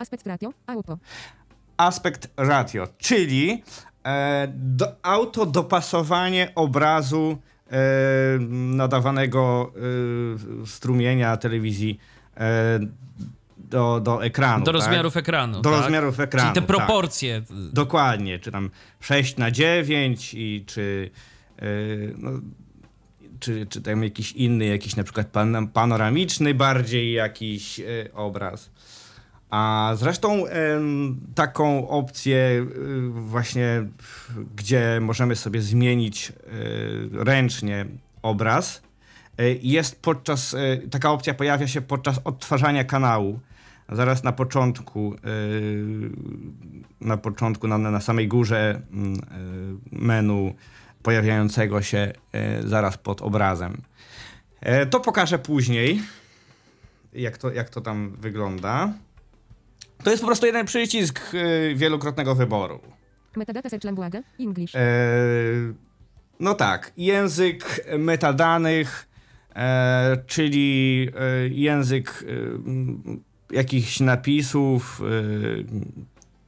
Aspect 0.00 0.26
ratio. 0.26 0.52
Auto. 0.66 0.98
Aspekt 1.76 2.28
ratio, 2.36 2.88
czyli 2.98 3.62
e, 4.06 4.48
do, 4.54 4.86
autodopasowanie 5.02 6.52
obrazu 6.54 7.38
e, 7.70 7.78
nadawanego 8.76 9.72
e, 10.62 10.66
strumienia 10.66 11.36
telewizji 11.36 11.98
e, 12.36 12.80
do, 13.56 14.00
do 14.00 14.24
ekranu. 14.24 14.64
Do 14.64 14.72
tak? 14.72 14.80
rozmiarów 14.80 15.16
ekranu. 15.16 15.60
Do 15.60 15.70
tak? 15.70 15.80
rozmiarów 15.80 16.20
ekranu. 16.20 16.48
Czyli 16.48 16.54
te 16.54 16.60
tak. 16.60 16.76
proporcje. 16.76 17.42
Dokładnie, 17.72 18.38
czy 18.38 18.52
tam 18.52 18.70
6 19.00 19.36
na 19.36 19.50
9 19.50 20.34
i 20.34 20.64
czy, 20.66 21.10
yy, 21.62 22.14
no, 22.18 22.30
czy, 23.40 23.66
czy 23.66 23.82
tam 23.82 24.04
jakiś 24.04 24.32
inny, 24.32 24.64
jakiś 24.66 24.96
na 24.96 25.04
przykład 25.04 25.26
pan, 25.26 25.68
panoramiczny 25.68 26.54
bardziej 26.54 27.12
jakiś 27.12 27.78
yy, 27.78 28.10
obraz. 28.14 28.70
A 29.50 29.92
zresztą 29.96 30.44
taką 31.34 31.88
opcję 31.88 32.36
yy, 32.36 33.10
właśnie, 33.10 33.86
gdzie 34.56 34.98
możemy 35.00 35.36
sobie 35.36 35.62
zmienić 35.62 36.32
yy, 37.12 37.24
ręcznie 37.24 37.86
obraz, 38.22 38.82
yy, 39.38 39.58
jest 39.62 40.02
podczas, 40.02 40.56
taka 40.90 41.10
opcja 41.10 41.34
pojawia 41.34 41.68
się 41.68 41.80
podczas 41.80 42.20
odtwarzania 42.24 42.84
kanału. 42.84 43.40
Zaraz 43.92 44.24
na 44.24 44.32
początku, 44.32 45.16
na 47.00 47.16
początku, 47.16 47.68
na, 47.68 47.78
na 47.78 48.00
samej 48.00 48.28
górze 48.28 48.80
mm, 48.92 49.20
menu 49.92 50.54
pojawiającego 51.02 51.82
się 51.82 52.12
zaraz 52.64 52.98
pod 52.98 53.22
obrazem. 53.22 53.82
E, 54.60 54.86
To 54.86 55.00
pokażę 55.00 55.38
później, 55.38 56.02
jak 57.12 57.38
to, 57.38 57.52
jak 57.52 57.70
to 57.70 57.80
tam 57.80 58.16
wygląda. 58.20 58.92
To 60.04 60.10
jest 60.10 60.20
po 60.22 60.26
prostu 60.26 60.46
jeden 60.46 60.66
przycisk 60.66 61.20
yy, 61.32 61.74
wielokrotnego 61.74 62.34
wyboru. 62.34 62.80
Metadata 63.36 63.68
search 63.68 63.84
language. 63.84 64.22
English. 64.40 64.74
E, 64.74 64.78
no 66.40 66.54
tak, 66.54 66.92
język 66.96 67.86
metadanych, 67.98 69.08
e, 69.56 70.16
czyli 70.26 71.08
e, 71.44 71.48
język 71.48 72.24
e, 72.26 72.30
m, 72.66 73.02
jakichś 73.50 74.00
napisów, 74.00 75.00
e, 75.00 75.04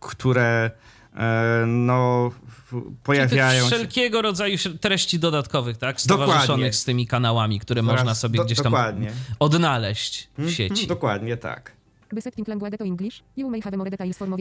które 0.01 0.71
no 1.67 2.31
pojawiają 3.05 3.61
się. 3.61 3.67
wszelkiego 3.67 4.23
rodzaju 4.23 4.57
treści 4.81 5.19
dodatkowych, 5.19 5.77
tak? 5.77 5.97
Dokładnie. 6.07 6.25
Stowarzyszonych 6.27 6.75
z 6.75 6.85
tymi 6.85 7.07
kanałami, 7.07 7.61
które 7.61 7.83
Zaraz, 7.83 8.01
można 8.01 8.15
sobie 8.15 8.37
do- 8.37 8.45
gdzieś 8.45 8.57
tam 8.59 8.65
dokładnie. 8.65 9.12
odnaleźć 9.38 10.29
w 10.35 10.38
Mhm, 10.38 10.55
sieci. 10.55 10.87
Dokładnie 10.87 11.37
tak. 11.37 11.73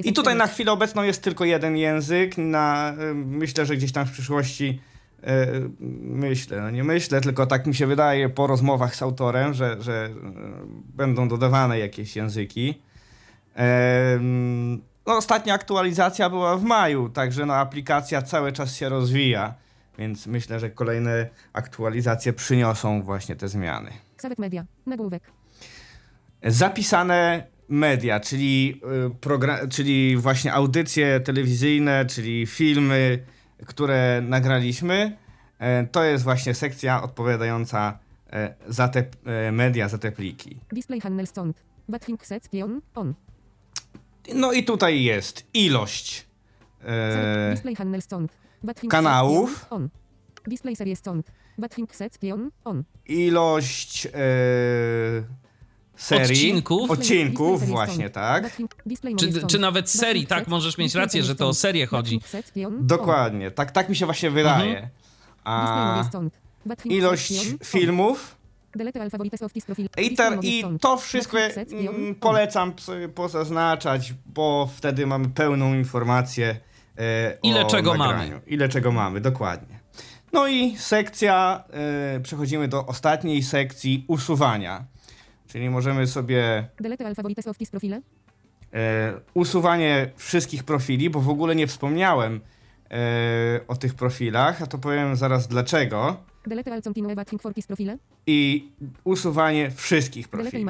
I 0.09 0.13
tutaj 0.13 0.35
na 0.35 0.47
chwilę 0.47 0.71
obecną 0.71 1.03
jest 1.03 1.23
tylko 1.23 1.45
jeden 1.45 1.77
język. 1.77 2.37
Na, 2.37 2.93
y, 3.11 3.13
myślę, 3.15 3.65
że 3.65 3.77
gdzieś 3.77 3.91
tam 3.91 4.05
w 4.05 4.11
przyszłości 4.11 4.79
E, 5.23 5.47
myślę, 6.01 6.61
no 6.61 6.69
nie 6.69 6.83
myślę, 6.83 7.21
tylko 7.21 7.45
tak 7.45 7.67
mi 7.67 7.75
się 7.75 7.87
wydaje 7.87 8.29
po 8.29 8.47
rozmowach 8.47 8.95
z 8.95 9.01
autorem, 9.01 9.53
że, 9.53 9.81
że 9.81 10.05
e, 10.05 10.09
będą 10.95 11.27
dodawane 11.27 11.79
jakieś 11.79 12.15
języki. 12.15 12.81
No, 15.05 15.17
ostatnia 15.17 15.53
aktualizacja 15.53 16.29
była 16.29 16.57
w 16.57 16.63
maju, 16.63 17.09
także 17.09 17.45
no, 17.45 17.55
aplikacja 17.55 18.21
cały 18.21 18.51
czas 18.51 18.75
się 18.75 18.89
rozwija, 18.89 19.53
więc 19.97 20.27
myślę, 20.27 20.59
że 20.59 20.69
kolejne 20.69 21.29
aktualizacje 21.53 22.33
przyniosą 22.33 23.01
właśnie 23.03 23.35
te 23.35 23.47
zmiany. 23.47 23.91
Ksawek 24.17 24.39
Media. 24.39 24.65
Nagłówek. 24.85 25.23
Zapisane 26.43 27.47
media, 27.71 28.19
czyli, 28.19 28.81
y, 29.07 29.09
progra- 29.09 29.67
czyli 29.67 30.17
właśnie 30.17 30.53
audycje 30.53 31.19
telewizyjne, 31.19 32.05
czyli 32.05 32.45
filmy, 32.47 33.23
które 33.65 34.21
nagraliśmy. 34.27 35.17
E, 35.59 35.87
To 35.87 36.03
jest 36.03 36.23
właśnie 36.23 36.53
sekcja 36.53 37.03
odpowiadająca 37.03 37.99
e, 38.33 38.53
za 38.67 38.87
te 38.87 39.03
e, 39.25 39.51
media, 39.51 39.89
za 39.89 39.97
te 39.97 40.11
pliki. 40.11 40.57
Display 40.73 41.01
handel 41.01 41.27
stąd. 41.27 41.63
Set 42.21 42.49
pion. 42.49 42.81
On. 42.95 43.13
No 44.35 44.51
i 44.53 44.63
tutaj 44.63 45.03
jest 45.03 45.47
ilość 45.53 46.27
e, 46.83 47.51
Display 47.51 47.75
stąd. 48.01 48.37
Kanałów. 48.89 49.65
On. 49.69 49.89
Display 50.47 50.75
serie 50.75 50.95
stąd. 50.95 51.31
Batching 51.57 51.95
set 51.95 52.19
pion. 52.19 52.51
On. 52.63 52.83
ilość 53.07 54.05
e, 54.05 54.09
serii, 55.95 56.23
Odcinków. 56.31 56.91
odcinków 56.91 57.67
właśnie, 57.67 58.09
tak. 58.09 58.57
Czy, 59.17 59.47
czy 59.47 59.59
nawet 59.59 59.89
serii, 59.89 60.27
tak? 60.27 60.39
set. 60.39 60.47
Możesz 60.47 60.77
mieć 60.77 60.95
rację, 60.95 61.23
że 61.23 61.35
to 61.35 61.47
o 61.47 61.53
serię 61.53 61.85
chodzi. 61.85 62.21
Dokładnie, 62.79 63.51
tak, 63.51 63.71
tak 63.71 63.89
mi 63.89 63.95
się 63.95 64.05
właśnie 64.05 64.31
wydaje. 64.31 64.71
Mhm. 64.71 64.89
A 65.43 66.03
ilość 66.85 67.33
filmów. 67.63 68.35
I, 69.97 70.13
I 70.43 70.79
to 70.79 70.97
wszystko 70.97 71.37
mm, 71.37 72.15
polecam 72.15 72.73
sobie 72.79 73.09
pozaznaczać, 73.09 74.13
bo 74.25 74.69
wtedy 74.77 75.07
mamy 75.07 75.29
pełną 75.29 75.73
informację 75.73 76.59
e, 76.97 77.37
Ile 77.43 77.65
o 77.65 77.69
czego 77.69 77.97
nagraniu. 77.97 78.31
mamy. 78.31 78.41
Ile 78.47 78.69
czego 78.69 78.91
mamy, 78.91 79.21
dokładnie. 79.21 79.79
No 80.33 80.47
i 80.47 80.77
sekcja, 80.77 81.63
e, 82.15 82.19
przechodzimy 82.19 82.67
do 82.67 82.85
ostatniej 82.85 83.43
sekcji 83.43 84.05
usuwania. 84.07 84.85
Czyli 85.51 85.69
możemy 85.69 86.07
sobie 86.07 86.67
Delete 86.79 87.13
this 87.57 87.69
profile. 87.71 88.01
e, 88.73 89.13
usuwanie 89.33 90.11
wszystkich 90.15 90.63
profili, 90.63 91.09
bo 91.09 91.19
w 91.21 91.29
ogóle 91.29 91.55
nie 91.55 91.67
wspomniałem 91.67 92.41
e, 92.91 93.59
o 93.67 93.75
tych 93.75 93.93
profilach, 93.95 94.61
a 94.61 94.67
to 94.67 94.77
powiem 94.77 95.15
zaraz 95.15 95.47
dlaczego. 95.47 96.17
Delete 96.47 96.81
continue 96.81 97.15
profile. 97.67 97.97
I 98.27 98.69
usuwanie 99.03 99.71
wszystkich 99.71 100.27
profili. 100.27 100.65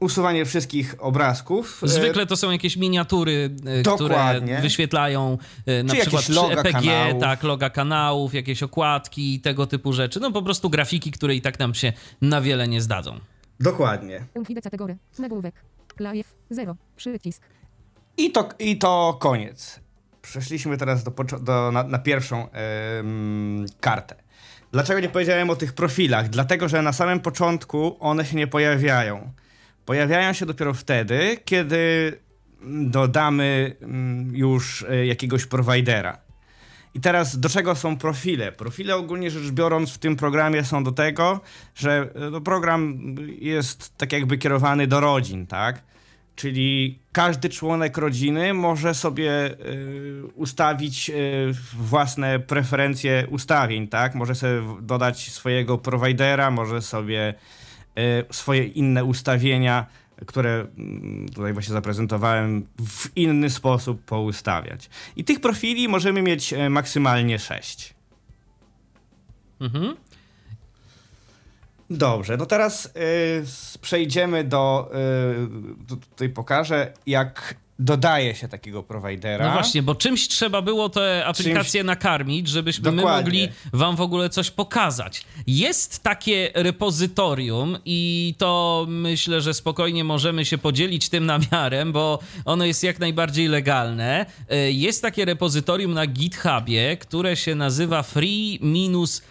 Usuwanie 0.00 0.44
wszystkich 0.44 0.94
obrazków. 0.98 1.80
e, 1.84 1.88
Zwykle 1.88 2.26
to 2.26 2.36
są 2.36 2.50
jakieś 2.50 2.76
miniatury, 2.76 3.50
e, 3.66 3.82
które 3.82 4.08
Dokładnie. 4.08 4.58
wyświetlają 4.60 5.38
e, 5.66 5.82
na 5.82 5.94
Czy 5.94 6.00
przykład 6.00 6.28
loga 6.28 6.60
EPG, 6.60 6.72
kanałów. 6.72 7.20
tak, 7.20 7.42
loga 7.42 7.70
kanałów, 7.70 8.34
jakieś 8.34 8.62
okładki, 8.62 9.40
tego 9.40 9.66
typu 9.66 9.92
rzeczy. 9.92 10.20
No 10.20 10.32
po 10.32 10.42
prostu 10.42 10.70
grafiki, 10.70 11.10
które 11.10 11.34
i 11.34 11.40
tak 11.40 11.58
nam 11.58 11.74
się 11.74 11.92
na 12.20 12.40
wiele 12.40 12.68
nie 12.68 12.80
zdadzą. 12.80 13.20
Dokładnie. 13.62 14.24
Nagłówek. 15.18 15.54
Live. 15.98 16.34
0. 16.50 16.76
Przycisk. 16.96 17.42
I 18.16 18.32
to, 18.32 18.48
i 18.58 18.78
to 18.78 19.16
koniec. 19.20 19.80
Przeszliśmy 20.22 20.76
teraz 20.76 21.04
do, 21.04 21.10
do, 21.40 21.72
na, 21.72 21.82
na 21.82 21.98
pierwszą 21.98 22.48
kartę. 23.80 24.14
Dlaczego 24.72 25.00
nie 25.00 25.08
powiedziałem 25.08 25.50
o 25.50 25.56
tych 25.56 25.72
profilach? 25.72 26.28
Dlatego, 26.28 26.68
że 26.68 26.82
na 26.82 26.92
samym 26.92 27.20
początku 27.20 27.96
one 28.00 28.24
się 28.24 28.36
nie 28.36 28.46
pojawiają. 28.46 29.32
Pojawiają 29.84 30.32
się 30.32 30.46
dopiero 30.46 30.74
wtedy, 30.74 31.36
kiedy 31.44 32.12
dodamy 32.86 33.76
mm, 33.80 34.36
już 34.36 34.86
e, 34.88 35.06
jakiegoś 35.06 35.46
prowajdera. 35.46 36.18
I 36.94 37.00
teraz 37.00 37.40
do 37.40 37.48
czego 37.48 37.74
są 37.74 37.96
profile? 37.96 38.52
Profile 38.52 38.96
ogólnie 38.96 39.30
rzecz 39.30 39.50
biorąc 39.50 39.90
w 39.90 39.98
tym 39.98 40.16
programie 40.16 40.64
są 40.64 40.84
do 40.84 40.92
tego, 40.92 41.40
że 41.74 42.08
e, 42.14 42.30
no, 42.30 42.40
program 42.40 42.98
jest 43.38 43.96
tak 43.96 44.12
jakby 44.12 44.38
kierowany 44.38 44.86
do 44.86 45.00
rodzin, 45.00 45.46
tak? 45.46 45.82
Czyli 46.36 46.98
każdy 47.12 47.48
członek 47.48 47.98
rodziny 47.98 48.54
może 48.54 48.94
sobie 48.94 49.50
y, 49.50 50.22
ustawić 50.34 51.10
y, 51.10 51.14
własne 51.72 52.40
preferencje 52.40 53.26
ustawień, 53.30 53.88
tak? 53.88 54.14
Może 54.14 54.34
sobie 54.34 54.62
dodać 54.80 55.32
swojego 55.32 55.78
prowajdera, 55.78 56.50
może 56.50 56.82
sobie 56.82 57.34
y, 57.98 58.34
swoje 58.34 58.64
inne 58.64 59.04
ustawienia, 59.04 59.86
które 60.26 60.66
mm, 60.78 61.28
tutaj 61.28 61.52
właśnie 61.52 61.72
zaprezentowałem, 61.72 62.66
w 62.86 63.16
inny 63.16 63.50
sposób 63.50 64.04
poustawiać. 64.04 64.90
I 65.16 65.24
tych 65.24 65.40
profili 65.40 65.88
możemy 65.88 66.22
mieć 66.22 66.52
e, 66.52 66.70
maksymalnie 66.70 67.38
6. 67.38 67.94
Mhm. 69.60 69.96
Dobrze, 71.90 72.36
no 72.36 72.46
teraz 72.46 72.92
s- 73.42 73.78
przejdziemy 73.78 74.44
do, 74.44 74.90
tu- 75.88 75.96
tutaj 75.96 76.28
pokażę, 76.28 76.92
jak 77.06 77.54
dodaje 77.84 78.34
się 78.34 78.48
takiego 78.48 78.82
prowajdera. 78.82 79.46
No 79.46 79.52
właśnie, 79.52 79.82
bo 79.82 79.94
czymś 79.94 80.28
trzeba 80.28 80.62
było 80.62 80.88
te 80.88 81.24
aplikacje 81.26 81.84
nakarmić, 81.84 82.48
żebyśmy 82.48 82.92
my 82.92 83.02
mogli 83.02 83.48
wam 83.72 83.96
w 83.96 84.00
ogóle 84.00 84.30
coś 84.30 84.50
pokazać. 84.50 85.24
Jest 85.46 86.02
takie 86.02 86.50
repozytorium 86.54 87.78
i 87.84 88.34
to 88.38 88.84
myślę, 88.88 89.40
że 89.40 89.54
spokojnie 89.54 90.04
możemy 90.04 90.44
się 90.44 90.58
podzielić 90.58 91.08
tym 91.08 91.26
namiarem, 91.26 91.92
bo 91.92 92.18
ono 92.44 92.64
jest 92.64 92.82
jak 92.84 92.98
najbardziej 92.98 93.48
legalne. 93.48 94.26
Y, 94.52 94.72
Jest 94.72 95.02
takie 95.02 95.24
repozytorium 95.24 95.94
na 95.94 96.06
GitHubie, 96.06 96.96
które 96.96 97.36
się 97.36 97.54
nazywa 97.54 98.02
free 98.02 98.58
minus 98.62 99.22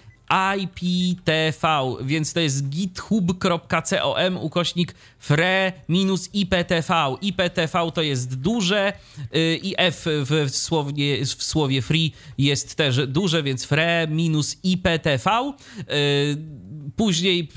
IPTV, 0.58 1.96
więc 2.02 2.34
to 2.34 2.40
jest 2.40 2.70
github.com 2.70 4.38
ukośnik 4.38 4.96
fre 5.20 5.72
minus 5.90 6.30
IPTV. 6.34 7.16
IPTV 7.22 7.92
to 7.94 8.02
jest 8.02 8.36
duże 8.36 8.94
y, 9.36 9.60
i 9.64 9.74
F 9.78 10.06
w 10.06 10.50
słowie, 10.50 11.26
w 11.26 11.44
słowie 11.44 11.82
free 11.82 12.12
jest 12.38 12.76
też 12.76 13.08
duże, 13.08 13.44
więc 13.44 13.66
fre 13.66 14.08
minus 14.08 14.58
IPTV. 14.64 15.54
Y, 15.80 16.62
Później 16.96 17.48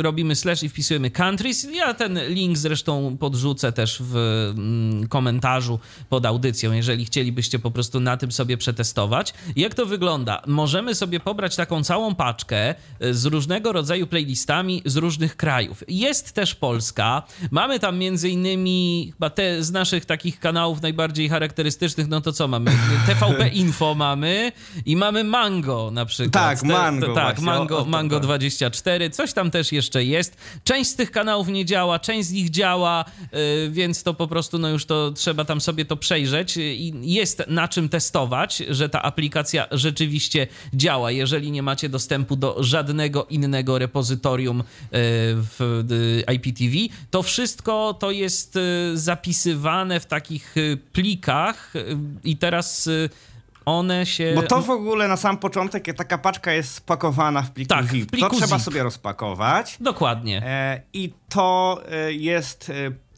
robimy 0.00 0.36
slash 0.36 0.62
i 0.62 0.68
wpisujemy 0.68 1.10
countries. 1.10 1.66
Ja 1.74 1.94
ten 1.94 2.18
link 2.28 2.58
zresztą 2.58 3.16
podrzucę 3.20 3.72
też 3.72 3.98
w 4.00 4.16
mm, 4.56 5.08
komentarzu 5.08 5.78
pod 6.08 6.26
audycją, 6.26 6.72
jeżeli 6.72 7.04
chcielibyście 7.04 7.58
po 7.58 7.70
prostu 7.70 8.00
na 8.00 8.16
tym 8.16 8.32
sobie 8.32 8.56
przetestować. 8.56 9.34
Jak 9.56 9.74
to 9.74 9.86
wygląda? 9.86 10.42
Możemy 10.46 10.94
sobie 10.94 11.20
pobrać 11.20 11.56
taką 11.56 11.84
całą 11.84 12.14
paczkę 12.14 12.74
y, 13.04 13.14
z 13.14 13.24
różnego 13.24 13.72
rodzaju 13.72 14.06
playlistami 14.06 14.82
z 14.84 14.96
różnych 14.96 15.36
krajów. 15.36 15.84
Jest 15.88 16.32
też 16.32 16.54
Polska. 16.54 17.22
Mamy 17.50 17.78
tam 17.80 17.98
między 17.98 18.28
innymi 18.28 19.08
chyba 19.12 19.30
te 19.30 19.62
z 19.62 19.70
naszych 19.70 20.04
takich 20.04 20.40
kanałów 20.40 20.82
najbardziej 20.82 21.28
charakterystycznych, 21.28 22.08
no 22.08 22.20
to 22.20 22.32
co 22.32 22.48
mamy? 22.48 22.70
TVP 23.06 23.48
Info 23.48 23.94
mamy 23.94 24.52
i 24.86 24.96
mamy 24.96 25.24
Mango 25.24 25.90
na 25.90 26.06
przykład. 26.06 26.32
Tak, 26.32 26.60
Te- 26.60 26.66
Mango 26.66 27.06
te- 27.06 27.14
Tak, 27.14 27.24
właśnie, 27.40 27.52
o- 27.52 27.58
Mango, 27.58 27.78
o 27.78 27.82
to 27.84 27.88
Mango 27.90 28.16
chodzi. 28.16 28.26
24, 28.82 29.10
coś 29.10 29.32
tam 29.32 29.50
też 29.50 29.72
jeszcze 29.72 30.04
jest. 30.04 30.36
Część 30.64 30.90
z 30.90 30.94
tych 30.94 31.10
kanałów 31.10 31.48
nie 31.48 31.64
działa, 31.64 31.98
część 31.98 32.28
z 32.28 32.32
nich 32.32 32.50
działa, 32.50 33.04
yy, 33.32 33.70
więc 33.70 34.02
to 34.02 34.14
po 34.14 34.28
prostu 34.28 34.58
no 34.58 34.68
już 34.68 34.84
to 34.84 35.12
trzeba 35.12 35.44
tam 35.44 35.60
sobie 35.60 35.84
to 35.84 35.96
przejrzeć 35.96 36.56
i 36.56 36.92
jest 37.02 37.42
na 37.48 37.68
czym 37.68 37.88
testować, 37.88 38.62
że 38.68 38.88
ta 38.88 39.02
aplikacja 39.02 39.66
rzeczywiście 39.70 40.46
działa. 40.74 41.10
Jeżeli 41.10 41.50
nie 41.50 41.62
macie 41.62 41.88
dostępu 41.88 42.36
do 42.36 42.62
żadnego 42.62 43.26
innego 43.26 43.78
repozytorium 43.78 44.58
yy, 44.58 44.64
w 44.92 45.84
yy, 46.28 46.34
IPTV, 46.34 46.76
to 47.10 47.22
wszystko 47.22 47.94
to 48.00 48.10
jest 48.10 48.58
zapisywane 48.94 50.00
w 50.00 50.06
takich 50.06 50.54
plikach 50.92 51.72
i 52.24 52.36
teraz 52.36 52.88
one 53.68 54.06
się... 54.06 54.32
Bo 54.34 54.42
to 54.42 54.62
w 54.62 54.70
ogóle 54.70 55.08
na 55.08 55.16
sam 55.16 55.36
początek 55.38 55.96
taka 55.96 56.18
paczka 56.18 56.52
jest 56.52 56.74
spakowana 56.74 57.42
w 57.42 57.50
pliku 57.50 57.68
Tak, 57.68 57.84
w 57.84 57.90
zip. 57.90 58.10
pliku 58.10 58.30
to 58.30 58.36
trzeba 58.36 58.56
zip. 58.58 58.64
sobie 58.64 58.82
rozpakować. 58.82 59.76
Dokładnie. 59.80 60.42
E, 60.46 60.82
I 60.92 61.12
to 61.28 61.80
e, 61.92 62.12
jest 62.12 62.70
e, 62.70 62.74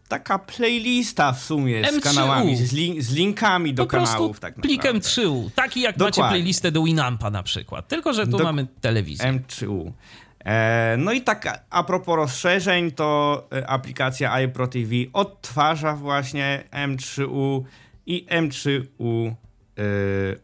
taka 0.09 0.39
playlista 0.39 1.33
w 1.33 1.43
sumie 1.45 1.85
z 1.85 1.97
M3U. 1.97 2.03
kanałami, 2.03 2.57
z, 2.57 2.71
z 3.05 3.13
linkami 3.13 3.75
do 3.75 3.83
po 3.83 3.89
kanałów. 3.91 4.41
Tak 4.41 4.55
plikiem 4.55 4.97
naprawdę. 4.97 5.09
3U. 5.23 5.51
Taki 5.55 5.81
jak 5.81 5.97
macie 5.97 6.11
Dokładnie. 6.11 6.31
playlistę 6.31 6.73
do 6.73 6.83
Winampa 6.83 7.31
na 7.31 7.43
przykład. 7.43 7.89
Tylko, 7.89 8.13
że 8.13 8.27
tu 8.27 8.37
Dok- 8.39 8.43
mamy 8.43 8.67
telewizję. 8.81 9.27
M3U. 9.49 9.93
E, 10.45 10.95
no 10.99 11.13
i 11.13 11.21
tak 11.23 11.65
a- 11.71 11.83
propos 11.85 12.17
rozszerzeń, 12.17 12.91
to 12.91 13.49
aplikacja 13.67 14.41
iPro 14.41 14.67
TV 14.67 14.91
odtwarza 15.13 15.97
właśnie 15.97 16.65
M3U 16.73 17.63
i 18.07 18.27
M3U 18.27 19.29
e, 19.29 19.35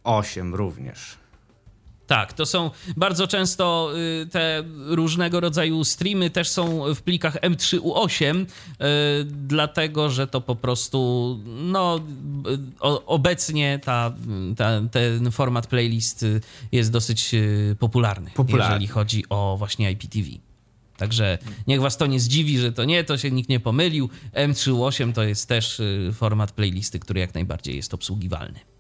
8 0.04 0.54
również. 0.54 1.18
Tak, 2.06 2.32
to 2.32 2.46
są 2.46 2.70
bardzo 2.96 3.26
często 3.26 3.90
y, 4.22 4.26
te 4.26 4.64
różnego 4.86 5.40
rodzaju 5.40 5.84
streamy 5.84 6.30
też 6.30 6.48
są 6.48 6.94
w 6.94 7.02
plikach 7.02 7.40
M3U8, 7.40 8.40
y, 8.40 8.46
dlatego 9.24 10.10
że 10.10 10.26
to 10.26 10.40
po 10.40 10.56
prostu 10.56 11.40
no, 11.46 12.00
y, 12.48 13.06
obecnie 13.06 13.80
ta, 13.84 14.12
ta, 14.56 14.80
ten 14.90 15.30
format 15.30 15.66
playlist 15.66 16.24
jest 16.72 16.92
dosyć 16.92 17.34
popularny, 17.78 18.30
popularny, 18.30 18.74
jeżeli 18.74 18.86
chodzi 18.86 19.24
o 19.28 19.56
właśnie 19.58 19.90
IPTV. 19.92 20.28
Także 20.96 21.38
niech 21.66 21.80
was 21.80 21.96
to 21.96 22.06
nie 22.06 22.20
zdziwi, 22.20 22.58
że 22.58 22.72
to 22.72 22.84
nie, 22.84 23.04
to 23.04 23.18
się 23.18 23.30
nikt 23.30 23.48
nie 23.48 23.60
pomylił. 23.60 24.10
M3U8 24.34 25.12
to 25.12 25.22
jest 25.22 25.48
też 25.48 25.82
format 26.12 26.52
playlisty, 26.52 26.98
który 26.98 27.20
jak 27.20 27.34
najbardziej 27.34 27.76
jest 27.76 27.94
obsługiwalny. 27.94 28.75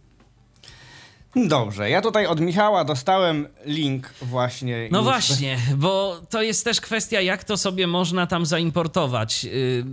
Dobrze, 1.36 1.90
ja 1.90 2.02
tutaj 2.02 2.26
od 2.26 2.40
Michała 2.40 2.84
dostałem 2.84 3.48
link 3.64 4.10
właśnie. 4.22 4.88
No 4.90 5.02
właśnie, 5.02 5.58
bo 5.76 6.20
to 6.30 6.42
jest 6.42 6.64
też 6.64 6.80
kwestia, 6.80 7.20
jak 7.20 7.44
to 7.44 7.56
sobie 7.56 7.86
można 7.86 8.26
tam 8.26 8.46
zaimportować. 8.46 9.44
Yy, 9.44 9.84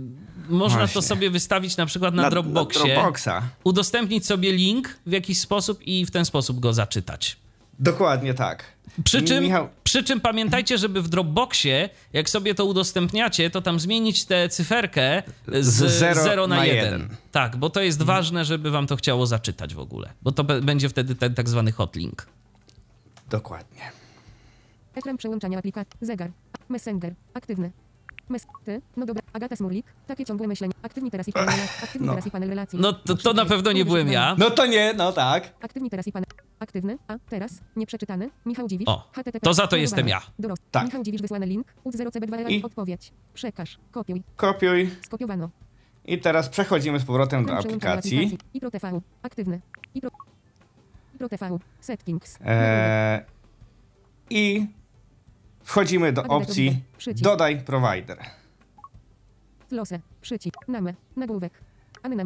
można 0.48 0.78
właśnie. 0.78 0.94
to 0.94 1.02
sobie 1.02 1.30
wystawić 1.30 1.76
na 1.76 1.86
przykład 1.86 2.14
na, 2.14 2.22
na 2.22 2.30
Dropboxie. 2.30 2.80
Na 2.80 2.94
Dropboxa. 2.94 3.42
Udostępnić 3.64 4.26
sobie 4.26 4.52
link 4.52 4.98
w 5.06 5.12
jakiś 5.12 5.38
sposób 5.38 5.82
i 5.82 6.06
w 6.06 6.10
ten 6.10 6.24
sposób 6.24 6.60
go 6.60 6.72
zaczytać. 6.72 7.36
Dokładnie 7.78 8.34
tak. 8.34 8.73
Przy 9.04 9.22
czym, 9.22 9.44
Michał... 9.44 9.68
przy 9.84 10.04
czym 10.04 10.20
pamiętajcie, 10.20 10.78
żeby 10.78 11.02
w 11.02 11.08
Dropboxie, 11.08 11.88
jak 12.12 12.30
sobie 12.30 12.54
to 12.54 12.64
udostępniacie, 12.64 13.50
to 13.50 13.62
tam 13.62 13.80
zmienić 13.80 14.24
tę 14.24 14.48
cyferkę 14.48 15.22
z 15.60 16.02
0 16.22 16.46
na 16.46 16.64
1. 16.64 17.08
Tak, 17.32 17.56
bo 17.56 17.70
to 17.70 17.80
jest 17.80 17.98
hmm. 17.98 18.16
ważne, 18.16 18.44
żeby 18.44 18.70
wam 18.70 18.86
to 18.86 18.96
chciało 18.96 19.26
zaczytać 19.26 19.74
w 19.74 19.78
ogóle. 19.78 20.12
Bo 20.22 20.32
to 20.32 20.44
będzie 20.44 20.88
wtedy 20.88 21.14
ten 21.14 21.34
tak 21.34 21.48
zwany 21.48 21.72
hotlink. 21.72 22.26
Dokładnie. 23.30 23.82
Ekran 24.94 25.16
przełączania 25.16 25.58
aplikacji. 25.58 25.98
Zegar. 26.00 26.30
Messenger. 26.68 27.14
Aktywny. 27.34 27.72
Mes 28.28 28.46
ty? 28.64 28.80
No 28.96 29.06
dobra, 29.06 29.22
Agata 29.32 29.56
Smurlik. 29.56 29.86
Takie 30.06 30.24
ciągłe 30.24 30.46
myślenie. 30.46 30.74
Aktywni 30.82 31.10
teraz 31.10 31.28
i 31.28 31.32
panel, 31.32 31.54
aktywni 31.82 32.06
no. 32.06 32.12
teraz 32.12 32.26
i 32.26 32.30
panel 32.30 32.48
relacji. 32.48 32.78
No 32.78 32.92
to, 32.92 33.16
to 33.16 33.32
na 33.32 33.44
pewno 33.44 33.72
nie 33.72 33.84
byłem 33.84 34.08
ja. 34.08 34.36
No 34.38 34.50
to 34.50 34.66
nie, 34.66 34.94
no 34.96 35.12
tak. 35.12 35.52
Aktywni 35.60 35.90
teraz 35.90 36.06
i 36.06 36.12
panel. 36.12 36.26
Aktywny, 36.64 36.98
a 37.08 37.18
teraz, 37.28 37.60
nieprzeczytany, 37.76 38.30
Michał 38.46 38.68
Dziwisz. 38.68 38.88
O, 38.88 39.08
HTTP, 39.12 39.40
to 39.40 39.54
za 39.54 39.66
to 39.66 39.76
jestem 39.76 40.08
ja. 40.08 40.22
Dorost. 40.38 40.62
Tak. 40.70 40.84
Michał 40.84 41.02
Dziwisz 41.02 41.22
wysłany 41.22 41.46
link, 41.46 41.74
UZ0CB2 41.84 42.50
I... 42.50 42.62
odpowiedź. 42.62 43.12
Przekaż, 43.34 43.78
kopiuj. 43.90 44.22
Kopiuj. 44.36 44.90
Skopiowano. 45.02 45.50
I 46.04 46.18
teraz 46.18 46.48
przechodzimy 46.48 47.00
z 47.00 47.04
powrotem 47.04 47.46
do 47.46 47.58
aplikacji. 47.58 48.38
I 48.54 48.60
ProTV, 48.60 49.00
aktywny. 49.22 49.60
I 49.94 50.00
Pro... 50.00 50.10
ProTV, 51.18 51.58
settings. 51.80 52.38
Eee, 52.44 53.24
I 54.30 54.66
Wchodzimy 55.64 56.12
do 56.12 56.22
opcji 56.22 56.84
Dodaj 57.22 57.60
provider. 57.60 58.18
Losy, 59.70 60.00
przycisk, 60.20 60.68
name, 60.68 60.94
nagłówek, 61.16 61.52
Anne 62.02 62.24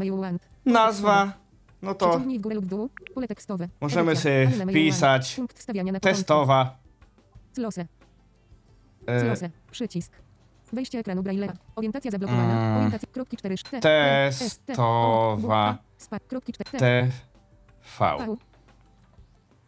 Nazwa, 0.66 1.32
no 1.82 1.94
to 1.94 2.18
w 2.18 2.38
górę 2.40 2.54
lub 2.54 2.66
dół, 2.66 2.88
pole 3.14 3.28
tekstowe. 3.28 3.68
możemy 3.80 4.16
sobie 4.16 4.50
wpisać 4.70 5.34
Punkt 5.34 5.58
wstawiania 5.58 5.92
na 5.92 6.00
testowa. 6.00 6.78
Losy. 7.56 7.86
Losy, 9.06 9.50
przycisk. 9.70 10.12
Wejście 10.72 10.98
ekranu 10.98 11.22
Braille. 11.22 11.52
Orientacja 11.76 12.10
zablokowana. 12.10 12.52
Mm. 12.52 12.76
Orientacja 12.76 13.08
kropki 13.12 13.36
4 13.36 13.56
Testowa. 14.66 15.78
Kropki 16.28 16.52
4 16.52 16.70
TV. 16.70 17.08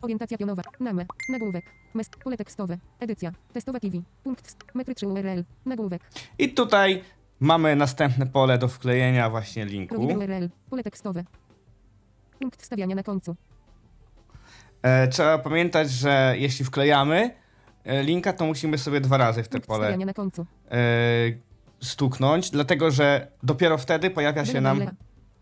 Orientacja 0.03 0.39
pionowa. 0.39 0.63
Name. 0.81 1.07
Nagłówek. 1.29 1.65
Mes. 1.95 2.11
Pole 2.25 2.37
tekstowe. 2.37 2.79
Edycja. 3.01 3.33
Testowa 3.53 3.81
TV. 3.81 3.99
Punkt. 4.25 4.75
Metryczny 4.75 5.09
URL. 5.09 5.45
Nagłówek. 5.67 6.03
I 6.39 6.49
tutaj 6.49 7.03
mamy 7.41 7.77
następne 7.77 8.27
pole 8.27 8.59
do 8.59 8.69
wklejenia 8.69 9.31
właśnie 9.31 9.65
linku. 9.65 10.07
URL. 10.07 10.49
Pole 10.71 10.83
tekstowe. 10.83 11.25
Punkt 12.41 12.63
wstawiania 12.63 12.95
na 12.95 13.03
końcu. 13.03 13.37
E, 14.83 15.09
trzeba 15.09 15.39
pamiętać, 15.39 15.91
że 15.91 16.35
jeśli 16.39 16.65
wklejamy 16.65 17.35
e, 17.85 18.03
linka, 18.03 18.33
to 18.33 18.47
musimy 18.47 18.79
sobie 18.79 19.01
dwa 19.01 19.17
razy 19.17 19.43
w 19.43 19.49
te 19.49 19.53
Punkt 19.53 19.69
pole 19.69 19.97
na 19.97 20.15
końcu. 20.15 20.47
E, 20.71 20.77
stuknąć, 21.81 22.51
dlatego 22.51 22.91
że 22.91 23.29
dopiero 23.43 23.79
wtedy 23.79 24.11
pojawia 24.11 24.45
się 24.45 24.61
nam... 24.61 24.81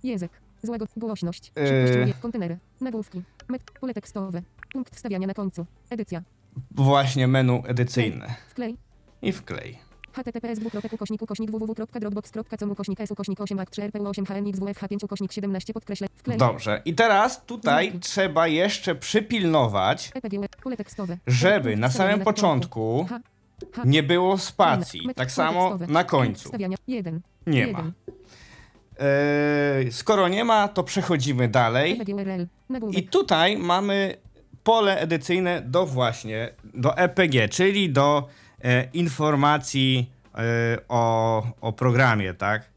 Język. 0.02 0.32
Złego. 0.62 0.86
Głośność. 0.96 1.52
Szybkość. 1.56 2.20
Kontenery. 2.22 2.58
Nagłówki. 2.80 3.22
Met, 3.48 3.62
pole 3.80 3.94
tekstowe. 3.94 4.42
Punkt 4.72 4.96
wstawiania 4.96 5.26
na 5.26 5.34
końcu. 5.34 5.66
Edycja. 5.90 6.22
Właśnie 6.70 7.26
menu 7.26 7.62
edycyjne. 7.66 8.34
Wklej. 8.48 8.76
I 9.22 9.32
wklej. 9.32 9.87
Https 10.12 10.58
ukośnik 10.92 11.22
ukośnik 11.22 11.50
www.dropbox.com 11.50 12.70
ukośnik 12.70 13.00
s 13.00 13.10
ukośnik 13.10 13.40
8 13.40 13.60
ak 13.60 13.70
3 13.70 13.82
rp 13.82 14.00
8 14.08 14.24
hnx 14.26 14.58
wf 14.58 14.88
5 14.88 15.04
ukośnik 15.04 15.32
17 15.32 15.72
podkreślę 15.72 16.06
wklej. 16.14 16.38
Dobrze. 16.38 16.82
I 16.84 16.94
teraz 16.94 17.44
tutaj 17.44 17.92
trzeba 18.00 18.46
jeszcze 18.46 18.94
przypilnować, 18.94 20.12
żeby 21.26 21.76
na 21.76 21.90
samym 21.90 22.20
początku 22.20 23.06
nie 23.84 24.02
było 24.02 24.38
spacji. 24.38 25.00
Tak 25.16 25.32
samo 25.32 25.78
na 25.88 26.04
końcu. 26.04 26.50
Nie 27.46 27.66
ma. 27.66 27.92
Skoro 29.90 30.28
nie 30.28 30.44
ma, 30.44 30.68
to 30.68 30.84
przechodzimy 30.84 31.48
dalej. 31.48 32.00
I 32.90 33.02
tutaj 33.02 33.56
mamy 33.56 34.16
pole 34.64 35.00
edycyjne 35.00 35.62
do 35.62 35.86
właśnie, 35.86 36.52
do 36.64 36.96
EPG, 36.96 37.48
czyli 37.48 37.90
do 37.92 38.28
informacji 38.92 40.10
e, 40.34 40.78
o, 40.88 41.42
o 41.60 41.72
programie, 41.72 42.34
tak? 42.34 42.70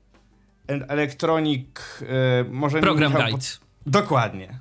Electronic, 0.67 1.67
e, 2.02 2.44
może... 2.50 2.82
Program 2.82 3.12
Michał, 3.12 3.30
Guide. 3.30 3.46
Dokładnie. 3.86 4.60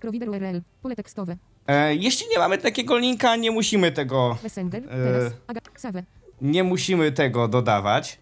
Provider 0.00 0.28
URL, 0.28 0.60
pole 0.82 0.96
tekstowe. 0.96 1.36
E, 1.66 1.94
jeśli 1.94 2.28
nie 2.28 2.38
mamy 2.38 2.58
takiego 2.58 2.98
linka, 2.98 3.36
nie 3.36 3.50
musimy 3.50 3.92
tego... 3.92 4.38
Messenger, 4.42 4.82
teraz, 4.88 5.32
aga, 5.46 6.02
Nie 6.40 6.64
musimy 6.64 7.12
tego 7.12 7.48
dodawać. 7.48 8.18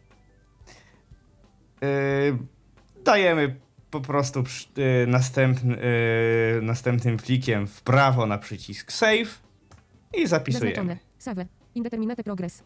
E, 1.82 1.86
dajemy 3.04 3.56
po 3.90 4.00
prostu 4.00 4.44
następny, 5.06 5.78
następnym 6.62 7.16
klikiem 7.16 7.66
w 7.66 7.82
prawo 7.82 8.26
na 8.26 8.38
przycisk 8.38 8.92
save 8.92 9.42
i 10.14 10.26
zapisujemy. 10.26 10.98
Save. 11.18 11.46
Indeterminate 11.74 12.24
progress. 12.24 12.62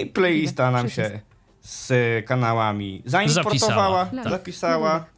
I 0.00 0.06
playlista 0.06 0.70
nam 0.70 0.90
się 0.90 1.20
z 1.60 1.92
kanałami 2.26 3.02
zaimportowała, 3.06 4.04
zapisała. 4.04 4.30
zapisała. 4.30 5.13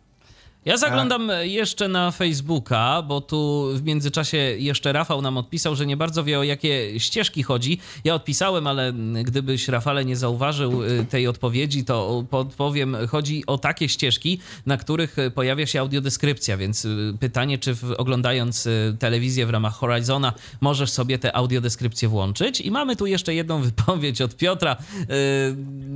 Ja 0.67 0.77
zaglądam 0.77 1.31
jeszcze 1.43 1.89
na 1.89 2.11
Facebooka, 2.11 3.03
bo 3.03 3.21
tu 3.21 3.69
w 3.75 3.83
międzyczasie 3.83 4.37
jeszcze 4.37 4.93
Rafał 4.93 5.23
nam 5.23 5.37
odpisał, 5.37 5.77
że 5.77 5.87
nie 5.87 5.97
bardzo 5.97 6.25
wie 6.25 6.39
o 6.39 6.43
jakie 6.43 7.01
ścieżki 7.01 7.43
chodzi. 7.43 7.79
Ja 8.05 8.15
odpisałem, 8.15 8.67
ale 8.67 8.93
gdybyś 9.23 9.69
Rafale 9.69 10.05
nie 10.05 10.17
zauważył 10.17 10.85
y, 10.85 11.05
tej 11.11 11.27
odpowiedzi, 11.27 11.85
to 11.85 12.25
podpowiem, 12.31 12.97
chodzi 13.09 13.45
o 13.47 13.59
takie 13.59 13.89
ścieżki, 13.89 14.41
na 14.67 14.77
których 14.77 15.17
pojawia 15.35 15.67
się 15.67 15.81
audiodeskrypcja, 15.81 16.57
więc 16.57 16.85
y, 16.85 17.15
pytanie, 17.21 17.59
czy 17.59 17.77
oglądając 17.97 18.67
y, 18.67 18.97
telewizję 18.99 19.47
w 19.47 19.51
ramach 19.51 19.75
Horizona 19.75 20.33
możesz 20.61 20.91
sobie 20.91 21.19
tę 21.19 21.37
audiodeskrypcję 21.37 22.09
włączyć. 22.09 22.61
I 22.61 22.71
mamy 22.71 22.97
tu 22.97 23.07
jeszcze 23.07 23.35
jedną 23.35 23.63
wypowiedź 23.71 24.21
od 24.21 24.37
Piotra. 24.37 24.77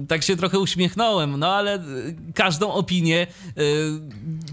Tak 0.08 0.22
się 0.22 0.36
trochę 0.36 0.58
uśmiechnąłem, 0.58 1.38
no 1.38 1.54
ale 1.54 1.82
każdą 2.34 2.72
opinię 2.72 3.26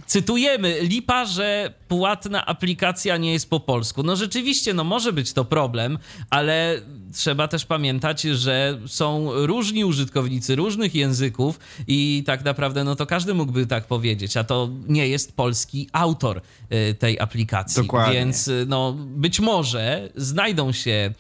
cytujemy, 0.08 0.78
lipa, 0.82 1.26
że 1.26 1.74
płatna 1.88 2.46
aplikacja 2.46 3.18
nie 3.18 3.34
jest 3.34 3.50
po 3.50 3.60
polsku. 3.60 4.04
No 4.04 4.16
rzeczywiście, 4.16 4.74
no 4.74 4.84
może 4.84 5.14
być 5.14 5.34
to 5.34 5.46
problem, 5.46 6.00
ale 6.30 6.82
trzeba 7.14 7.48
też 7.48 7.66
pamiętać, 7.66 8.22
że 8.22 8.80
są 8.88 9.30
różni 9.46 9.86
użytkownicy 9.86 10.56
różnych 10.56 10.96
języków 10.96 11.60
i 11.88 12.24
tak 12.26 12.46
naprawdę 12.46 12.84
no 12.84 12.96
to 12.96 13.06
każdy 13.06 13.34
mógłby 13.34 13.68
tak 13.68 13.88
powiedzieć, 13.88 14.38
a 14.38 14.44
to 14.44 14.70
nie 14.88 15.08
jest 15.08 15.36
polski 15.36 15.90
autor 15.92 16.42
y, 16.72 16.94
tej 16.94 17.20
aplikacji. 17.20 17.84
Dokładnie. 17.84 18.14
Więc 18.14 18.48
y, 18.48 18.66
no 18.68 18.96
być 18.98 19.40
może 19.40 20.10
znajdą 20.16 20.72
się 20.72 21.14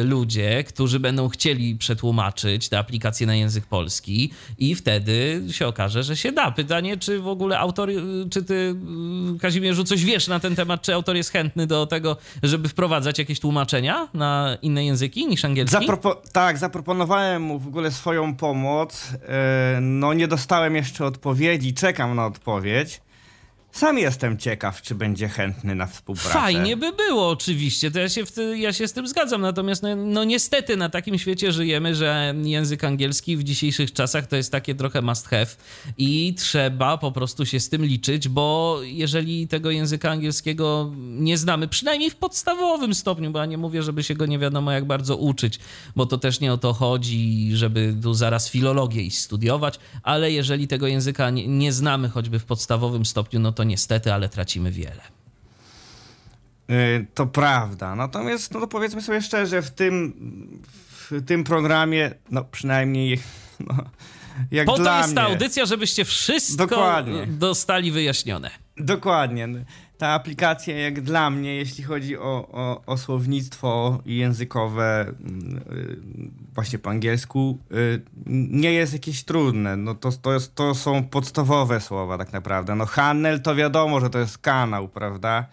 y, 0.00 0.04
ludzie, 0.04 0.64
którzy 0.64 1.00
będą 1.00 1.28
chcieli 1.28 1.76
przetłumaczyć 1.76 2.68
tę 2.68 2.78
aplikację 2.78 3.26
na 3.26 3.34
język 3.34 3.66
polski 3.66 4.30
i 4.58 4.74
wtedy 4.74 5.42
się 5.50 5.66
okaże, 5.66 6.02
że 6.02 6.16
się 6.16 6.32
da. 6.32 6.50
Pytanie, 6.50 6.96
czy 6.96 7.20
w 7.20 7.28
ogóle 7.28 7.58
autor, 7.58 7.90
czy 8.30 8.42
ty 8.42 8.74
Kazimierzu 9.40 9.84
coś 9.84 10.04
wiesz 10.04 10.28
na 10.28 10.40
ten 10.40 10.56
temat, 10.56 10.82
czy 10.82 10.94
autor 10.94 11.16
jest 11.16 11.30
chętny 11.30 11.66
do 11.66 11.86
tego, 11.86 12.16
żeby 12.42 12.68
wprowadzać 12.68 13.18
jakieś 13.18 13.40
tłumaczenia 13.40 14.08
na 14.14 14.56
inne 14.62 14.84
języki 14.84 15.25
niż 15.26 15.44
angielski? 15.44 15.72
Zapropo 15.72 16.22
tak, 16.32 16.58
zaproponowałem 16.58 17.42
mu 17.42 17.58
w 17.58 17.66
ogóle 17.66 17.90
swoją 17.90 18.36
pomoc. 18.36 19.10
Yy, 19.12 19.18
no 19.80 20.14
nie 20.14 20.28
dostałem 20.28 20.76
jeszcze 20.76 21.04
odpowiedzi, 21.04 21.74
czekam 21.74 22.16
na 22.16 22.26
odpowiedź. 22.26 23.00
Sam 23.76 23.98
jestem 23.98 24.38
ciekaw, 24.38 24.82
czy 24.82 24.94
będzie 24.94 25.28
chętny 25.28 25.74
na 25.74 25.86
współpracę. 25.86 26.30
Fajnie 26.30 26.76
by 26.76 26.92
było, 26.92 27.28
oczywiście, 27.28 27.90
to 27.90 27.98
ja 27.98 28.08
się, 28.08 28.26
ty, 28.26 28.58
ja 28.58 28.72
się 28.72 28.88
z 28.88 28.92
tym 28.92 29.08
zgadzam, 29.08 29.40
natomiast 29.40 29.82
no, 29.82 29.96
no 29.96 30.24
niestety 30.24 30.76
na 30.76 30.88
takim 30.88 31.18
świecie 31.18 31.52
żyjemy, 31.52 31.94
że 31.94 32.34
język 32.42 32.84
angielski 32.84 33.36
w 33.36 33.44
dzisiejszych 33.44 33.92
czasach 33.92 34.26
to 34.26 34.36
jest 34.36 34.52
takie 34.52 34.74
trochę 34.74 35.02
must 35.02 35.28
have 35.28 35.46
i 35.98 36.34
trzeba 36.38 36.98
po 36.98 37.12
prostu 37.12 37.46
się 37.46 37.60
z 37.60 37.68
tym 37.68 37.84
liczyć, 37.84 38.28
bo 38.28 38.78
jeżeli 38.82 39.48
tego 39.48 39.70
języka 39.70 40.10
angielskiego 40.10 40.92
nie 40.96 41.38
znamy, 41.38 41.68
przynajmniej 41.68 42.10
w 42.10 42.16
podstawowym 42.16 42.94
stopniu, 42.94 43.30
bo 43.30 43.38
ja 43.38 43.46
nie 43.46 43.58
mówię, 43.58 43.82
żeby 43.82 44.02
się 44.02 44.14
go 44.14 44.26
nie 44.26 44.38
wiadomo 44.38 44.72
jak 44.72 44.84
bardzo 44.84 45.16
uczyć, 45.16 45.58
bo 45.96 46.06
to 46.06 46.18
też 46.18 46.40
nie 46.40 46.52
o 46.52 46.58
to 46.58 46.72
chodzi, 46.72 47.50
żeby 47.52 47.96
tu 48.02 48.14
zaraz 48.14 48.50
filologię 48.50 49.02
iść 49.02 49.18
studiować, 49.18 49.78
ale 50.02 50.32
jeżeli 50.32 50.68
tego 50.68 50.86
języka 50.86 51.30
nie, 51.30 51.48
nie 51.48 51.72
znamy 51.72 52.08
choćby 52.08 52.38
w 52.38 52.44
podstawowym 52.44 53.06
stopniu, 53.06 53.40
no 53.40 53.52
to 53.52 53.65
niestety, 53.66 54.12
ale 54.12 54.28
tracimy 54.28 54.70
wiele. 54.70 55.02
Y, 56.70 57.06
To 57.14 57.26
prawda. 57.26 57.94
Natomiast, 57.94 58.54
no 58.54 58.60
to 58.60 58.66
powiedzmy 58.66 59.02
sobie 59.02 59.22
szczerze, 59.22 59.62
w 59.62 59.70
tym, 59.70 60.12
w 61.10 61.24
tym 61.26 61.44
programie, 61.44 62.10
no 62.30 62.44
przynajmniej, 62.44 63.20
no, 63.68 63.74
jak 64.50 64.66
Po 64.66 64.76
to 64.76 64.98
jest 64.98 65.14
ta 65.14 65.22
mnie, 65.22 65.32
audycja, 65.32 65.66
żebyście 65.66 66.04
wszystko 66.04 66.66
Dokładnie. 66.66 67.26
dostali 67.26 67.92
wyjaśnione. 67.92 68.50
Dokładnie. 68.76 69.48
Ta 69.98 70.08
aplikacja, 70.08 70.78
jak 70.78 71.00
dla 71.00 71.30
mnie, 71.30 71.54
jeśli 71.54 71.84
chodzi 71.84 72.18
o, 72.18 72.48
o, 72.52 72.82
o 72.86 72.96
słownictwo 72.98 74.00
językowe, 74.06 75.00
mm, 75.20 75.56
y, 75.72 75.96
właśnie 76.54 76.78
po 76.78 76.90
angielsku, 76.90 77.58
y, 77.72 78.02
nie 78.50 78.72
jest 78.72 78.92
jakieś 78.92 79.24
trudne. 79.24 79.76
No 79.76 79.94
to, 79.94 80.12
to, 80.12 80.32
jest, 80.32 80.54
to 80.54 80.74
są 80.74 81.04
podstawowe 81.04 81.80
słowa, 81.80 82.18
tak 82.18 82.32
naprawdę. 82.32 82.74
No, 82.74 82.86
Hanel 82.86 83.42
to 83.42 83.54
wiadomo, 83.54 84.00
że 84.00 84.10
to 84.10 84.18
jest 84.18 84.38
kanał, 84.38 84.88
prawda? 84.88 85.46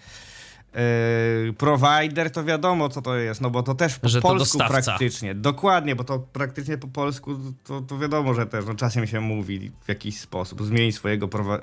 Y, 1.50 1.54
provider 1.54 2.32
to 2.32 2.44
wiadomo, 2.44 2.90
co 2.90 3.02
to 3.02 3.16
jest, 3.16 3.42
no 3.42 3.50
bo 3.50 3.64
to 3.64 3.76
też 3.76 4.00
po 4.00 4.10
Że 4.10 4.22
polsku 4.22 4.58
praktycznie. 4.58 5.36
Dokładnie, 5.36 5.96
bo 5.96 6.04
to 6.04 6.20
praktycznie 6.20 6.78
po 6.78 6.88
polsku 6.88 7.38
to, 7.64 7.82
to 7.82 7.98
wiadomo, 7.98 8.34
że 8.34 8.46
też 8.46 8.66
no, 8.66 8.76
czasem 8.76 9.08
się 9.08 9.22
mówi 9.22 9.72
w 9.86 9.90
jakiś 9.90 10.20
sposób. 10.20 10.64
Zmień 10.64 10.92
swojego 10.92 11.28
prowa- 11.28 11.62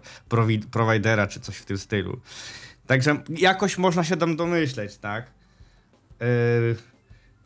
providera 0.70 1.26
czy 1.26 1.40
coś 1.40 1.56
w 1.56 1.64
tym 1.64 1.78
stylu. 1.78 2.20
Także 2.90 3.16
jakoś 3.28 3.78
można 3.78 4.04
się 4.04 4.16
tam 4.16 4.36
domyśleć, 4.36 4.96
tak? 4.96 5.26
Yy, 6.20 6.76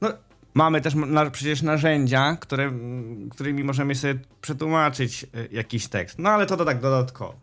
no, 0.01 0.09
mamy 0.55 0.81
też 0.81 0.95
na, 0.95 1.31
przecież 1.31 1.63
narzędzia, 1.63 2.37
które, 2.41 2.73
którymi 3.31 3.65
możemy 3.65 3.95
sobie 3.95 4.15
przetłumaczyć 4.41 5.25
y, 5.25 5.49
jakiś 5.53 5.89
tekst. 5.89 6.19
No 6.19 6.31
ale 6.31 6.47
to, 6.47 6.57
to 6.57 6.65
tak 6.65 6.81
dodatkowo. 6.81 7.35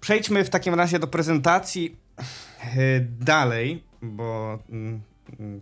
Przejdźmy 0.00 0.44
w 0.44 0.50
takim 0.50 0.74
razie 0.74 0.98
do 0.98 1.06
prezentacji 1.06 1.96
yy, 2.76 3.06
dalej, 3.20 3.84
bo 4.02 4.58
mm, 4.70 5.00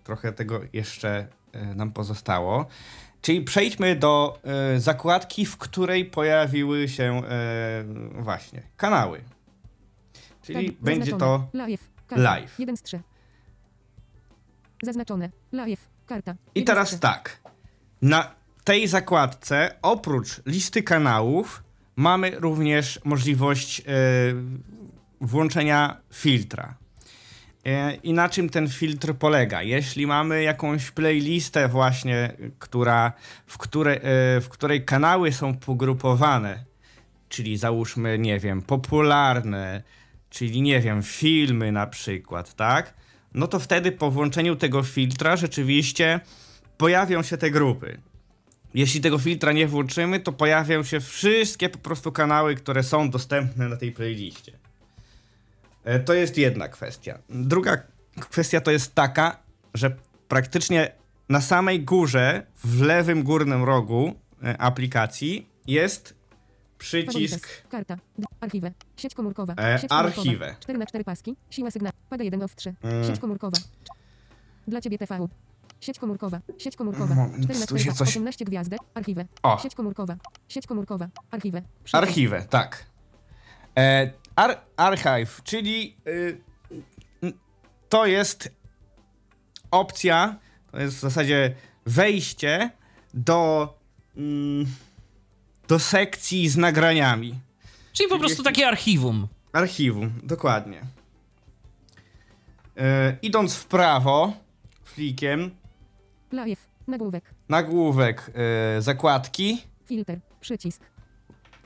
trochę 0.05 0.33
tego 0.33 0.61
jeszcze 0.73 1.27
y, 1.55 1.75
nam 1.75 1.93
pozostało. 1.93 2.67
Czyli 3.23 3.43
przejdźmy 3.43 3.97
do 3.97 4.39
y, 4.77 4.81
zakładki, 4.81 5.47
w 5.47 5.57
której 5.57 6.05
pojawiły 6.05 6.89
się 6.89 7.23
właśnie 8.15 8.63
kanały. 8.77 9.34
Czyli 10.45 10.73
Tab, 10.73 10.85
będzie 10.85 11.11
zaznaczone. 11.11 11.45
to 11.53 11.59
Live. 11.59 11.91
Karta. 12.07 12.23
live. 12.23 12.59
1 12.59 12.77
z 12.77 12.83
3. 12.83 13.01
Zaznaczone. 14.83 15.31
Live. 15.53 15.89
Karta. 16.07 16.35
I 16.55 16.65
teraz 16.65 17.01
tak. 17.01 17.41
Na 18.03 18.31
tej 18.65 18.89
zakładce, 18.89 19.75
oprócz 19.83 20.41
listy 20.47 20.83
kanałów, 20.83 21.63
mamy 21.97 22.31
również 22.31 23.01
możliwość 23.05 23.81
e, 23.81 23.85
włączenia 25.21 26.01
filtra. 26.13 26.75
E, 27.67 27.95
I 27.95 28.13
na 28.13 28.29
czym 28.29 28.51
ten 28.51 28.69
filtr 28.69 29.15
polega? 29.15 29.63
Jeśli 29.63 30.07
mamy 30.07 30.43
jakąś 30.43 30.91
playlistę 30.91 31.69
właśnie, 31.69 32.37
która, 32.59 33.13
w, 33.47 33.59
której, 33.59 33.97
e, 33.97 34.01
w 34.41 34.49
której 34.49 34.85
kanały 34.85 35.33
są 35.33 35.57
pogrupowane, 35.57 36.65
czyli 37.29 37.57
załóżmy, 37.57 38.19
nie 38.19 38.39
wiem, 38.39 38.63
popularne, 38.63 39.83
czyli 40.35 40.63
nie 40.63 40.81
wiem, 40.81 41.03
filmy 41.03 41.73
na 41.73 41.87
przykład, 41.87 42.55
tak? 42.55 42.95
No 43.35 43.47
to 43.47 43.59
wtedy 43.59 43.93
po 43.93 44.11
włączeniu 44.11 44.57
tego 44.57 44.83
filtra 44.83 45.37
rzeczywiście 45.37 46.21
pojawią 46.77 47.23
się 47.23 47.37
te 47.37 47.51
grupy. 47.51 48.01
Jeśli 48.75 49.01
tego 49.01 49.19
filtra 49.19 49.53
nie 49.53 49.67
włączymy, 49.67 50.21
to 50.21 50.33
pojawią 50.33 50.83
się 50.83 51.01
wszystkie 51.01 51.69
po 51.69 51.79
prostu 51.79 52.13
kanały, 52.13 52.55
które 52.55 52.83
są 52.83 53.11
dostępne 53.11 53.69
na 53.69 53.77
tej 53.77 53.93
playliście. 53.93 54.53
E, 55.85 56.01
To 56.01 56.15
jest 56.15 56.39
jedna 56.39 56.69
kwestia. 56.69 57.19
Druga 57.29 57.83
kwestia 58.21 58.61
to 58.61 58.71
jest 58.71 58.95
taka, 58.95 59.39
że 59.75 59.97
praktycznie 60.29 60.93
na 61.29 61.41
samej 61.41 61.81
górze, 61.81 62.47
w 62.65 62.83
lewym 62.83 63.23
górnym 63.23 63.65
rogu 63.65 64.15
e, 64.45 64.59
aplikacji 64.61 65.49
jest 65.67 66.15
przycisk. 66.79 67.69
Karta. 67.69 67.97
Archiwę. 68.41 68.73
Sieć 68.97 69.15
komórkowa. 69.15 69.55
E, 69.59 69.79
Sieć 69.79 69.93
archiwę. 69.93 70.57
4 70.61 70.79
na 70.79 70.87
4 70.87 71.05
paski. 71.05 71.37
Siła 71.51 71.71
sygnału. 71.71 71.93
Pada 72.11 72.25
1 72.25 72.43
of 72.43 72.55
3. 72.57 72.75
Mm. 72.83 73.05
Sieć 73.05 73.21
komórkowa. 73.21 73.59
Dla 74.69 74.81
ciebie 74.81 74.99
TV. 74.99 75.27
Sieć 75.81 75.99
komórkowa. 75.99 76.41
Sieć 76.59 76.77
komórkowa. 76.77 77.15
Moment, 77.15 77.45
4 77.45 77.59
na 77.61 77.67
tu 77.67 77.75
4 77.75 77.85
się 77.85 77.91
paski. 77.91 77.99
coś- 77.99 78.09
18 78.09 78.45
gwiazdek. 78.45 78.81
Archiwę. 78.95 79.27
O. 79.43 79.59
Sieć 79.63 79.75
komórkowa. 79.75 80.17
Sieć 80.49 80.67
komórkowa. 80.67 81.09
Archiwę. 81.31 81.63
Przycisk. 81.85 81.95
Archiwę, 82.05 82.47
tak. 82.51 82.85
E, 83.79 84.11
ar 84.37 84.61
archive, 84.77 85.43
czyli 85.45 85.97
y, 86.07 86.11
y, 87.25 87.33
to 87.89 88.07
jest 88.07 88.53
opcja, 89.71 90.39
to 90.73 90.81
jest 90.81 90.97
w 90.97 91.01
zasadzie 91.01 91.55
wejście 91.87 92.71
do, 93.15 93.75
mm, 94.17 94.67
do 95.69 95.79
sekcji 95.79 96.49
z 96.49 96.57
nagraniami. 96.57 97.35
Czyli 97.93 98.09
po 98.09 98.19
prostu 98.19 98.43
takie 98.43 98.69
archiwum. 98.69 99.29
Archiwum, 99.53 100.13
dokładnie. 100.23 100.81
E, 102.77 103.17
idąc 103.23 103.55
w 103.55 103.67
prawo, 103.67 104.33
flikiem, 104.85 105.51
Live. 106.33 106.67
Nagłówek. 106.87 107.25
nagłówek 107.49 108.31
e, 108.77 108.83
zakładki, 108.83 109.63
Filter. 109.87 110.21
Przycisk. 110.41 110.83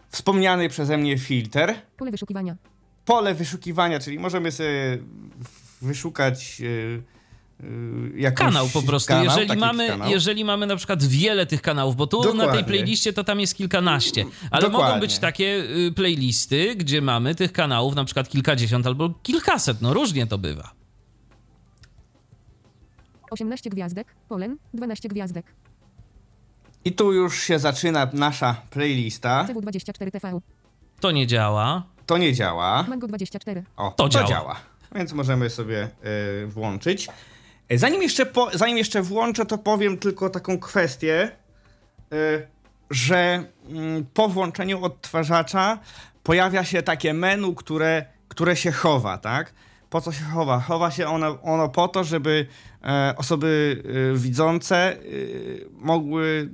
wspomniany 0.09 0.69
przeze 0.69 0.97
mnie 0.99 1.19
filtr, 1.19 1.75
Pole 1.97 2.11
wyszukiwania. 2.11 2.57
pole 3.05 3.35
wyszukiwania, 3.35 4.01
czyli 4.01 4.19
możemy 4.19 4.53
sobie 4.53 4.99
wyszukać 5.83 6.61
yy, 6.61 7.03
jakąś 8.17 8.47
Kanał 8.47 8.69
po 8.69 8.83
prostu. 8.83 9.09
kanał, 9.09 9.25
jeżeli, 9.25 9.61
mamy, 9.61 9.89
kanał. 9.89 10.11
jeżeli 10.11 10.45
mamy 10.45 10.67
na 10.67 10.77
przykład 10.77 11.05
wiele 11.05 11.47
tych 11.47 11.63
kanałów, 11.63 11.97
bo 11.97 12.07
tu 12.07 12.19
na 12.19 12.25
tej 12.25 12.37
Dokładnie. 12.39 12.65
playliście 12.65 13.13
to 13.13 13.25
tam 13.25 13.41
jest 13.41 13.55
kilkanaście, 13.57 14.25
ale 14.51 14.63
mogą 14.67 14.79
Dokładnie. 14.79 15.01
być 15.01 15.19
takie 15.19 15.65
y, 15.89 15.93
playlisty, 15.97 16.77
gdzie 16.77 17.03
mamy 17.03 17.35
tych 17.35 17.53
kanałów 17.53 17.95
na 17.95 18.05
przykład 18.05 18.29
kilkadziesiąt 18.29 18.87
albo 18.87 19.11
kilkaset, 19.23 19.83
no 19.83 19.95
różnie 19.95 20.27
to 20.27 20.39
bywa. 20.39 20.73
18 23.31 23.71
gwiazdek. 23.71 24.15
Polen. 24.29 24.57
12 24.75 25.09
gwiazdek. 25.09 25.47
I 26.85 26.93
tu 26.93 27.13
już 27.13 27.43
się 27.43 27.59
zaczyna 27.59 28.09
nasza 28.13 28.57
playlista. 28.71 29.47
CW24 29.49 30.11
TV. 30.11 30.41
To 31.01 31.11
nie 31.11 31.27
działa. 31.27 31.83
To 32.07 32.19
nie 32.19 32.33
działa. 32.35 32.83
Mango 32.89 33.07
24. 33.07 33.65
O, 33.77 33.91
To 33.91 34.05
to, 34.05 34.09
działa. 34.09 34.27
działa. 34.29 34.57
Więc 34.95 35.13
możemy 35.13 35.51
sobie 35.51 35.89
yy, 36.41 36.47
włączyć. 36.47 37.09
E, 37.69 37.79
Zanim 37.79 38.03
jeszcze, 38.03 38.27
po, 38.27 38.51
zanim 38.59 38.79
jeszcze 38.79 39.03
włączę, 39.03 39.47
to 39.47 39.59
powiem 39.59 39.99
tylko 39.99 40.31
taką 40.31 40.59
kwestię, 40.59 41.31
yy, 42.11 42.49
że 42.91 43.45
mm, 43.69 44.07
po 44.15 44.29
włączeniu 44.29 44.85
odtwarzacza 44.85 45.79
pojawia 46.23 46.65
się 46.65 46.83
takie 46.83 47.15
menu, 47.15 47.55
które, 47.55 48.05
które 48.29 48.57
się 48.57 48.73
chowa, 48.73 49.19
tak? 49.19 49.53
Po 49.91 50.01
co 50.01 50.13
się 50.13 50.25
chowa? 50.25 50.61
Chowa 50.61 50.91
się 50.91 51.07
ono, 51.07 51.43
ono 51.43 51.69
po 51.69 51.89
to, 51.89 52.05
żeby 52.05 52.47
e, 52.85 53.15
osoby 53.17 53.83
e, 54.15 54.19
widzące 54.19 54.77
e, 54.77 54.99
mogły 55.73 56.51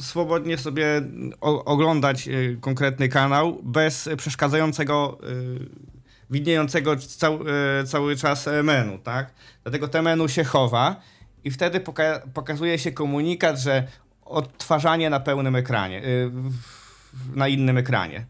swobodnie 0.00 0.58
sobie 0.58 1.02
oglądać 1.40 2.28
e, 2.28 2.32
konkretny 2.60 3.08
kanał 3.08 3.60
bez 3.62 4.08
przeszkadzającego 4.16 5.18
e, 5.22 5.93
widniejącego 6.30 6.96
cał, 6.96 7.38
e, 7.80 7.84
cały 7.84 8.16
czas 8.16 8.48
menu, 8.62 8.98
tak? 8.98 9.34
Dlatego 9.62 9.88
te 9.88 10.02
menu 10.02 10.28
się 10.28 10.44
chowa 10.44 10.96
i 11.44 11.50
wtedy 11.50 11.80
poka 11.80 12.22
pokazuje 12.34 12.78
się 12.78 12.92
komunikat, 12.92 13.58
że 13.58 13.88
odtwarzanie 14.24 15.10
na 15.10 15.20
pełnym 15.20 15.56
ekranie, 15.56 16.02
w, 16.30 17.36
na 17.36 17.48
innym 17.48 17.78
ekranie. 17.78 18.26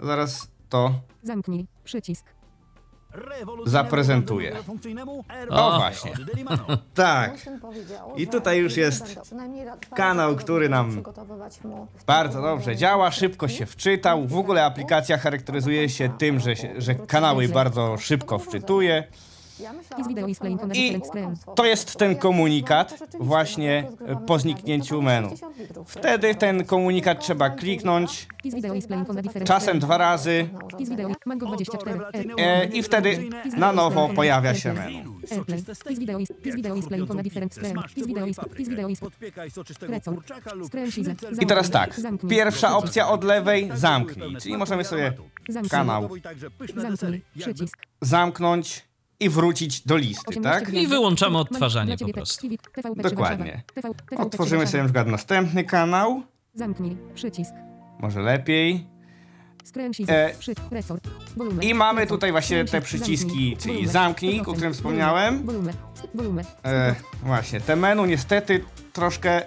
Zaraz 0.00 0.48
to 0.68 1.00
Zamknij. 1.22 1.66
Przycisk. 1.84 2.35
Zaprezentuję. 3.66 4.56
O. 5.50 5.74
O 5.74 5.78
właśnie. 5.78 6.12
Tak. 6.94 7.36
I 8.16 8.26
tutaj 8.26 8.58
już 8.58 8.76
jest 8.76 9.20
kanał, 9.94 10.36
który 10.36 10.68
nam 10.68 11.02
bardzo 12.06 12.42
dobrze 12.42 12.76
działa, 12.76 13.10
szybko 13.10 13.48
się 13.48 13.66
wczytał. 13.66 14.26
W 14.26 14.36
ogóle 14.36 14.64
aplikacja 14.64 15.18
charakteryzuje 15.18 15.88
się 15.88 16.08
tym, 16.18 16.40
że, 16.40 16.56
się, 16.56 16.80
że 16.80 16.94
kanały 16.94 17.48
bardzo 17.48 17.96
szybko 17.96 18.38
wczytuje. 18.38 19.04
I 20.74 21.00
to 21.54 21.64
jest 21.64 21.96
ten 21.96 22.16
komunikat 22.16 22.98
właśnie 23.20 23.88
po 24.26 24.38
zniknięciu 24.38 25.02
menu. 25.02 25.28
Wtedy 25.86 26.34
ten 26.34 26.64
komunikat 26.64 27.20
trzeba 27.20 27.50
kliknąć, 27.50 28.28
czasem 29.44 29.78
dwa 29.78 29.98
razy. 29.98 30.48
24. 31.36 31.90
e, 32.38 32.64
i 32.64 32.82
wtedy 32.82 33.28
na 33.56 33.72
nowo 33.72 34.08
pojawia 34.08 34.54
się 34.54 34.72
menu. 34.72 35.16
I 41.40 41.46
teraz 41.46 41.70
tak, 41.70 42.00
pierwsza 42.28 42.76
opcja 42.76 43.08
od 43.08 43.24
lewej 43.24 43.70
zamknij, 43.74 44.36
czyli 44.36 44.56
możemy 44.56 44.84
sobie 44.84 45.12
kanał 45.70 46.08
zamknąć 48.00 48.86
i 49.20 49.28
wrócić 49.28 49.80
do 49.80 49.96
listy, 49.96 50.24
18 50.26 50.66
tak? 50.66 50.74
I 50.74 50.86
wyłączamy 50.86 51.38
odtwarzanie 51.38 51.98
po 51.98 52.04
tekst. 52.04 52.14
prostu. 52.14 52.48
Dokładnie. 52.96 53.62
Otworzymy 54.16 54.66
sobie 54.66 54.82
na 54.82 54.88
przykład 54.88 55.06
następny 55.06 55.64
kanał, 55.64 56.22
Zamknij. 56.54 56.96
Przycisk. 57.14 57.50
może 58.00 58.20
lepiej. 58.20 58.86
E. 60.08 60.30
I 61.60 61.74
mamy 61.74 62.06
tutaj 62.06 62.32
właśnie 62.32 62.64
te 62.64 62.80
przyciski, 62.80 63.56
czyli 63.56 63.88
zamknij, 63.88 64.40
o 64.40 64.44
100%. 64.44 64.52
którym 64.52 64.74
wspomniałem. 64.74 65.46
E, 66.64 66.94
właśnie, 67.22 67.60
te 67.60 67.76
menu 67.76 68.06
niestety 68.06 68.64
troszkę 68.92 69.42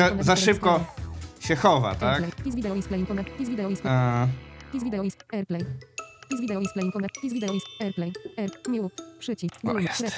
za 0.00 0.10
different 0.10 0.38
szybko 0.38 0.84
się 1.40 1.56
chowa, 1.56 1.94
tak? 1.94 2.22
E, 3.84 4.26
is 6.30 6.40
video 6.40 6.60
is 6.60 6.72
playing 6.72 6.92
on 6.96 7.04
a, 7.04 7.08
is 7.22 7.32
video 7.32 7.54
is 7.54 7.62
Airplay. 7.80 8.12
Air, 8.36 8.50
mute. 8.68 9.02
Przycisk. 9.18 9.54
Volume. 9.64 9.82
jest. 9.82 10.16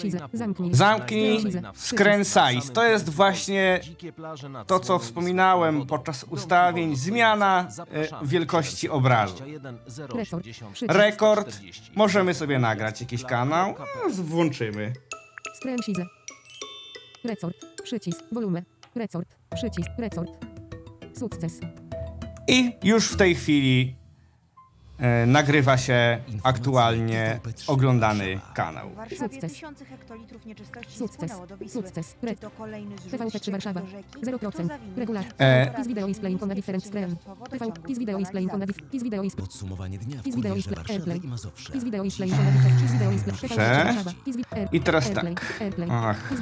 Sheet. 0.00 0.14
Zamknij. 0.32 0.74
Zamknij 0.74 1.40
size. 2.24 2.72
To 2.72 2.84
jest 2.84 3.10
właśnie 3.10 3.80
to, 4.66 4.80
co 4.80 4.98
wspominałem 4.98 5.86
podczas 5.86 6.24
ustawień. 6.24 6.96
Zmiana 6.96 7.68
e, 7.78 8.26
wielkości 8.26 8.88
obrazu. 8.88 9.44
Przycisk. 10.72 10.92
Rekord. 10.92 11.58
Możemy 11.96 12.34
sobie 12.34 12.58
nagrać 12.58 13.00
jakiś 13.00 13.24
kanał. 13.24 13.74
No, 13.78 14.10
Włączymy. 14.10 14.92
Sheet. 15.62 15.98
Resort. 17.24 17.56
Przycisk. 17.82 18.24
Volume. 18.32 18.62
Resort. 18.94 19.36
Przycisk. 19.54 19.90
Resort. 19.98 20.30
Sukces. 21.18 21.60
I 22.48 22.72
już 22.82 23.08
w 23.08 23.16
tej 23.16 23.34
chwili 23.34 24.03
nagrywa 25.26 25.76
się 25.76 26.18
aktualnie 26.42 27.40
oglądany 27.66 28.40
kanał. 28.54 28.90
W 28.90 28.94
Warszawie 28.94 29.32
Sukces. 29.32 29.52
tysiące 29.52 29.84
hektolitrów 29.84 30.46
nieczystości 30.46 30.98
Sukces. 30.98 31.14
spłynęło 31.16 31.46
do 31.46 31.56
Wisły. 31.56 31.82
Sukces. 31.82 32.16
Czy 32.20 32.26
Red. 32.26 32.40
to 32.40 32.50
kolejny 32.50 32.96
zrzut 32.98 33.12
TVP3 33.12 33.28
ścieków 33.28 33.52
Warszawa. 33.52 33.80
do 33.80 33.86
rzeki? 33.86 34.04
0%. 34.24 34.38
Kto 34.52 34.64
zawinił? 34.64 34.96
Regulacja. 34.96 35.32
E, 35.38 35.74
Is 35.80 35.86
video 35.88 36.08
is 36.08 36.18
playing 36.18 36.42
on 36.42 36.50
a 36.50 36.54
different 36.54 36.84
screen. 36.86 37.16
Przedsiębiorstwo 37.16 37.82
TV. 37.82 37.92
Is 37.92 37.98
video 37.98 38.18
is 38.18 38.30
playing 38.30 38.54
on 38.54 38.62
a 38.62 38.66
different... 38.66 38.94
Is 38.94 39.02
video 39.02 39.22
is... 39.22 39.34
Podsumowanie 39.36 39.98
dnia 39.98 40.16
w 40.22 40.34
kurierze 40.34 40.70
Warszawy 40.70 41.20
i 41.24 41.28
Mazowsze. 41.28 41.72
Is 41.78 41.84
video 41.84 42.04
is 42.04 42.16
playing 42.16 42.34
on 42.38 42.46
a 42.46 42.50
different... 42.50 42.82
Is 42.84 42.92
video 42.92 43.12
is 43.12 43.24
playing... 43.24 43.48
Is 44.26 44.36
vi- 44.36 44.44
Air- 44.50 44.68
I 44.72 44.80
teraz 44.80 45.06
Airplay. 45.06 45.34
tak. 45.34 45.44
Ach. 45.90 46.32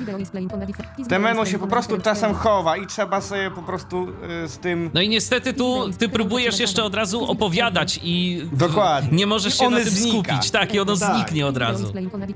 On 0.52 0.62
a 0.62 0.66
different... 0.66 1.08
Te 1.08 1.18
menu 1.18 1.46
się 1.46 1.58
po 1.58 1.64
on 1.64 1.68
a 1.68 1.70
prostu 1.70 1.96
different 1.96 2.04
czasem 2.20 2.34
chowa 2.34 2.76
i 2.76 2.86
trzeba 2.86 3.20
sobie 3.20 3.50
po 3.50 3.62
prostu 3.62 4.06
e, 4.44 4.48
z 4.48 4.58
tym 4.58 4.90
No 4.94 5.00
i 5.00 5.08
niestety 5.08 5.52
tu 5.52 5.90
ty 5.98 6.08
próbujesz 6.08 6.60
jeszcze 6.60 6.84
od 6.84 6.94
razu 6.94 7.24
opowiadać 7.24 8.00
i 8.02 8.41
Dokładnie. 8.52 9.18
nie 9.18 9.26
możesz 9.26 9.58
się 9.58 9.66
one 9.66 9.78
na 9.78 9.84
tym 9.84 9.94
znika. 9.94 10.32
skupić. 10.32 10.50
Tak, 10.50 10.74
i 10.74 10.80
ono 10.80 10.96
Tak. 10.96 11.14
zniknie 11.16 11.46
od 11.46 11.56
razu. 11.56 11.92
playing 11.92 12.14
on 12.14 12.22
a 12.22 12.26
di- 12.26 12.34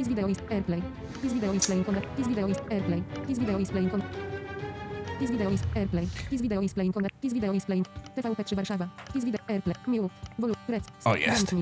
Is 0.00 0.08
video 0.08 0.28
is 0.28 0.38
Airplay. 0.50 0.82
Is 1.24 1.32
video 1.32 1.52
is 1.54 1.66
playing 1.66 1.88
on 1.88 1.94
a... 1.96 2.00
Is 2.20 2.28
video 2.28 2.48
is 2.48 2.58
Airplay. 2.58 3.02
Is 3.28 3.38
video 3.38 3.58
is 3.58 3.70
playing 3.70 3.94
on... 3.94 4.02
Is 5.20 5.30
video 5.30 5.50
is 5.50 5.60
Airplay. 5.74 6.06
Is 6.32 6.42
video 6.42 6.62
is 6.62 6.74
playing 6.74 6.96
on 6.96 7.04
a... 7.04 7.08
Is 7.22 7.32
video 7.32 7.52
is 7.54 7.64
playing... 7.64 7.86
TVP3 8.16 8.54
Warszawa. 8.56 8.88
Is 9.14 9.24
video... 9.24 9.40
Airplay. 9.48 9.74
Mute. 9.86 10.14
Volu... 10.38 10.54
Rec. 10.68 10.84
O, 11.04 11.16
jest. 11.16 11.54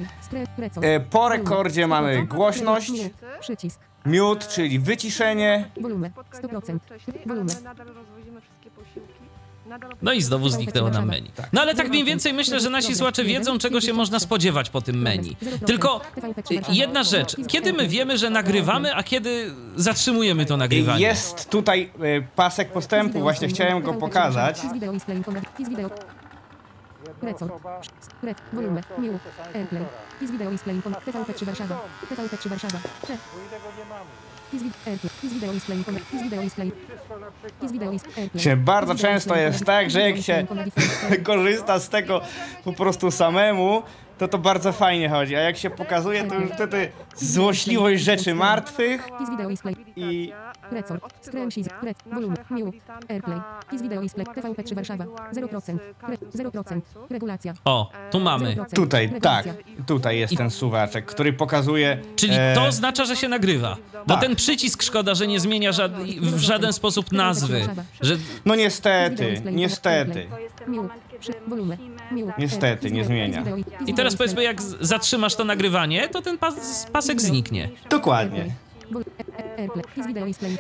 E, 0.83 1.01
Po 1.01 1.29
rekordzie 1.29 1.87
mamy 1.87 2.27
głośność. 2.27 2.93
Przycisk. 3.41 3.81
mute, 4.07 4.47
czyli 4.47 4.79
wyciszenie. 4.79 5.71
Volume. 5.81 6.11
Spotkania 6.11 6.59
100%. 6.59 6.79
były 7.27 7.45
No 10.03 10.13
i 10.13 10.23
znowu 10.23 10.49
zniknęło 10.49 10.91
nam 10.91 11.07
menu. 11.07 11.31
No 11.53 11.61
ale 11.61 11.75
tak 11.75 11.89
mniej 11.89 12.05
więcej 12.05 12.33
myślę, 12.33 12.61
że 12.61 12.71
nasi 12.71 12.95
słuchacze 12.95 13.25
wiedzą, 13.25 13.59
czego 13.59 13.81
się 13.81 13.93
można 13.93 14.19
spodziewać 14.19 14.71
po 14.71 14.81
tym 14.81 15.03
menu. 15.03 15.37
Tylko 15.67 16.01
y, 16.51 16.75
jedna 16.75 17.03
rzecz, 17.03 17.37
kiedy 17.49 17.73
my 17.73 17.89
wiemy, 17.89 18.19
że 18.19 18.31
nagrywamy, 18.31 18.95
a 18.95 19.03
kiedy 19.03 19.51
zatrzymujemy 19.77 20.47
to 20.47 20.57
nagrywanie? 20.57 21.03
Jest 21.07 21.51
tutaj 21.51 21.91
e, 22.01 22.23
pasek 22.37 22.73
postępu, 22.73 23.21
właśnie 23.21 23.49
chciałem 23.49 23.83
go 23.83 23.95
pokazać. 23.95 24.65
Is 24.65 24.73
video 24.73 24.93
is 24.93 25.05
playing 25.05 25.29
on 25.29 25.37
a... 25.37 25.41
Is 25.63 25.69
video... 25.69 25.91
Recol. 27.23 27.49
Rec. 28.23 28.39
Volume. 28.53 28.83
Mute. 28.99 29.19
Airplay. 29.55 29.85
Is 30.21 30.31
video 30.31 30.51
is 30.53 30.63
playing 30.63 30.87
on... 30.87 30.93
TVP3 30.93 31.45
Warszawa. 31.45 31.81
TVP3 32.11 32.49
Warszawa. 32.49 32.79
Się 38.37 38.57
bardzo 38.57 38.95
często 38.95 39.37
jest 39.37 39.65
tak, 39.65 39.91
że 39.91 40.01
jak 40.01 40.17
się 40.17 40.47
korzysta 41.25 41.79
z 41.79 41.89
tego 41.89 42.21
po 42.65 42.73
prostu 42.73 43.11
samemu, 43.11 43.83
to 44.19 44.29
to 44.29 44.39
bardzo 44.39 44.73
fajnie 44.73 45.09
chodzi. 45.09 45.37
A 45.37 45.41
jak 45.41 45.57
się 45.57 45.71
pokazuje, 45.71 46.25
to 46.25 46.35
już 46.35 46.51
wtedy 46.51 46.91
złośliwość 47.17 48.03
rzeczy 48.03 48.35
martwych 48.35 49.09
i 49.97 50.33
Recol. 50.73 50.99
Screen 51.23 51.51
sheet. 51.51 51.69
Rec. 51.83 51.97
Volume. 52.07 52.37
Mute. 52.51 52.79
Airplay. 53.09 53.41
Is 53.73 53.83
video 53.83 54.03
is 54.03 54.15
playing... 54.15 54.35
TVP3 54.35 54.75
Warszawa. 54.75 55.05
0%. 55.05 55.79
Re... 56.09 56.17
0%. 56.17 56.81
Regulacja. 57.11 57.55
O, 57.65 57.91
tu 58.11 58.21
mamy. 58.21 58.55
0%. 58.57 58.75
tutaj, 58.75 59.13
tak, 59.23 59.47
tutaj 59.87 60.19
jest 60.19 60.37
ten 60.37 60.51
suwaczek, 60.51 61.07
który 61.07 61.33
pokazuje... 61.33 61.99
Czyli 62.17 62.35
e, 62.37 62.55
to 62.55 62.65
oznacza, 62.65 63.05
że 63.05 63.17
się 63.17 63.29
nagrywa. 63.29 63.77
Bo 64.07 64.15
Tak. 64.15 64.21
ten 64.23 64.37
przycisk 64.37 64.83
szkoda, 64.83 65.15
że 65.15 65.27
nie 65.27 65.41
zmienia 65.41 65.73
żad 65.73 65.93
w 66.21 66.39
żaden 66.39 66.73
sposób 66.73 67.13
nazwy. 67.13 67.61
Że 68.01 68.17
No 68.45 68.55
niestety, 68.55 69.43
niestety. 69.53 70.27
Niestety, 72.39 72.91
nie 72.91 73.05
zmienia. 73.05 73.43
I 73.87 73.95
teraz 73.95 74.17
powiedzmy, 74.17 74.43
jak 74.43 74.63
zatrzymasz 74.81 75.35
to 75.35 75.45
nagrywanie, 75.45 76.09
to 76.09 76.23
ten 76.23 76.39
pas, 76.39 76.87
pasek 76.93 77.21
zniknie. 77.21 77.69
Dokładnie. 77.91 78.55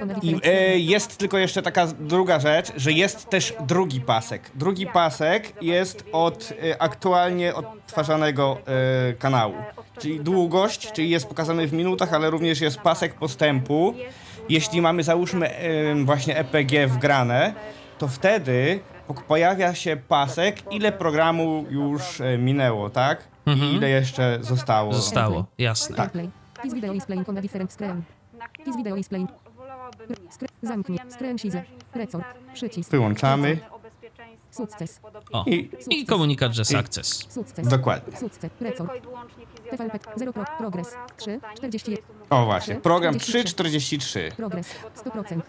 A 0.01 0.05
I 0.22 0.31
different 0.31 0.47
e, 0.47 0.79
jest 0.79 1.16
tylko 1.18 1.39
jeszcze 1.39 1.62
taka 1.62 1.87
druga 1.87 2.41
rzecz, 2.41 2.72
że 2.76 2.93
jest 2.93 3.31
też 3.31 3.55
drugi 3.66 4.01
pasek. 4.01 4.51
Drugi 4.55 4.87
pasek 4.87 5.53
jest 5.62 6.05
od 6.12 6.53
e, 6.62 6.83
aktualnie 6.83 7.55
odtwarzanego 7.55 8.59
e, 9.11 9.12
kanału. 9.12 9.55
Czyli 9.99 10.20
długość, 10.20 10.93
czyli 10.93 11.11
jest 11.11 11.26
pokazany 11.26 11.66
w 11.66 11.72
minutach, 11.72 12.14
ale 12.14 12.31
również 12.31 12.61
jest 12.61 12.79
pasek 12.79 13.14
postępu. 13.14 13.95
Jeśli 14.49 14.81
mamy 14.81 15.03
załóżmy 15.03 15.51
e, 15.57 15.95
właśnie 16.05 16.37
EPG 16.37 16.87
wgrane, 16.87 17.55
to 17.99 18.09
wtedy 18.09 18.81
po- 19.07 19.14
pojawia 19.14 19.74
się 19.74 19.97
pasek, 20.09 20.72
ile 20.72 20.93
programu 20.93 21.64
już 21.70 22.20
e, 22.20 22.39
minęło, 22.39 22.91
tak? 22.91 23.24
I 23.47 23.51
ile 23.74 23.89
jeszcze 23.89 24.39
zostało. 24.41 24.93
Zostało, 24.93 25.45
jasne. 25.59 25.99
Airplay. 25.99 26.31
Is 28.69 28.77
video 28.77 28.97
is 28.97 29.09
playing. 29.09 29.29
Zamknij. 30.62 30.99
Sheet. 31.39 31.55
Resort. 31.95 32.25
Przycisk. 32.55 32.91
Wyłączamy. 32.91 33.59
Sukces. 34.51 35.01
O, 35.33 35.45
I 35.47 35.71
i 35.91 36.07
komunikat, 36.07 36.53
że 36.53 36.64
sukces. 36.64 37.27
Sukces. 37.29 37.69
dokładnie. 37.69 38.16
Sukces. 38.16 38.51
Resort. 38.61 38.93
TVP. 39.71 39.99
0 40.16 40.33
pro. 40.33 40.45
Progres. 40.59 40.97
3. 41.16 41.41
41. 41.57 42.05
O 42.31 42.45
właśnie, 42.45 42.75
program 42.75 43.19
343. 43.19 44.33
Progres. 44.37 44.75
100%. 45.05 45.41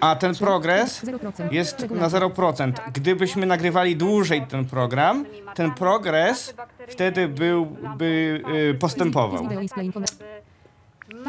A 0.00 0.16
ten 0.16 0.34
progres 0.34 1.04
0%. 1.04 1.52
jest 1.52 1.78
na 1.78 2.08
Regulacja. 2.08 2.20
0%. 2.20 2.72
Gdybyśmy 2.92 3.46
nagrywali 3.46 3.96
dłużej 3.96 4.46
ten 4.46 4.64
program, 4.64 5.24
ten 5.54 5.74
progres 5.74 6.54
wtedy 6.88 7.28
byłby 7.28 8.42
y, 8.70 8.74
postępował. 8.74 9.48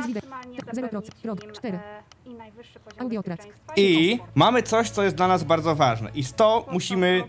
I 0.07 0.13
bezpieczeństwa 0.65 1.32
I 3.75 4.19
mamy 4.36 4.63
coś, 4.63 4.89
co 4.89 5.03
jest 5.03 5.15
dla 5.15 5.27
nas 5.27 5.43
bardzo 5.43 5.75
ważne. 5.75 6.09
I 6.15 6.23
w 6.23 6.34
to 6.34 6.65
musimy 6.71 7.23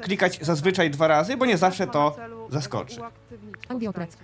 klikać 0.00 0.38
zazwyczaj 0.42 0.90
dwa 0.90 1.08
razy, 1.08 1.36
bo 1.36 1.46
nie 1.46 1.56
zawsze 1.56 1.86
to 1.86 2.16
zaskoczy. 2.50 3.00
Audiotrack. 3.68 4.16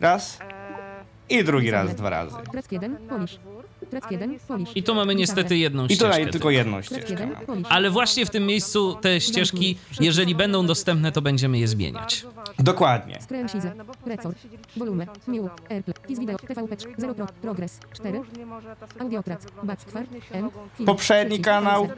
Raz 0.00 0.38
E, 0.40 1.04
i 1.28 1.44
drugi 1.44 1.70
raz 1.70 1.94
dwa 1.94 2.10
razy. 2.10 2.36
Track 2.52 2.72
1, 2.72 2.96
Polish. 2.96 3.40
Track 3.90 4.10
1, 4.10 4.38
Polish. 4.48 4.70
I 4.74 4.82
tu 4.82 4.94
mamy 4.94 5.14
niestety 5.14 5.56
jedną 5.56 5.86
I 5.86 5.86
ścieżkę. 5.86 6.06
tutaj 6.06 6.30
tylko 6.30 6.50
jedną 6.50 6.82
ścieżkę. 6.82 7.10
1, 7.10 7.30
Polish. 7.46 7.66
Ale 7.70 7.90
właśnie 7.90 8.26
w 8.26 8.30
tym 8.30 8.46
miejscu 8.46 8.94
te 9.00 9.20
ścieżki, 9.20 9.78
jeżeli 10.00 10.34
będą 10.34 10.66
dostępne, 10.66 11.12
to 11.12 11.22
będziemy 11.22 11.58
je 11.58 11.68
zmieniać. 11.68 12.26
Dokładnie. 12.58 13.18
Screen 13.28 13.48
Size. 13.48 13.72
Recor. 14.06 14.34
Volume. 14.76 15.06
New. 15.28 15.50
Airplay. 15.70 15.94
Kiss 16.08 16.18
Video. 16.18 16.38
TVP. 16.38 16.76
0 16.98 17.14
Pro. 17.14 17.26
Progress. 17.42 17.80
4. 17.92 18.20
Audiotrack. 18.98 19.42
Backfire. 19.62 20.06
N. 20.32 20.50
Film. 20.76 20.86
Poprzedni 20.86 21.40
kanał. 21.40 21.88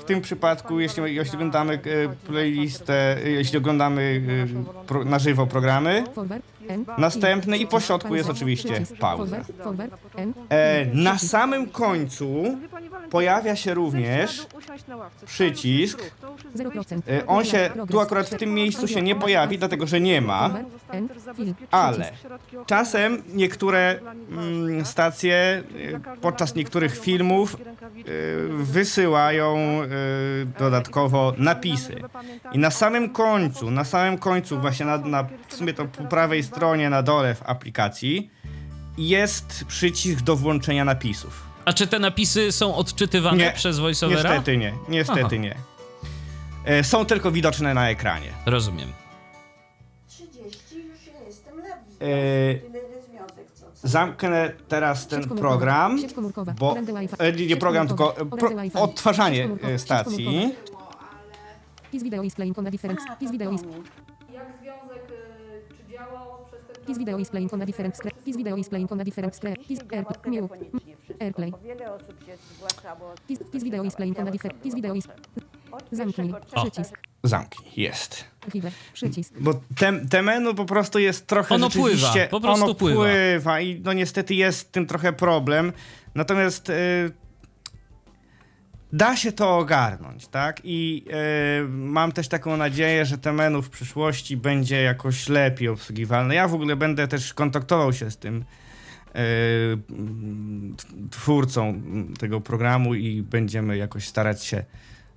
W 0.00 0.04
tym 0.04 0.20
przypadku, 0.20 0.80
jeśli, 0.80 1.14
jeśli 1.14 1.34
oglądamy 1.34 1.74
e, 1.74 1.78
playlistę, 2.26 3.24
e, 3.24 3.30
jeśli 3.30 3.58
oglądamy 3.58 4.22
e, 4.82 4.86
pro, 4.86 5.04
na 5.04 5.18
żywo 5.18 5.46
programy, 5.46 6.04
następny 6.98 7.58
i 7.58 7.66
po 7.66 7.80
środku 7.80 8.14
jest 8.14 8.30
oczywiście 8.30 8.82
pauza. 8.98 9.36
E, 10.48 10.86
na 11.12 11.18
samym 11.18 11.68
końcu 11.68 12.58
pojawia 13.10 13.56
się 13.56 13.74
również 13.74 14.46
przycisk. 15.26 16.02
0%. 16.56 17.00
E, 17.08 17.26
on 17.26 17.44
się 17.44 17.70
tu 17.90 18.00
akurat 18.00 18.28
w 18.28 18.36
tym 18.36 18.54
miejscu 18.54 18.88
się 18.88 19.02
nie 19.02 19.16
pojawi, 19.16 19.58
dlatego 19.58 19.86
że 19.86 20.00
nie 20.00 20.20
ma. 20.20 20.50
Ale 21.70 22.12
czasem 22.66 23.22
niektóre 23.32 23.98
mm, 24.30 24.84
stacje 24.84 25.34
e, 25.34 25.62
podczas 26.20 26.54
niektórych 26.54 26.98
filmów 26.98 27.56
e, 27.56 27.58
wysyłają 28.48 29.58
dodatkowo 30.58 31.34
napisy. 31.38 31.96
I 32.52 32.58
na 32.58 32.70
samym 32.70 33.10
końcu, 33.10 33.70
na 33.70 33.84
samym 33.84 34.18
końcu, 34.18 34.60
właśnie 34.60 34.86
na, 34.86 34.98
na 34.98 35.26
w 35.48 35.54
sumie 35.54 35.74
to 35.74 35.84
po 35.84 36.04
prawej 36.04 36.42
stronie 36.42 36.90
na 36.90 37.02
dole 37.02 37.34
w 37.34 37.42
aplikacji 37.42 38.30
jest 38.98 39.64
przycisk 39.64 40.20
do 40.20 40.36
włączenia 40.36 40.84
napisów. 40.84 41.50
A 41.64 41.72
czy 41.72 41.86
te 41.86 41.98
napisy 41.98 42.52
są 42.52 42.74
odczytywane 42.74 43.38
Nie, 43.38 43.52
przez 43.52 43.78
voiceovera? 43.78 44.30
Niestety 44.30 44.56
nie, 44.56 44.74
niestety 44.88 45.20
Aha. 45.22 45.36
nie. 45.36 45.56
E, 46.64 46.84
Są 46.84 47.04
tylko 47.04 47.30
widoczne 47.30 47.74
na 47.74 47.90
ekranie. 47.90 48.32
Rozumiem. 48.46 48.88
30 50.08 50.76
już 50.76 50.98
jestem. 51.26 51.54
E, 52.00 52.70
co. 53.54 53.88
Zamknę 53.88 54.52
teraz 54.68 55.06
ten 55.06 55.28
program, 55.28 55.98
bo 56.58 56.76
e, 57.18 57.32
nie 57.32 57.56
program, 57.56 57.88
tylko 57.88 58.16
e, 58.16 58.26
pro, 58.26 58.50
odtwarzanie 58.82 59.48
e, 59.62 59.78
stacji. 59.78 60.24
komórkowa. 60.24 60.70
Kiss 61.92 62.02
Video 62.02 62.22
is 62.22 62.34
playing 62.34 62.58
on 62.58 62.66
a 62.66 62.70
different. 62.70 63.00
Kiss 63.20 63.30
Video 63.30 63.52
is. 63.52 63.60
Kiss 66.90 66.98
Video 66.98 67.18
is 67.18 67.30
playing 67.30 67.54
on 67.54 67.62
a 67.62 67.66
different 67.66 67.96
screen. 67.96 68.12
Kiss 68.24 68.36
Video 68.36 68.56
is 68.56 68.68
playing 68.68 68.92
on 68.92 69.00
a 69.00 69.04
different 69.04 69.36
screen. 69.36 69.56
Kiss 69.56 69.80
Airplay. 69.92 70.14
Telefonicznie 70.24 70.96
wszystko, 70.96 71.24
Airplay. 71.24 71.50
bo 71.50 71.58
Wiele 71.58 71.92
osób 71.92 72.24
się 72.26 73.62
Video 73.64 73.84
is 73.84 73.94
playing 73.94 74.18
on 74.18 74.28
a 74.28 74.30
different. 74.30 74.62
Kiss 74.62 74.74
Video 74.74 74.94
is. 74.94 75.08
Zamknij. 75.92 76.34
Przycisk. 76.54 76.98
Zamknij, 77.24 77.72
jest. 77.76 78.24
Przycisk. 78.92 79.34
Bo 79.40 79.54
te, 79.76 79.92
te 80.10 80.22
menu 80.22 80.54
po 80.54 80.64
prostu 80.64 80.98
jest 80.98 81.26
trochę 81.26 81.54
Ono 81.54 81.66
rzeczywiście... 81.66 82.08
pływa, 82.12 82.28
po 82.30 82.40
prostu 82.40 82.64
ono 82.64 82.74
pływa. 82.74 83.00
pływa 83.00 83.60
i 83.60 83.80
no 83.84 83.92
niestety 83.92 84.34
jest 84.34 84.58
z 84.58 84.70
tym 84.70 84.86
trochę 84.86 85.12
problem. 85.12 85.72
Natomiast 86.14 86.70
y, 86.70 86.72
da 88.92 89.16
się 89.16 89.32
to 89.32 89.58
ogarnąć, 89.58 90.28
tak? 90.28 90.60
I 90.64 91.04
y, 91.64 91.68
mam 91.68 92.12
też 92.12 92.28
taką 92.28 92.56
nadzieję, 92.56 93.04
że 93.04 93.18
te 93.18 93.32
menu 93.32 93.62
w 93.62 93.70
przyszłości 93.70 94.36
będzie 94.36 94.82
jakoś 94.82 95.28
lepiej 95.28 95.68
obsługiwalne. 95.68 96.34
Ja 96.34 96.48
w 96.48 96.54
ogóle 96.54 96.76
będę 96.76 97.08
też 97.08 97.34
kontaktował 97.34 97.92
się 97.92 98.10
z 98.10 98.16
tym 98.16 98.36
y, 98.36 99.18
mm, 99.90 100.76
twórcą 101.10 101.82
tego 102.18 102.40
programu 102.40 102.94
i 102.94 103.22
będziemy 103.22 103.76
jakoś 103.76 104.08
starać 104.08 104.44
się 104.44 104.64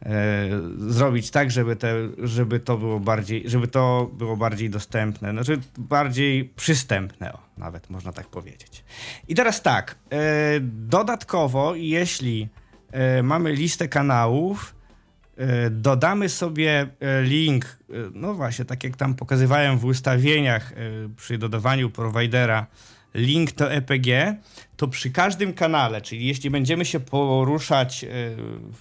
e, 0.06 0.50
zrobić 0.78 1.32
tak, 1.32 1.52
żeby, 1.52 1.76
te, 1.76 1.96
żeby 2.18 2.60
to 2.60 2.78
było 2.78 3.00
bardziej, 3.00 3.50
żeby 3.50 3.68
to 3.68 4.12
było 4.14 4.38
bardziej 4.38 4.70
dostępne, 4.70 5.32
znaczy 5.32 5.60
bardziej 5.78 6.46
przystępne, 6.46 7.34
o, 7.34 7.40
nawet 7.58 7.90
można 7.90 8.12
tak 8.12 8.28
powiedzieć. 8.28 8.84
I 9.28 9.36
teraz 9.36 9.62
tak, 9.62 9.96
dodatkowo, 10.62 11.76
jeśli 11.76 12.50
mamy 13.24 13.52
listę 13.52 13.88
kanałów, 13.88 14.76
e, 15.38 15.70
dodamy 15.70 16.30
sobie 16.30 16.88
e, 17.00 17.22
link, 17.22 17.66
e, 17.66 17.94
no 18.14 18.34
właśnie, 18.34 18.66
tak 18.66 18.84
jak 18.84 18.96
tam 18.98 19.16
pokazywałem 19.16 19.78
w 19.78 19.86
ustawieniach 19.86 20.72
e, 20.72 20.76
przy 21.18 21.38
dodawaniu 21.38 21.90
prowajdera, 21.90 22.68
link 23.14 23.52
do 23.52 23.72
EPG, 23.74 24.36
to 24.78 24.88
przy 24.88 25.12
każdym 25.12 25.54
kanale, 25.54 26.02
czyli 26.02 26.26
jeśli 26.28 26.50
będziemy 26.50 26.86
się 26.86 27.00
poruszać 27.00 28.04
e, 28.04 28.08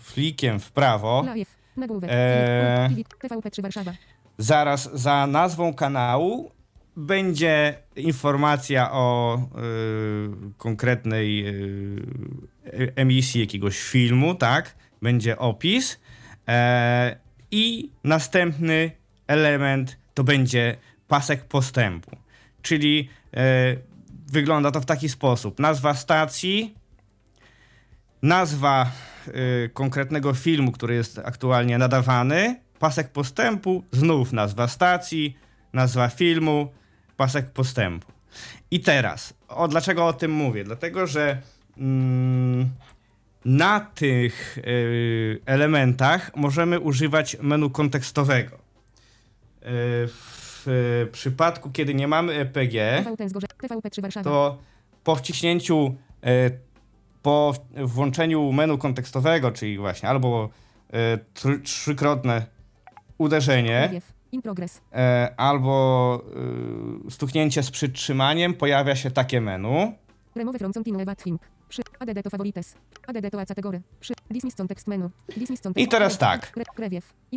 flikiem 0.02 0.60
w 0.60 0.72
prawo, 0.72 1.22
Live. 1.26 1.62
Nagłówek. 1.76 2.10
TV, 2.10 3.02
TVP3 3.28 3.62
Warszawa. 3.62 3.92
zaraz 4.38 4.90
za 5.00 5.26
nazwą 5.26 5.74
kanału 5.74 6.50
będzie 6.97 7.78
informacja 7.97 8.93
o 8.93 9.36
y, 9.36 10.55
konkretnej 10.57 11.47
y, 11.47 12.93
emisji 12.97 13.40
jakiegoś 13.40 13.80
filmu, 13.80 14.34
tak? 14.34 14.74
Będzie 15.03 15.38
opis 15.38 16.01
e, 16.49 17.16
i 17.51 17.90
następny 18.05 18.90
element 19.26 19.99
to 20.14 20.24
będzie 20.24 20.76
pasek 21.09 21.45
postępu. 21.45 22.16
Czyli 22.62 23.09
e, 23.34 23.76
wygląda 24.26 24.70
to 24.70 24.80
w 24.80 24.86
taki 24.86 25.09
sposób. 25.09 25.59
Nazwa 25.59 25.95
stacji, 25.95 26.74
nazwa 28.22 28.90
y, 29.28 29.70
konkretnego 29.74 30.34
filmu, 30.34 30.72
który 30.72 30.95
jest 30.95 31.18
aktualnie 31.18 31.78
nadawany, 31.78 32.61
pasek 32.78 33.09
postępu, 33.09 33.84
znów 33.93 34.32
nazwa 34.32 34.68
stacji, 34.68 35.36
nazwa 35.72 36.09
filmu, 36.09 36.72
pasek 37.23 37.51
postępu. 37.51 38.12
I 38.70 38.81
teraz, 38.81 39.35
o, 39.49 39.68
dlaczego 39.68 40.07
o 40.07 40.12
tym 40.12 40.31
mówię? 40.33 40.64
Dlatego, 40.64 41.07
że 41.07 41.43
mm, 41.79 42.70
na 43.45 43.81
tych 43.81 44.59
y, 44.59 45.41
elementach 45.47 46.37
możemy 46.37 46.81
używać 46.81 47.37
menu 47.43 47.70
kontekstowego. 47.70 48.57
Y, 48.57 48.59
w 50.09 50.64
y, 50.68 51.12
przypadku, 51.12 51.70
kiedy 51.70 51.95
nie 51.95 52.09
mamy 52.09 52.33
EPG, 52.33 53.03
TVP 53.05 53.29
Zgorze. 53.29 53.47
TVP3 53.62 54.03
Warszawa. 54.03 54.25
to 54.31 54.59
po 55.05 55.16
wciśnięciu, 55.16 55.95
e, 56.25 56.51
po 57.23 57.55
włączeniu 57.77 58.53
menu 58.53 58.79
kontekstowego, 58.79 59.53
czyli 59.53 59.79
właśnie 59.79 60.09
albo 60.09 60.49
e, 60.93 61.18
tr, 61.18 61.62
trzykrotne 61.62 62.47
uderzenie. 63.18 64.01
In 64.33 64.43
progress. 64.43 64.80
e, 64.93 65.35
albo 65.37 66.24
e, 67.07 67.11
stuknięcie 67.11 67.62
z 67.62 67.70
przytrzymaniem, 67.70 68.55
pojawia 68.55 68.97
się 68.97 69.11
takie 69.11 69.41
menu. 69.41 69.93
Remove 70.37 70.59
from 70.59 70.72
continue 70.72 71.05
bathing. 71.05 71.41
Przy. 71.68 71.83
ADD 71.99 72.22
to 72.22 72.30
favorites. 72.30 72.74
ADD 73.07 73.30
to 73.30 73.47
category. 73.47 73.80
Przy. 74.01 74.14
Dismiss 74.30 74.55
context 74.55 74.87
menu. 74.87 75.11
Dismiss 75.37 75.61
context. 75.61 75.87
I 75.87 75.89
teraz 75.89 76.18
tak. 76.18 76.53
Re, 76.57 76.64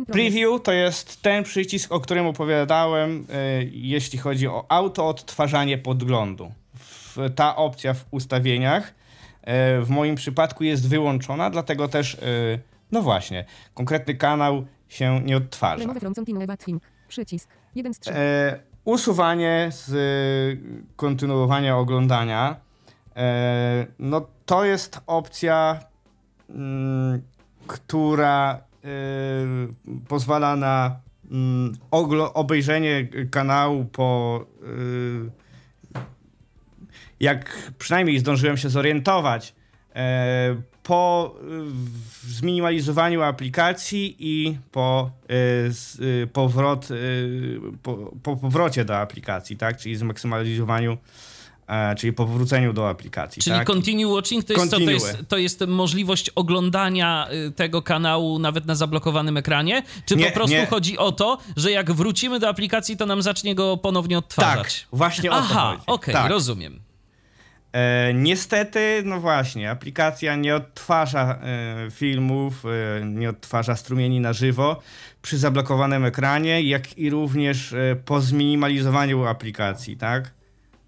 preview. 0.06 0.62
To 0.62 0.72
jest 0.72 1.22
ten 1.22 1.44
przycisk, 1.44 1.92
o 1.92 2.00
którym 2.00 2.26
opowiadałem, 2.26 3.26
e, 3.32 3.64
jeśli 3.64 4.18
chodzi 4.18 4.48
o 4.48 4.64
auto 4.68 5.08
odtwarzanie 5.08 5.78
podglądu. 5.78 6.52
W, 6.74 7.16
ta 7.34 7.56
opcja 7.56 7.94
w 7.94 8.04
ustawieniach 8.10 8.94
e, 9.42 9.80
w 9.80 9.90
moim 9.90 10.14
przypadku 10.14 10.64
jest 10.64 10.88
wyłączona, 10.88 11.50
dlatego 11.50 11.88
też, 11.88 12.14
e, 12.14 12.18
no 12.92 13.02
właśnie, 13.02 13.44
konkretny 13.74 14.14
kanał 14.14 14.66
się 14.88 15.20
nie 15.24 15.36
odtwarza. 15.36 15.78
Przycisk. 17.08 17.48
1 17.74 17.94
z 17.94 17.98
3. 17.98 18.12
E, 18.14 18.60
usuwanie 18.84 19.68
z 19.72 19.92
e, 19.92 19.96
kontynuowania 20.96 21.76
oglądania. 21.76 22.56
E, 23.16 23.86
no 23.98 24.26
to 24.46 24.64
jest 24.64 25.00
opcja, 25.06 25.80
mm, 26.50 27.22
która 27.66 28.54
e, 28.54 28.88
pozwala 30.08 30.56
na 30.56 31.00
mm, 31.30 31.72
obejrzenie 32.34 33.08
kanału 33.30 33.84
po. 33.84 34.46
Jak 37.20 37.72
przynajmniej 37.78 38.18
zdążyłem 38.18 38.56
się 38.56 38.68
zorientować, 38.68 39.54
po 40.86 41.34
zminimalizowaniu 42.28 43.22
aplikacji 43.22 44.16
i 44.18 44.58
po, 44.72 45.10
e, 45.30 45.34
e, 46.22 46.26
powrot, 46.26 46.88
e, 46.90 46.94
po, 47.82 47.96
po 48.22 48.36
powrocie 48.36 48.84
do 48.84 48.96
aplikacji, 48.96 49.56
tak? 49.56 49.76
czyli 49.76 49.96
zmaksymalizowaniu 49.96 50.98
czyli 51.98 52.12
po 52.12 52.26
powróceniu 52.26 52.72
do 52.72 52.88
aplikacji. 52.88 53.42
Czyli 53.42 53.56
tak? 53.56 53.66
continue 53.66 54.14
watching 54.14 54.44
to 54.44 54.52
jest, 54.52 54.70
co, 54.70 54.76
to, 54.76 54.90
jest, 54.90 55.18
to 55.28 55.38
jest 55.38 55.64
możliwość 55.66 56.30
oglądania 56.30 57.28
y, 57.48 57.50
tego 57.50 57.82
kanału 57.82 58.38
nawet 58.38 58.66
na 58.66 58.74
zablokowanym 58.74 59.36
ekranie? 59.36 59.82
Czy 60.04 60.16
Nie, 60.16 60.26
po 60.26 60.32
prostu 60.32 60.56
nie. 60.56 60.66
chodzi 60.66 60.98
o 60.98 61.12
to, 61.12 61.38
że 61.56 61.70
jak 61.70 61.92
wrócimy 61.92 62.38
do 62.38 62.48
aplikacji, 62.48 62.96
to 62.96 63.06
nam 63.06 63.22
zacznie 63.22 63.54
go 63.54 63.76
ponownie 63.76 64.16
tak, 64.16 64.24
odtwarzać? 64.24 64.86
właśnie 64.92 65.30
o 65.30 65.34
to 65.34 65.40
Aha, 65.40 65.76
okej, 65.86 66.14
tak. 66.14 66.30
rozumiem. 66.30 66.85
E, 67.76 68.14
niestety, 68.14 69.02
no 69.04 69.20
właśnie, 69.20 69.70
aplikacja 69.70 70.36
nie 70.36 70.56
odtwarza 70.56 71.38
e, 71.42 71.90
filmów, 71.90 72.64
e, 72.64 73.04
nie 73.04 73.30
odtwarza 73.30 73.76
strumieni 73.76 74.20
na 74.20 74.32
żywo 74.32 74.80
przy 75.22 75.38
zablokowanym 75.38 76.04
ekranie, 76.04 76.62
jak 76.62 76.98
i 76.98 77.10
również 77.10 77.72
e, 77.72 77.96
po 78.04 78.20
zminimalizowaniu 78.20 79.26
aplikacji, 79.26 79.96
tak? 79.96 80.30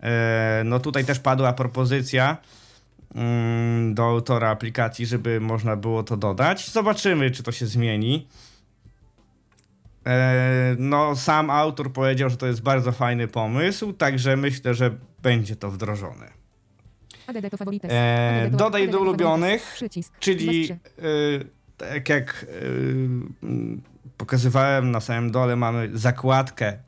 E, 0.03 0.63
no 0.65 0.81
tutaj 0.81 1.05
też 1.05 1.19
padła 1.21 1.53
propozycja 1.53 2.37
mm, 3.15 3.95
do 3.95 4.05
autora 4.05 4.51
aplikacji, 4.51 5.07
żeby 5.07 5.41
można 5.41 5.77
było 5.77 6.03
to 6.03 6.17
dodać. 6.17 6.71
Zobaczymy, 6.71 7.31
czy 7.31 7.43
to 7.43 7.53
się 7.53 7.67
zmieni. 7.67 8.29
E, 10.07 10.77
no, 10.79 11.17
sam 11.17 11.51
autor 11.51 11.93
powiedział, 11.93 12.31
że 12.31 12.37
to 12.37 12.47
jest 12.47 12.63
bardzo 12.63 12.93
fajny 12.93 13.29
pomysł, 13.29 13.93
także 13.93 14.37
myślę, 14.37 14.75
że 14.75 14.91
będzie 15.23 15.57
to 15.57 15.71
wdrożone. 15.71 16.38
E, 17.91 18.51
dodaj 18.53 18.89
do 18.89 19.01
ulubionych. 19.01 19.77
Czyli 20.19 20.73
y, 20.73 21.47
tak 21.77 22.09
jak 22.09 22.47
y, 22.49 22.67
mm, 23.43 23.83
pokazywałem 24.17 24.91
na 24.91 25.01
samym 25.01 25.31
dole, 25.31 25.57
mamy 25.57 25.91
zakładkę 25.95 26.79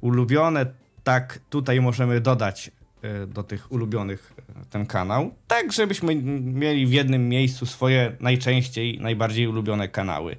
ulubione. 0.00 0.66
Tak, 1.04 1.38
tutaj 1.50 1.80
możemy 1.80 2.20
dodać 2.20 2.70
y, 3.04 3.26
do 3.26 3.42
tych 3.42 3.72
ulubionych 3.72 4.32
ten 4.70 4.86
kanał, 4.86 5.34
tak 5.48 5.72
żebyśmy 5.72 6.14
mieli 6.40 6.86
w 6.86 6.92
jednym 6.92 7.28
miejscu 7.28 7.66
swoje 7.66 8.16
najczęściej, 8.20 8.98
najbardziej 9.00 9.46
ulubione 9.46 9.88
kanały. 9.88 10.36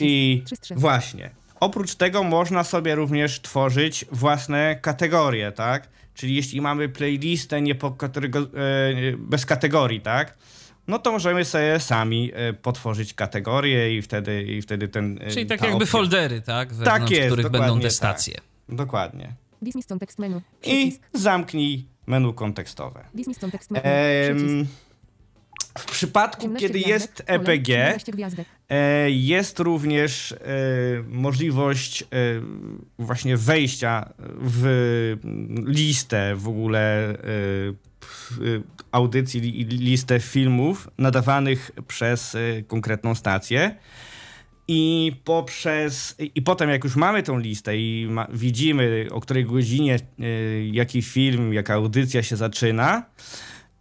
I 0.00 0.42
właśnie. 0.76 1.30
Oprócz 1.60 1.94
tego 1.94 2.22
można 2.22 2.64
sobie 2.64 2.94
również 2.94 3.40
tworzyć 3.40 4.04
własne 4.12 4.78
kategorie, 4.82 5.52
tak? 5.52 5.88
Czyli 6.16 6.34
jeśli 6.36 6.60
mamy 6.60 6.88
playlistę 6.88 7.62
nie 7.62 7.74
po 7.74 7.90
kategor- 7.90 8.48
e, 8.58 9.16
bez 9.18 9.46
kategorii, 9.46 10.00
tak? 10.00 10.36
No 10.88 10.98
to 10.98 11.12
możemy 11.12 11.44
sobie 11.44 11.80
sami 11.80 12.30
e, 12.34 12.52
potworzyć 12.52 13.14
kategorie 13.14 13.96
i 13.96 14.02
wtedy, 14.02 14.42
i 14.42 14.62
wtedy 14.62 14.88
ten. 14.88 15.18
e, 15.22 15.30
Czyli 15.30 15.46
tak 15.46 15.60
ta 15.60 15.66
jakby 15.66 15.84
opcja- 15.84 15.90
foldery, 15.92 16.40
tak? 16.40 16.72
Wewnątrz 16.74 17.10
jest, 17.12 17.26
których 17.26 17.44
będą 17.44 17.58
dokładnie 17.58 17.82
te 17.82 17.88
tak. 17.88 17.92
stacje. 17.96 18.34
Dokładnie. 18.68 19.32
Dismiss 19.62 19.86
context 19.86 20.18
menu. 20.18 20.40
I 20.64 20.98
zamknij 21.12 21.86
menu 22.06 22.32
kontekstowe. 22.32 23.04
Dismiss 23.14 23.38
context 23.38 23.70
menu. 23.70 23.84
Przycisk. 24.36 24.70
W 25.78 25.84
przypadku, 25.84 26.42
18 26.46 26.66
kiedy 26.68 26.78
jest 26.88 27.22
EPG, 27.26 27.66
17 27.68 28.12
gwiazdek. 28.12 28.46
E, 28.68 29.10
Jest 29.10 29.58
również 29.58 30.32
e, 30.32 30.36
możliwość 31.08 32.02
e, 32.02 32.06
właśnie 32.98 33.36
wejścia 33.36 34.12
w 34.40 35.14
listę 35.66 36.34
w 36.36 36.48
ogóle 36.48 37.08
e, 37.08 37.14
e, 37.14 37.14
audycji, 38.92 39.40
li- 39.40 39.64
listę 39.64 40.20
filmów 40.20 40.88
nadawanych 40.98 41.70
przez 41.88 42.34
e, 42.34 42.38
konkretną 42.62 43.14
stację. 43.14 43.74
I 44.68 45.12
poprzez. 45.24 46.14
I 46.34 46.42
potem, 46.42 46.70
jak 46.70 46.84
już 46.84 46.96
mamy 46.96 47.22
tą 47.22 47.38
listę 47.38 47.76
i 47.78 48.06
ma, 48.10 48.26
widzimy, 48.32 49.06
o 49.10 49.20
której 49.20 49.44
godzinie 49.44 49.94
e, 49.94 50.24
jaki 50.66 51.02
film, 51.02 51.52
jaka 51.54 51.74
audycja 51.74 52.22
się 52.22 52.36
zaczyna, 52.36 53.02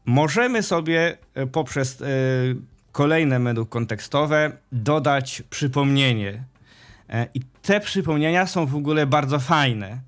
możemy 0.05 0.63
sobie 0.63 1.17
e, 1.33 1.47
poprzez 1.47 2.01
e, 2.01 2.05
kolejne 2.91 3.39
menu 3.39 3.65
kontekstowe 3.65 4.51
dodać 4.71 5.43
przypomnienie. 5.49 6.43
E, 7.09 7.27
I 7.33 7.41
te 7.61 7.79
przypomnienia 7.79 8.47
są 8.47 8.65
w 8.65 8.75
ogóle 8.75 9.07
bardzo 9.07 9.39
fajne. 9.39 9.99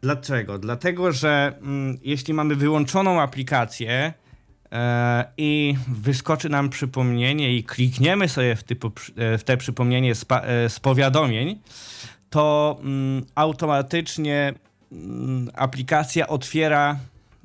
Dlaczego? 0.00 0.58
Dlatego, 0.58 1.12
że 1.12 1.52
mm, 1.60 1.98
jeśli 2.02 2.34
mamy 2.34 2.56
wyłączoną 2.56 3.20
aplikację 3.20 4.12
i 5.36 5.74
wyskoczy 5.88 6.48
nam 6.48 6.70
przypomnienie 6.70 7.56
i 7.56 7.64
klikniemy 7.64 8.28
sobie 8.28 8.56
w, 8.56 8.62
typu, 8.62 8.90
w 9.16 9.42
te 9.44 9.56
przypomnienie 9.56 10.14
z, 10.14 10.26
z 10.68 10.80
powiadomień, 10.80 11.60
to 12.30 12.76
mm, 12.80 13.24
automatycznie 13.34 14.54
mm, 14.92 15.50
aplikacja 15.54 16.26
otwiera 16.26 16.96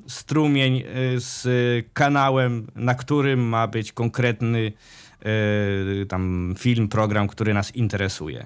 strumień 0.07 0.77
y, 0.77 0.83
z 1.19 1.47
kanałem, 1.93 2.67
na 2.75 2.95
którym 2.95 3.39
ma 3.39 3.67
być 3.67 3.91
konkretny 3.91 4.73
y, 6.01 6.05
tam 6.05 6.55
film, 6.57 6.87
program, 6.87 7.27
który 7.27 7.53
nas 7.53 7.75
interesuje. 7.75 8.45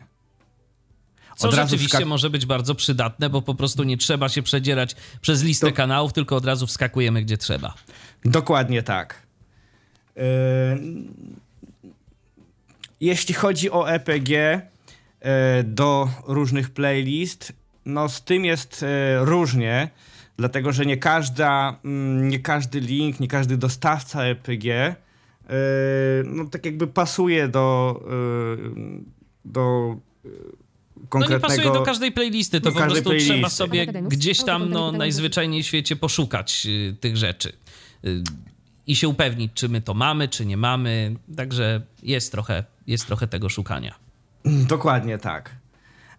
Co 1.38 1.48
Od 1.48 1.56
rzeczywiście 1.56 2.06
może 2.06 2.30
być 2.30 2.46
bardzo 2.46 2.76
przydatne, 2.76 3.30
bo 3.30 3.42
po 3.42 3.56
prostu 3.56 3.84
nie 3.84 3.98
trzeba 3.98 4.30
się 4.30 4.44
przedzierać 4.44 4.96
przez 5.22 5.44
listę 5.44 5.72
kanałów, 5.72 6.14
tylko 6.14 6.36
od 6.36 6.46
razu 6.46 6.68
wskakujemy 6.68 7.22
gdzie 7.22 7.38
trzeba. 7.38 7.74
Dokładnie 8.26 8.84
tak. 8.84 9.22
Yy, 10.16 10.24
Jeśli 13.02 13.34
chodzi 13.34 13.72
o 13.72 13.92
EPG 13.92 14.30
yy, 14.30 15.64
do 15.64 16.10
różnych 16.28 16.70
playlist, 16.70 17.54
no 17.86 18.10
z 18.10 18.24
tym 18.24 18.46
jest 18.46 18.82
yy, 18.82 19.26
różnie, 19.26 19.90
dlatego 20.38 20.72
że 20.72 20.86
nie 20.86 20.98
każda, 20.98 21.80
mm, 21.86 22.30
nie 22.30 22.40
każdy 22.40 22.80
link, 22.80 23.20
nie 23.20 23.28
każdy 23.28 23.58
dostawca 23.58 24.24
EPG 24.24 24.66
yy, 24.66 25.56
no 26.26 26.46
tak 26.46 26.66
jakby 26.66 26.88
pasuje 26.88 27.48
do, 27.48 28.00
yy, 28.58 29.02
do 29.46 29.96
yy, 30.26 30.32
No 30.98 31.20
nie 31.20 31.26
konkretnego... 31.26 31.48
pasuje 31.48 31.74
do 31.74 31.82
każdej 31.82 32.12
playlisty, 32.12 32.62
to 32.62 32.72
po 32.72 32.78
prostu 32.78 32.96
trzeba 32.96 33.16
playlisty. 33.16 33.50
sobie 33.56 33.82
Akademius, 33.82 34.14
gdzieś 34.14 34.44
tam 34.44 34.70
no, 34.70 34.92
najzwyczajniej 34.92 35.64
w 35.64 35.66
świecie 35.66 35.96
poszukać 35.96 36.68
y, 36.70 36.96
tych 37.00 37.18
rzeczy. 37.18 37.54
Y, 38.06 38.24
I 38.88 38.96
się 38.96 39.08
upewnić, 39.08 39.52
czy 39.54 39.70
my 39.70 39.82
to 39.82 39.94
mamy, 39.94 40.28
czy 40.28 40.46
nie 40.46 40.58
mamy. 40.58 41.16
Także 41.38 41.82
jest 42.04 42.32
trochę, 42.32 42.64
jest 42.88 43.08
trochę 43.08 43.28
tego 43.28 43.50
szukania. 43.50 43.96
Dokładnie 44.46 45.18
tak. 45.18 45.56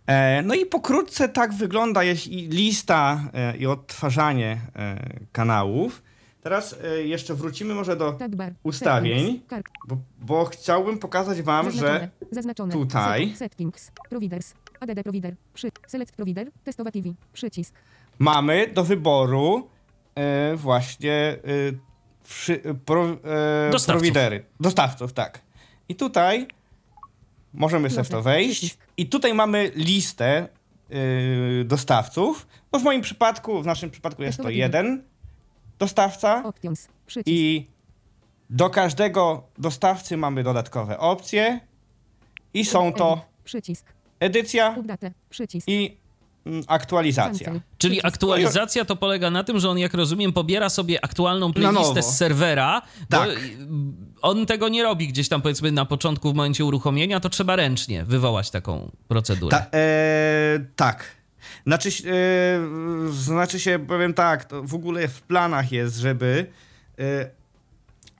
E, 0.08 0.42
No 0.42 0.54
i 0.54 0.66
pokrótce 0.66 1.28
tak 1.28 1.52
wygląda 1.54 2.02
lista 2.48 3.20
e, 3.34 3.56
i 3.56 3.66
odtwarzanie 3.66 4.60
e, 4.76 4.98
kanałów. 5.32 6.02
Teraz 6.42 6.76
jeszcze 7.04 7.34
wrócimy 7.34 7.74
może 7.74 7.96
do, 7.96 8.18
bar. 8.30 8.52
ustawień. 8.62 9.40
Bo, 9.88 9.96
bo 10.20 10.44
chciałbym 10.44 10.98
pokazać 10.98 11.42
wam, 11.42 11.64
Zaznaczone. 11.70 12.00
że 12.00 12.26
Zaznaczone. 12.30 12.72
tutaj- 12.72 13.26
Set- 13.28 13.36
Settings. 13.38 13.90
Providers. 14.10 14.54
ADD 14.80 15.02
Provider. 15.02 15.34
Przy. 15.54 15.70
Select 15.86 16.12
Provider. 16.16 16.50
Testowa 16.64 16.90
TV. 16.90 17.08
Przycisk. 17.32 17.74
mamy 18.18 18.66
do 18.74 18.84
wyboru 18.84 19.68
e, 20.14 20.56
właśnie 20.56 21.12
e, 21.12 21.36
przy, 22.24 22.60
pro, 22.84 23.04
e, 23.04 23.70
Dostawców. 23.70 23.86
prowidery. 23.86 24.44
Dostawców, 24.60 25.12
tak. 25.12 25.40
I 25.88 25.94
tutaj 25.94 26.46
możemy 27.54 27.90
sobie 27.90 28.04
w 28.04 28.08
to 28.08 28.22
wejść. 28.22 28.78
I 28.96 29.06
tutaj 29.06 29.34
mamy 29.34 29.70
listę 29.74 30.48
e, 30.90 31.64
dostawców. 31.64 32.46
No 32.72 32.78
w 32.78 32.82
moim 32.82 33.02
przypadku, 33.02 33.62
w 33.62 33.66
naszym 33.66 33.90
przypadku 33.90 34.22
jest 34.22 34.38
to 34.42 34.50
jeden 34.50 35.02
dostawca. 35.78 36.52
I 37.26 37.66
do 38.50 38.70
każdego 38.70 39.42
dostawcy 39.58 40.16
mamy 40.16 40.42
dodatkowe 40.42 40.98
opcje. 40.98 41.60
I 42.54 42.64
są 42.64 42.92
to 42.92 43.24
edycja 44.20 44.76
i 45.66 45.96
aktualizacja. 46.66 47.46
Cancel. 47.46 47.60
Czyli 47.78 48.00
aktualizacja 48.02 48.84
to 48.84 48.96
polega 48.96 49.30
na 49.30 49.44
tym, 49.44 49.58
że 49.58 49.70
on, 49.70 49.78
jak 49.78 49.94
rozumiem, 49.94 50.32
pobiera 50.32 50.68
sobie 50.68 51.04
aktualną 51.04 51.52
playlistę 51.52 52.02
z 52.02 52.16
serwera. 52.16 52.82
Tak. 53.08 53.30
On 54.22 54.46
tego 54.46 54.68
nie 54.68 54.82
robi 54.82 55.08
gdzieś 55.08 55.28
tam, 55.28 55.42
powiedzmy, 55.42 55.72
na 55.72 55.84
początku, 55.84 56.32
w 56.32 56.34
momencie 56.34 56.64
uruchomienia, 56.64 57.20
to 57.20 57.28
trzeba 57.28 57.56
ręcznie 57.56 58.04
wywołać 58.04 58.50
taką 58.50 58.90
procedurę. 59.08 59.50
Ta, 59.50 59.78
e, 59.78 60.60
tak. 60.76 61.18
Znaczy, 61.66 61.88
e, 61.88 63.12
znaczy 63.12 63.60
się, 63.60 63.78
powiem 63.78 64.14
tak, 64.14 64.44
to 64.44 64.62
w 64.62 64.74
ogóle 64.74 65.08
w 65.08 65.22
planach 65.22 65.72
jest, 65.72 65.96
żeby 65.96 66.46
e, 66.98 67.30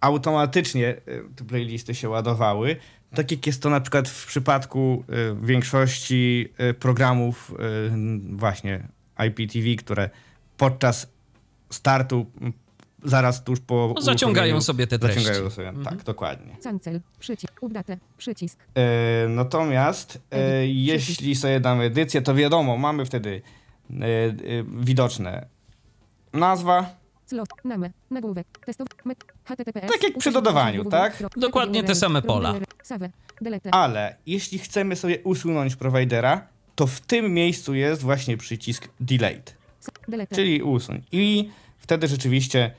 automatycznie 0.01 0.89
e, 0.89 1.01
te 1.37 1.45
playlisty 1.45 1.95
się 1.95 2.09
ładowały. 2.09 2.77
Tak 3.15 3.31
jak 3.31 3.47
jest 3.47 3.63
to 3.63 3.71
na 3.71 3.81
przykład 3.81 4.09
w 4.09 4.27
przypadku 4.27 5.05
e, 5.09 5.47
większości 5.47 6.49
e, 6.59 6.75
programów 6.75 7.55
e, 7.59 8.35
właśnie 8.37 8.89
IPTV, 9.27 9.75
które 9.79 10.11
podczas 10.57 11.13
startu 11.71 12.27
zaraz 13.05 13.45
tuż 13.45 13.61
po 13.61 13.93
No, 13.97 14.03
zaciągają 14.03 14.61
sobie 14.61 14.87
te 14.87 14.99
treści. 14.99 15.25
Zaciągają 15.25 15.51
sobie, 15.51 15.73
tak, 15.85 16.03
dokładnie. 16.03 16.57
Cancel. 16.65 17.01
Przycisk. 17.19 17.53
Update. 17.63 17.99
Przycisk. 18.19 18.59
E, 18.75 19.29
natomiast 19.29 20.21
Edyt, 20.31 20.69
jeśli 20.77 21.35
sobie 21.35 21.61
damy 21.61 21.85
edycję, 21.85 22.23
to 22.23 22.35
wiadomo, 22.35 22.77
mamy 22.77 23.05
wtedy 23.05 23.43
e, 23.91 24.03
widoczne 24.81 25.47
nazwa, 26.33 26.98
Slot, 27.29 27.49
name, 27.65 27.91
nagłówek, 28.11 28.47
met, 29.05 29.25
https. 29.45 29.93
Tak 29.93 30.03
jak 30.03 30.19
przy 30.19 30.33
dodawaniu, 30.33 30.85
tak? 30.85 31.23
Dokładnie 31.37 31.85
te 31.85 31.95
same 31.95 32.23
pola. 32.23 32.55
Ale 33.71 34.17
jeśli 34.27 34.59
chcemy 34.59 34.97
sobie 34.97 35.23
usunąć 35.25 35.77
prowajdera, 35.77 36.49
to 36.75 36.87
w 36.87 37.01
tym 37.01 37.35
miejscu 37.35 37.75
jest 37.75 38.03
właśnie 38.03 38.37
przycisk 38.37 38.89
delete, 39.01 39.53
czyli 40.35 40.63
usuń. 40.63 41.03
I 41.13 41.51
wtedy 41.79 42.09
rzeczywiście 42.09 42.75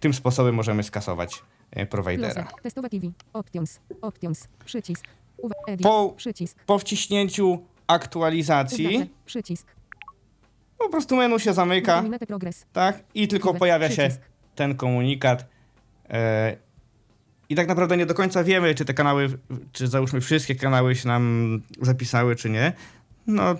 tym 0.00 0.14
sposobem 0.14 0.54
możemy 0.54 0.82
skasować 0.82 1.42
e, 1.72 1.86
edit, 5.66 5.82
Po- 5.82 6.14
przycisk, 6.16 6.58
Po 6.66 6.78
wciśnięciu 6.78 7.64
aktualizacji 7.86 9.10
przycisk, 9.26 9.66
po 10.80 10.88
prostu 10.88 11.16
menu 11.16 11.38
się 11.40 11.52
zamyka, 11.54 12.04
tak? 12.72 13.04
I 13.14 13.28
tylko 13.28 13.54
pojawia 13.54 13.90
się 13.90 14.08
ten 14.54 14.74
komunikat. 14.74 15.46
E, 16.10 16.56
I 17.48 17.54
tak 17.54 17.68
naprawdę 17.68 17.96
nie 17.96 18.06
do 18.06 18.14
końca 18.14 18.44
wiemy, 18.44 18.74
czy 18.74 18.84
te 18.84 18.94
kanały, 18.94 19.38
czy 19.72 19.88
załóżmy 19.88 20.20
wszystkie 20.20 20.54
kanały 20.54 20.96
się 20.96 21.08
nam 21.08 21.62
zapisały, 21.82 22.36
czy 22.36 22.50
nie. 22.50 22.72
No, 23.26 23.54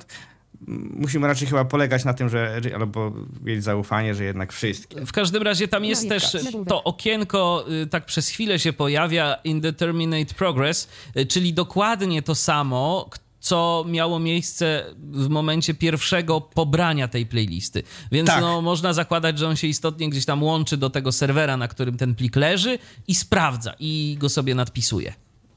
musimy 0.90 1.26
raczej 1.26 1.48
chyba 1.48 1.64
polegać 1.64 2.04
na 2.04 2.14
tym, 2.14 2.28
że, 2.28 2.60
albo 2.74 3.12
mieć 3.44 3.64
zaufanie, 3.64 4.14
że 4.14 4.24
jednak 4.24 4.52
wszystkie. 4.52 5.06
W 5.06 5.12
każdym 5.12 5.42
razie 5.42 5.68
tam 5.68 5.84
jest 5.84 6.04
No, 6.08 6.14
jest 6.14 6.32
też 6.32 6.44
tak. 6.44 6.52
to 6.68 6.84
okienko, 6.84 7.64
y, 7.82 7.86
tak 7.86 8.04
przez 8.04 8.28
chwilę 8.28 8.58
się 8.58 8.72
pojawia, 8.72 9.34
Indeterminate 9.44 10.34
Progress, 10.34 10.88
y, 11.16 11.26
czyli 11.26 11.54
dokładnie 11.54 12.22
to 12.22 12.34
samo, 12.34 13.10
co 13.40 13.84
miało 13.88 14.18
miejsce 14.18 14.84
w 14.98 15.28
momencie 15.28 15.74
pierwszego 15.74 16.40
pobrania 16.40 17.08
tej 17.08 17.26
playlisty. 17.26 17.82
Więc 18.12 18.26
Tak. 18.26 18.40
no, 18.40 18.62
można 18.62 18.92
zakładać, 18.92 19.38
że 19.38 19.48
on 19.48 19.56
się 19.56 19.66
istotnie 19.66 20.10
gdzieś 20.10 20.24
tam 20.24 20.42
łączy 20.42 20.76
do 20.76 20.90
tego 20.90 21.12
serwera, 21.12 21.56
na 21.56 21.68
którym 21.68 21.96
ten 21.96 22.14
plik 22.14 22.36
leży 22.36 22.78
i 23.08 23.14
sprawdza 23.14 23.74
i 23.78 24.16
go 24.20 24.28
sobie 24.28 24.54
nadpisuje. 24.54 25.14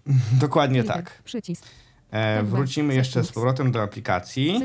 Dokładnie 0.41 0.83
tak. 0.83 1.21
przycisk, 1.23 1.65
E, 2.13 2.43
wrócimy 2.43 2.95
jeszcze 2.95 3.23
z 3.23 3.31
powrotem 3.31 3.71
do 3.71 3.81
aplikacji. 3.81 4.59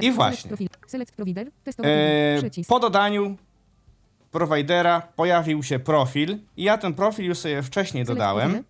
I 0.00 0.12
właśnie. 0.12 0.50
E, 1.82 2.40
po 2.68 2.80
dodaniu 2.80 3.36
prowajdera 4.30 5.00
pojawił 5.00 5.62
się 5.62 5.78
profil 5.78 6.38
i 6.56 6.62
ja 6.62 6.78
ten 6.78 6.94
profil 6.94 7.24
już 7.24 7.38
sobie 7.38 7.62
wcześniej 7.62 8.04
dodałem. 8.04 8.64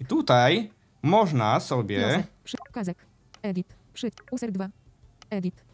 I 0.00 0.04
tutaj 0.04 0.70
można 1.02 1.60
sobie 1.60 2.24
przy, 2.44 2.56
edit, 3.42 3.74
przy, 3.94 4.10
user 4.30 4.52
2, 4.52 4.68
edit, 5.30 5.64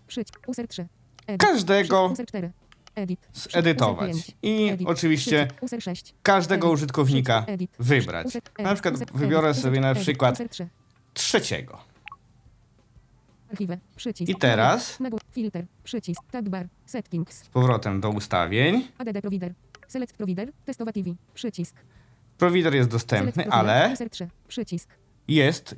user 0.46 0.68
3, 0.68 0.86
edit, 1.26 1.40
Każdego 1.40 2.04
przy, 2.08 2.12
user 2.12 2.26
4, 2.26 2.52
edit, 2.94 3.28
przy, 3.32 3.50
zedytować. 3.50 4.10
user 4.10 4.24
5, 4.24 4.36
I 4.42 4.68
edit, 4.68 4.88
oczywiście 4.88 5.46
przycisk, 5.46 5.62
user 5.62 5.82
6, 5.82 6.14
każdego 6.22 6.66
edit, 6.66 6.74
użytkownika 6.74 7.46
wybrać. 7.78 8.38
Na 8.58 8.74
przykład 8.74 9.12
wybiorę 9.12 9.54
sobie 9.54 9.80
na 9.80 9.94
przykład 9.94 10.34
user 10.34 10.48
3, 10.48 10.68
trzeciego. 11.14 11.78
I 14.20 14.34
teraz 14.36 15.00
nagł- 15.00 15.18
filter, 15.32 15.66
przycisk, 15.84 16.22
tab 16.30 16.48
bar, 16.48 16.68
settings, 16.86 17.38
z 17.42 17.48
powrotem 17.48 18.00
do 18.00 18.10
ustawień. 18.10 18.88
add 18.98 19.20
provider, 19.20 19.54
select 19.88 20.16
provider, 20.16 20.52
testowa 20.64 20.92
TV, 20.92 21.10
przycisk, 21.34 21.76
Prowider 22.38 22.74
jest 22.74 22.88
dostępny, 22.88 23.32
provider, 23.32 23.54
ale 23.54 23.90
user 23.92 24.10
3, 24.10 24.28
przycisk, 24.48 24.88
jest 25.28 25.74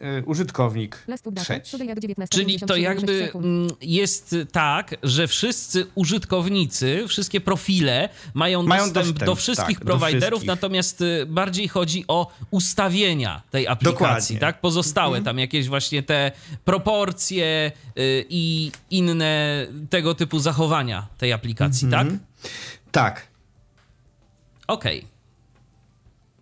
e, 0.00 0.06
e, 0.18 0.22
użytkownik 0.24 1.06
trzeci. 1.36 1.72
dodaj 1.72 1.88
jak 1.88 2.00
19, 2.00 2.38
Czyli 2.38 2.60
to 2.60 2.74
57 2.74 2.82
jakby 2.82 3.38
mm, 3.48 3.70
jest 3.80 4.36
tak, 4.52 4.94
że 5.02 5.28
wszyscy 5.28 5.86
użytkownicy, 5.94 7.04
wszystkie 7.08 7.40
profile 7.40 8.08
mają, 8.34 8.62
Mają 8.62 8.82
dostęp, 8.82 9.06
dostęp, 9.06 9.26
do 9.26 9.34
wszystkich 9.34 9.78
tak, 9.78 9.84
do 9.84 9.84
prowajderów, 9.84 10.28
wszystkich. 10.40 10.46
natomiast 10.46 11.00
y, 11.00 11.26
bardziej 11.26 11.68
chodzi 11.68 12.04
o 12.08 12.32
ustawienia 12.50 13.42
tej 13.50 13.68
aplikacji, 13.68 14.36
Dokładnie. 14.36 14.38
tak? 14.38 14.60
Pozostałe 14.60 15.22
tam 15.22 15.38
jakieś 15.38 15.68
właśnie 15.68 16.02
te 16.02 16.32
proporcje 16.64 17.72
y, 17.98 18.24
i 18.28 18.72
inne 18.90 19.66
tego 19.90 20.14
typu 20.14 20.38
zachowania 20.38 21.06
tej 21.18 21.32
aplikacji, 21.32 21.88
tak? 21.90 22.06
Tak. 22.92 23.26
Okej. 24.66 25.06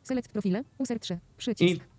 Select 0.02 0.28
profile, 0.28 0.64
user 0.78 1.00
3, 1.00 1.18
przycisk, 1.38 1.74
I 1.74 1.89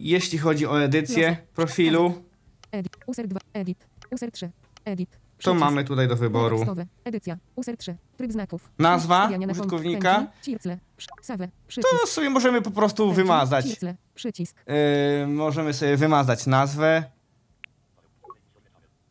jeśli 0.00 0.38
chodzi 0.38 0.66
o 0.66 0.82
edycję 0.82 1.36
profilu, 1.54 2.24
edit, 2.72 2.96
user 3.06 3.28
2, 3.28 3.40
edit, 3.52 3.86
user 4.10 4.32
3, 4.32 4.50
edit, 4.84 5.18
to 5.42 5.54
mamy 5.54 5.84
tutaj 5.84 6.08
do 6.08 6.16
wyboru. 6.16 6.56
Tekstowe, 6.56 6.86
edycja, 7.04 7.36
user 7.56 7.76
3, 7.76 7.96
tryb 8.16 8.32
znaków, 8.32 8.70
Nazwa 8.78 9.30
użytkownika. 9.50 10.14
pędzel, 10.14 10.32
Circle, 10.42 10.78
przy- 10.96 11.08
save, 11.22 11.48
przycisk, 11.68 11.88
to 12.00 12.06
sobie 12.06 12.30
możemy 12.30 12.62
po 12.62 12.70
prostu 12.70 13.12
wymazać. 13.12 13.64
Circle, 13.66 13.94
przycisk, 14.14 14.56
E, 14.66 15.26
możemy 15.26 15.72
sobie 15.72 15.96
wymazać 15.96 16.46
nazwę 16.46 17.04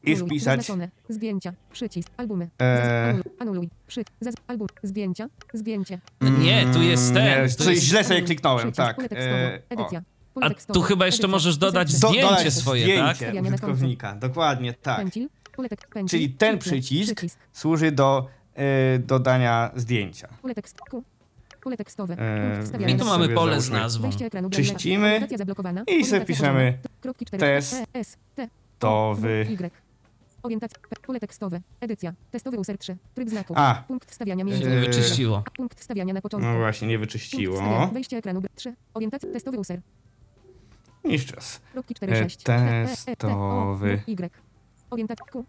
i 0.03 0.11
anuluj, 0.13 0.27
wpisać. 0.29 0.59
Zaznaczone, 0.59 0.89
zdjęcia, 1.09 1.53
przycisk, 1.71 2.09
albumy, 2.17 2.49
E. 2.61 3.03
anuluj, 3.09 3.23
anuluj, 3.39 3.69
przy, 3.87 4.03
zaz, 4.21 4.35
album, 4.47 4.67
zdjęcia, 4.83 5.27
zdjęcie, 5.53 5.99
Nie, 6.21 6.65
tu 6.73 6.81
jest 6.81 7.13
ten. 7.13 7.27
Mm, 7.27 7.49
tu 7.49 7.55
coś 7.63 7.75
jest... 7.75 7.83
źle 7.87 8.03
sobie 8.03 8.15
anuluj, 8.15 8.27
kliknąłem, 8.27 8.59
przycisk, 8.71 8.77
tak. 8.87 8.95
pole 8.95 9.09
tekstowe, 9.09 9.53
E, 9.53 9.59
o. 9.69 9.73
edycja, 9.73 10.01
A 10.41 10.73
tu 10.73 10.81
chyba 10.81 11.05
jeszcze 11.05 11.27
możesz 11.27 11.57
dodać 11.57 11.91
Do, 11.91 12.07
zdjęcie 12.07 12.29
dodać 12.29 12.53
swoje, 12.53 12.83
zdjęcie 12.83 13.31
tak? 13.33 13.45
Użytkownika, 13.45 14.15
dokładnie 14.15 14.73
tak. 14.73 15.07
Czyli 16.09 16.29
ten 16.29 16.57
przycisk 16.57 17.21
służy 17.53 17.91
do 17.91 18.27
e, 18.55 18.99
dodania 18.99 19.71
zdjęcia. 19.75 20.27
pole 21.61 21.77
tekstowe, 21.77 22.17
I 22.87 22.95
tu 22.95 23.05
mamy 23.05 23.29
pole 23.29 23.61
z 23.61 23.69
nazwą. 23.69 24.01
Wejście 24.01 24.25
ekranu 24.25 24.49
Czyścimy 24.49 25.27
i 25.87 26.05
sobie 26.05 26.25
piszemy 26.25 26.71
włączona. 26.71 26.99
Kropki 27.01 27.25
4, 27.25 27.41
test 27.41 27.75
E. 28.37 28.43
Y. 28.43 28.49
Orientacja, 30.43 30.79
pole 31.07 31.19
tekstowe, 31.19 31.61
edycja, 31.81 32.13
testowy 32.31 32.57
user 32.59 32.77
3, 32.77 32.97
tryb 33.13 33.29
znaków, 33.29 33.57
A. 33.57 33.83
punkt 33.87 34.11
wstawiania 34.11 34.43
między, 34.43 34.69
nie 34.69 34.79
wyczyściło. 34.79 35.43
punkt 35.55 35.79
wstawiania 35.79 36.13
na 36.13 36.21
początku, 36.21 36.49
No 36.51 36.57
właśnie, 36.57 36.87
nie 36.87 36.99
wyczyściło. 36.99 37.87
wejście 37.93 38.17
ekranu 38.17 38.41
3, 38.55 38.73
orientacja, 38.93 39.31
testowy 39.33 39.59
user, 39.59 39.81
Kropki 41.73 41.95
4, 41.95 42.13
E, 42.13 42.23
6, 42.23 42.37
testowy. 43.05 44.01
Y, 44.07 44.29
orientacja, 44.89 45.25
Q, 45.25 45.45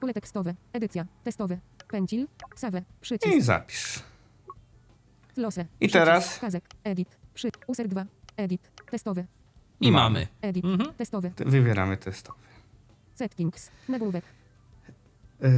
pole 0.00 0.14
tekstowe, 0.14 0.54
edycja, 0.72 1.04
testowy, 1.24 1.58
pęcil, 1.88 2.26
save, 2.56 2.78
I 2.78 2.82
przycisk, 3.00 3.40
zapisz. 3.40 4.02
lose, 5.36 5.66
I 5.80 5.88
teraz? 5.88 6.38
kazek, 6.38 6.64
edit, 6.84 7.08
przy, 7.34 7.48
user 7.66 7.88
2, 7.88 8.04
edit, 8.36 8.70
testowy, 8.90 9.26
I 9.80 9.92
Mamy. 9.92 10.26
edit, 10.42 10.64
Mhm. 10.64 10.94
testowy, 10.94 11.32
Wybieramy 11.36 11.96
testowy. 11.96 12.38
settings, 13.14 13.70
nagłówek, 13.88 14.24
Eee, 15.42 15.50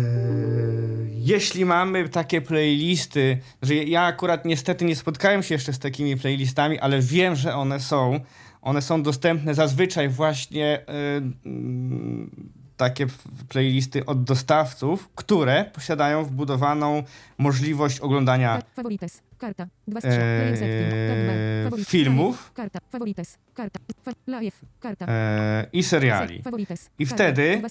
jeśli 1.19 1.65
mamy 1.65 2.09
takie 2.09 2.41
playlisty, 2.41 3.39
że 3.63 3.75
ja 3.75 4.03
akurat 4.03 4.45
niestety 4.45 4.85
nie 4.85 4.97
spotkałem 4.97 5.43
się 5.43 5.55
jeszcze 5.55 5.73
z 5.73 5.79
takimi 5.79 6.17
playlistami, 6.17 6.79
ale 6.79 7.01
wiem, 7.01 7.37
że 7.37 7.55
one 7.55 7.81
są. 7.81 8.21
One 8.67 8.83
są 8.83 9.03
dostępne 9.03 9.55
zazwyczaj 9.55 10.09
właśnie 10.09 10.81
e, 10.81 11.17
mm, 11.47 12.31
takie 12.77 13.07
playlisty 13.49 14.07
od 14.07 14.25
dostawców, 14.25 15.09
które 15.15 15.65
posiadają 15.75 16.25
wbudowaną 16.25 17.03
możliwość 17.39 18.01
oglądania 18.01 18.63
Favorites. 18.77 19.23
Karta. 19.39 19.67
Eee, 20.05 21.65
Faworit. 21.65 21.89
filmów. 21.89 22.51
Karta. 22.55 22.79
Favorites. 22.91 23.39
Karta. 23.55 23.81
Fa- 24.05 24.13
live. 24.27 24.61
Karta. 24.81 25.07
e, 25.09 25.67
i 25.73 25.83
seriali. 25.83 26.43
Favorites. 26.43 26.91
I 26.99 27.07
wtedy. 27.07 27.63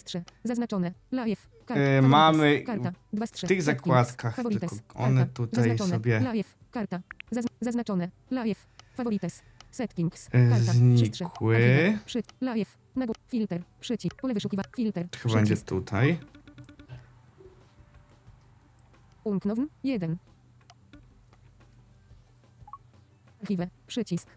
Zaznaczone. 0.43 0.91
Live. 1.11 1.49
Karta. 1.65 1.83
e, 1.83 2.01
mamy 2.01 2.61
Karta. 2.61 2.91
W 3.43 3.47
tych 3.47 3.61
zakładkach, 3.61 4.35
Favorites. 4.35 4.69
tylko 4.69 4.99
one 4.99 5.25
tutaj 5.25 5.63
Zaznaczone. 5.63 5.89
sobie 5.89 6.19
Live. 6.19 6.57
Karta. 6.71 6.99
Zaz- 7.31 7.45
zaznaczone. 7.61 8.09
Live. 8.31 8.67
Favorites. 8.97 9.41
Settings. 9.75 10.29
E, 10.31 10.49
Karta. 10.49 10.73
Znikły. 10.73 11.99
Przy. 12.05 12.23
Live. 12.41 12.77
Nagł. 12.95 13.13
Filter. 13.27 13.63
Przycisk. 13.79 14.15
Pole 14.15 14.33
wyszukiwa. 14.33 14.63
Filter. 14.75 15.07
chyba 15.17 15.35
będzie 15.35 15.57
tutaj. 15.57 16.19
Unknown. 19.23 19.67
1. 19.83 20.17
Archiwę. 23.41 23.67
Przycisk. 23.87 24.27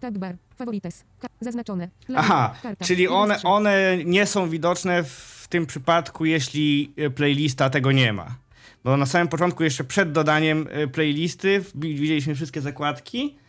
Tab 0.00 0.18
bar. 0.18 0.36
Favorites. 0.56 1.04
Zaznaczone. 1.40 1.88
Aha, 2.16 2.54
Karta. 2.62 2.84
czyli 2.84 3.08
one, 3.08 3.42
one 3.42 3.98
nie 4.04 4.26
są 4.26 4.50
widoczne 4.50 5.04
w 5.04 5.46
tym 5.48 5.66
przypadku, 5.66 6.24
jeśli 6.24 6.92
e, 6.96 7.10
playlista 7.10 7.70
tego 7.70 7.92
nie 7.92 8.12
ma. 8.12 8.36
Bo 8.84 8.96
na 8.96 9.06
samym 9.06 9.28
początku, 9.28 9.64
jeszcze 9.64 9.84
przed 9.84 10.12
dodaniem 10.12 10.68
e, 10.70 10.88
playlisty, 10.88 11.64
widzieliśmy 11.74 12.34
wszystkie 12.34 12.60
zakładki, 12.60 13.41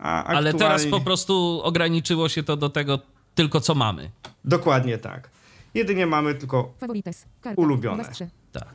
a 0.00 0.24
Ale 0.24 0.50
aktualnie... 0.50 0.58
teraz 0.58 0.86
po 0.86 1.00
prostu 1.00 1.60
ograniczyło 1.62 2.28
się 2.28 2.42
to 2.42 2.56
do 2.56 2.68
tego 2.68 2.98
tylko, 3.34 3.60
co 3.60 3.74
mamy. 3.74 4.10
Dokładnie 4.44 4.98
tak. 4.98 5.30
Jedynie 5.74 6.06
mamy 6.06 6.34
tylko 6.34 6.74
Favorites. 6.78 7.24
Karta. 7.40 7.62
Ulubione. 7.62 8.04
Tak. 8.52 8.74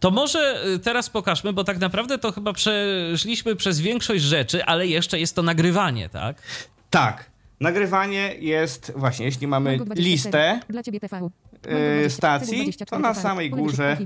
To 0.00 0.10
może 0.10 0.64
y, 0.74 0.78
teraz 0.78 1.10
pokażmy, 1.10 1.52
bo 1.52 1.64
tak 1.64 1.78
naprawdę 1.78 2.18
to 2.18 2.32
chyba 2.32 2.52
przeszliśmy 2.52 3.56
przez 3.56 3.80
większość 3.80 4.24
rzeczy, 4.24 4.64
ale 4.64 4.86
jeszcze 4.86 5.20
jest 5.20 5.36
to 5.36 5.42
nagrywanie, 5.42 6.08
tak? 6.08 6.42
Tak. 6.90 7.30
Nagrywanie 7.60 8.34
jest 8.38 8.92
właśnie, 8.96 9.26
jeśli 9.26 9.46
mamy 9.46 9.72
Logo 9.72 9.84
24. 9.84 10.10
listę 10.10 10.60
Dla 10.68 10.82
ciebie 10.82 11.00
TV. 11.00 11.20
Logo 11.20 11.32
20, 11.62 12.16
stacji, 12.16 12.56
24 12.56 12.90
to 12.90 12.98
na 12.98 13.14
samej 13.14 13.50
górze 13.50 13.98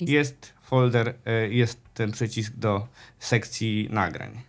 jest 0.00 0.52
folder, 0.62 1.14
e, 1.26 1.48
jest 1.48 1.80
ten 1.94 2.12
przycisk 2.12 2.52
do 2.52 2.86
sekcji 3.18 3.88
nagrań. 3.90 4.42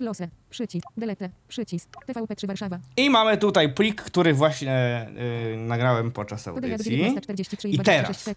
Losę. 0.00 0.28
Przycisk. 0.50 0.86
Delete. 0.96 1.30
Przycisk. 1.48 1.88
TVP3 2.08 2.46
Warszawa. 2.46 2.78
I 2.96 3.10
mamy 3.10 3.36
tutaj 3.36 3.74
plik, 3.74 4.02
który 4.02 4.34
właśnie 4.34 4.72
e, 4.72 5.56
nagrałem 5.56 6.12
podczas 6.12 6.48
audycji. 6.48 6.98
19.43 6.98 7.68
I 7.68 7.76
26 7.78 7.84
teraz. 7.84 8.34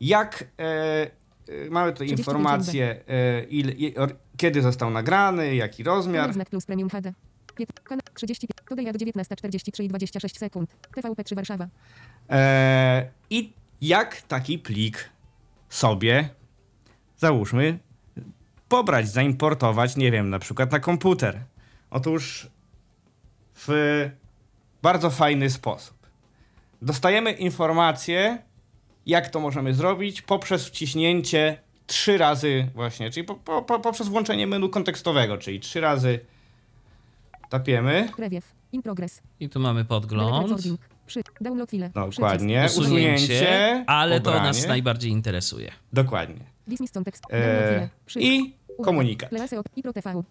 Jak 0.00 0.44
e, 0.58 1.70
mamy 1.70 1.92
tutaj 1.92 2.06
35 2.06 2.18
informację, 2.18 3.00
e, 3.08 3.44
ile, 3.44 3.72
i- 3.72 3.96
or, 3.96 4.16
kiedy 4.36 4.62
został 4.62 4.90
nagrany, 4.90 5.54
jaki 5.54 5.82
rozmiar. 5.82 6.32
Znak 6.32 6.50
plus 6.50 6.66
premium 6.66 6.90
HD. 6.90 7.12
Pięt- 7.56 7.80
Kanał 7.84 8.02
35. 8.14 8.68
Podaję 8.68 8.92
do 8.92 8.98
19.43 8.98 9.84
i 9.84 9.88
26 9.88 10.38
sekund. 10.38 10.70
TVP3 10.96 11.34
Warszawa. 11.34 11.68
E, 12.30 13.10
I 13.30 13.52
jak 13.80 14.22
taki 14.22 14.58
plik 14.58 15.08
sobie, 15.68 16.28
załóżmy, 17.16 17.78
pobrać, 18.68 19.08
zaimportować, 19.08 19.96
nie 19.96 20.10
wiem, 20.10 20.30
na 20.30 20.38
przykład 20.38 20.72
na 20.72 20.80
komputer. 20.80 21.40
Otóż 21.90 22.48
w 23.54 23.68
bardzo 24.82 25.10
fajny 25.10 25.50
sposób. 25.50 25.96
Dostajemy 26.82 27.32
informację, 27.32 28.38
jak 29.06 29.28
to 29.28 29.40
możemy 29.40 29.74
zrobić 29.74 30.22
poprzez 30.22 30.66
wciśnięcie 30.66 31.58
trzy 31.86 32.18
razy 32.18 32.68
właśnie, 32.74 33.10
czyli 33.10 33.26
po, 33.26 33.34
po, 33.34 33.62
po, 33.62 33.80
poprzez 33.80 34.08
włączenie 34.08 34.46
menu 34.46 34.68
kontekstowego, 34.68 35.38
czyli 35.38 35.60
trzy 35.60 35.80
razy 35.80 36.20
tapiemy. 37.48 38.08
In 38.72 38.82
progress. 38.82 39.22
I 39.40 39.48
tu 39.48 39.60
mamy 39.60 39.84
podgląd. 39.84 40.62
Przy. 41.08 41.20
Download 41.40 41.70
file. 41.70 41.90
Dokładnie. 41.94 42.66
usunięcie, 42.76 43.84
ale 43.86 44.20
to 44.20 44.24
pobranie. 44.30 44.46
nas 44.48 44.66
najbardziej 44.66 45.10
interesuje. 45.12 45.70
Dokładnie. 45.92 46.44
Dismiss 46.66 46.92
context. 46.92 47.22
Download 47.30 47.48
E, 47.62 47.68
file. 47.74 47.88
Przy. 48.06 48.20
I 48.20 48.54
komunikat. 48.82 49.30
Please 49.30 49.58
op. 49.58 49.66
I 49.76 49.82
pro 49.82 49.92
TV. 49.92 50.22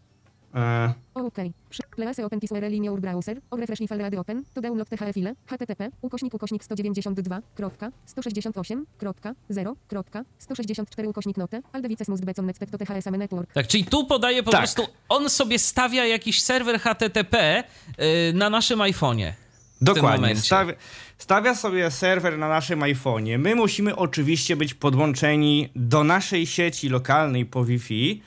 E, 0.55 0.93
OK. 1.13 1.37
Przy. 1.69 1.83
Please 1.95 2.25
open 2.25 2.39
this 2.39 2.51
URL 2.51 2.73
in 2.73 2.83
your 2.83 3.01
browser. 3.01 3.37
Or 3.51 3.59
refresh 3.59 3.79
file 3.89 3.97
radio 4.03 4.19
open. 4.19 4.43
To 4.53 4.61
download 4.61 4.89
THE 4.89 5.13
file. 5.13 5.33
HTTP. 5.45 5.89
Ukośnik 6.01 6.33
ukośnik 6.33 6.63
192. 6.63 7.41
Kropka. 7.55 7.91
168. 8.05 8.85
Kropka. 8.97 9.33
0. 9.49 9.75
Kropka. 9.87 10.23
164 10.39 11.09
ukośnik 11.09 11.37
note. 11.37 11.61
Aldevices 11.73 12.07
must 12.07 12.25
be 12.25 12.33
connected 12.33 12.71
to 12.71 12.77
THS 12.77 13.05
network. 13.05 13.53
Tak, 13.53 13.67
czyli 13.67 13.85
tu 13.85 14.05
podaje 14.05 14.43
po 14.43 14.51
Tak. 14.51 14.59
prostu, 14.59 14.83
on 15.09 15.29
sobie 15.29 15.59
stawia 15.59 16.05
jakiś 16.05 16.41
serwer 16.43 16.79
HTTP 16.79 17.63
y, 17.99 18.33
na 18.33 18.49
naszym 18.49 18.79
iPhone'ie. 18.79 19.31
Dokładnie. 19.81 20.35
Stawia, 20.35 20.73
stawia 21.17 21.55
sobie 21.55 21.91
serwer 21.91 22.37
na 22.37 22.49
naszym 22.49 22.79
iPhone'ie. 22.79 23.39
My 23.39 23.55
musimy 23.55 23.95
oczywiście 23.95 24.55
być 24.55 24.73
podłączeni 24.73 25.69
do 25.75 26.03
naszej 26.03 26.47
sieci 26.47 26.89
lokalnej 26.89 27.45
po 27.45 27.65
Wi-Fi. 27.65 28.21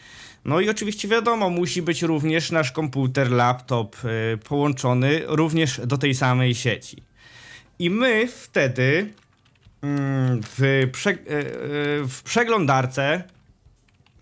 No 0.44 0.61
i 0.61 0.68
oczywiście 0.68 1.09
wiadomo, 1.09 1.51
musi 1.51 1.82
być 1.82 2.03
również 2.03 2.51
nasz 2.51 2.72
komputer, 2.72 3.30
laptop 3.30 3.96
y, 4.05 4.38
połączony 4.38 5.22
również 5.26 5.80
do 5.86 5.98
tej 5.98 6.14
samej 6.14 6.55
sieci. 6.55 7.03
I 7.78 7.90
my 7.90 8.28
wtedy 8.28 9.12
mm, 9.82 10.40
w, 10.42 10.88
prze, 10.92 11.11
y, 11.11 11.14
y, 11.14 11.18
w 12.09 12.22
przeglądarce 12.24 13.22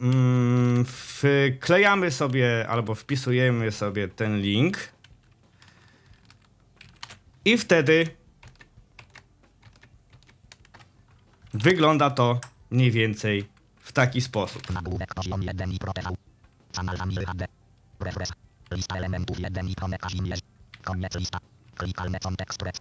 mm, 0.00 0.84
wklejamy 0.84 2.10
sobie 2.10 2.68
albo 2.68 2.94
wpisujemy 2.94 3.72
sobie 3.72 4.08
ten 4.08 4.40
link. 4.40 4.78
I 7.48 7.58
wtedy 7.58 8.16
wygląda 11.54 12.10
to 12.10 12.40
mniej 12.70 12.90
więcej 12.90 13.48
w 13.80 13.92
taki 13.92 14.20
sposób. 14.20 14.70
Nagłówek 14.70 15.14
poziom 15.14 15.42
1 15.42 15.72
i 15.72 15.78
protezał. 15.78 16.16
Kanał 16.72 16.96
Amir 16.98 17.26
HD. 17.26 17.46
Refresh. 18.00 18.32
Lista 18.70 18.96
elementów 18.96 19.40
1 19.40 19.68
i 19.68 19.74
promeka 19.74 20.10
zimierz. 20.10 20.40
Koniec 20.84 21.14
lista. 21.14 21.38
Klikalne 21.76 22.20
kontekst 22.20 22.62
rec. 22.62 22.80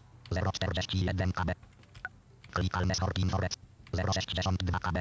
041 0.54 1.32
KB. 1.32 1.52
Klikalne 2.52 2.96
sort 2.96 3.20
inforec. 3.20 3.54
062 3.94 4.80
KB. 4.80 5.00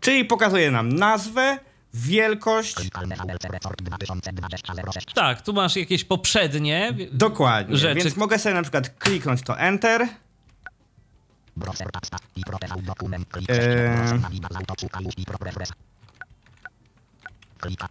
Czyli 0.00 0.24
pokazuje 0.24 0.70
nam 0.70 0.92
nazwę, 0.92 1.58
wielkość. 1.94 2.74
Klikalne 2.74 3.16
VLC 3.16 3.44
resort 3.44 3.82
2020 3.82 4.72
06. 4.92 5.06
Tak, 5.14 5.42
tu 5.42 5.52
masz 5.52 5.76
jakieś 5.76 6.04
poprzednie. 6.04 6.94
Dokładnie. 7.12 7.76
Rzeczy. 7.76 8.02
Więc 8.02 8.16
mogę 8.16 8.38
sobie 8.38 8.54
na 8.54 8.62
przykład 8.62 8.98
kliknąć 8.98 9.42
to 9.42 9.58
Enter. 9.58 10.08
Browser 11.56 11.90
tab 11.92 12.06
start 12.06 12.22
i 12.36 12.40
protezał 12.40 12.82
dokument. 12.82 13.28
Klik. 13.30 13.48
6. 13.48 13.60
Browser 13.96 14.20
nawigacja 14.20 14.58
autocuka 14.58 15.00
już 15.00 15.14
i 15.18 15.24
pro 15.24 15.38
refresh. 15.40 15.70
Klika. 17.60 17.88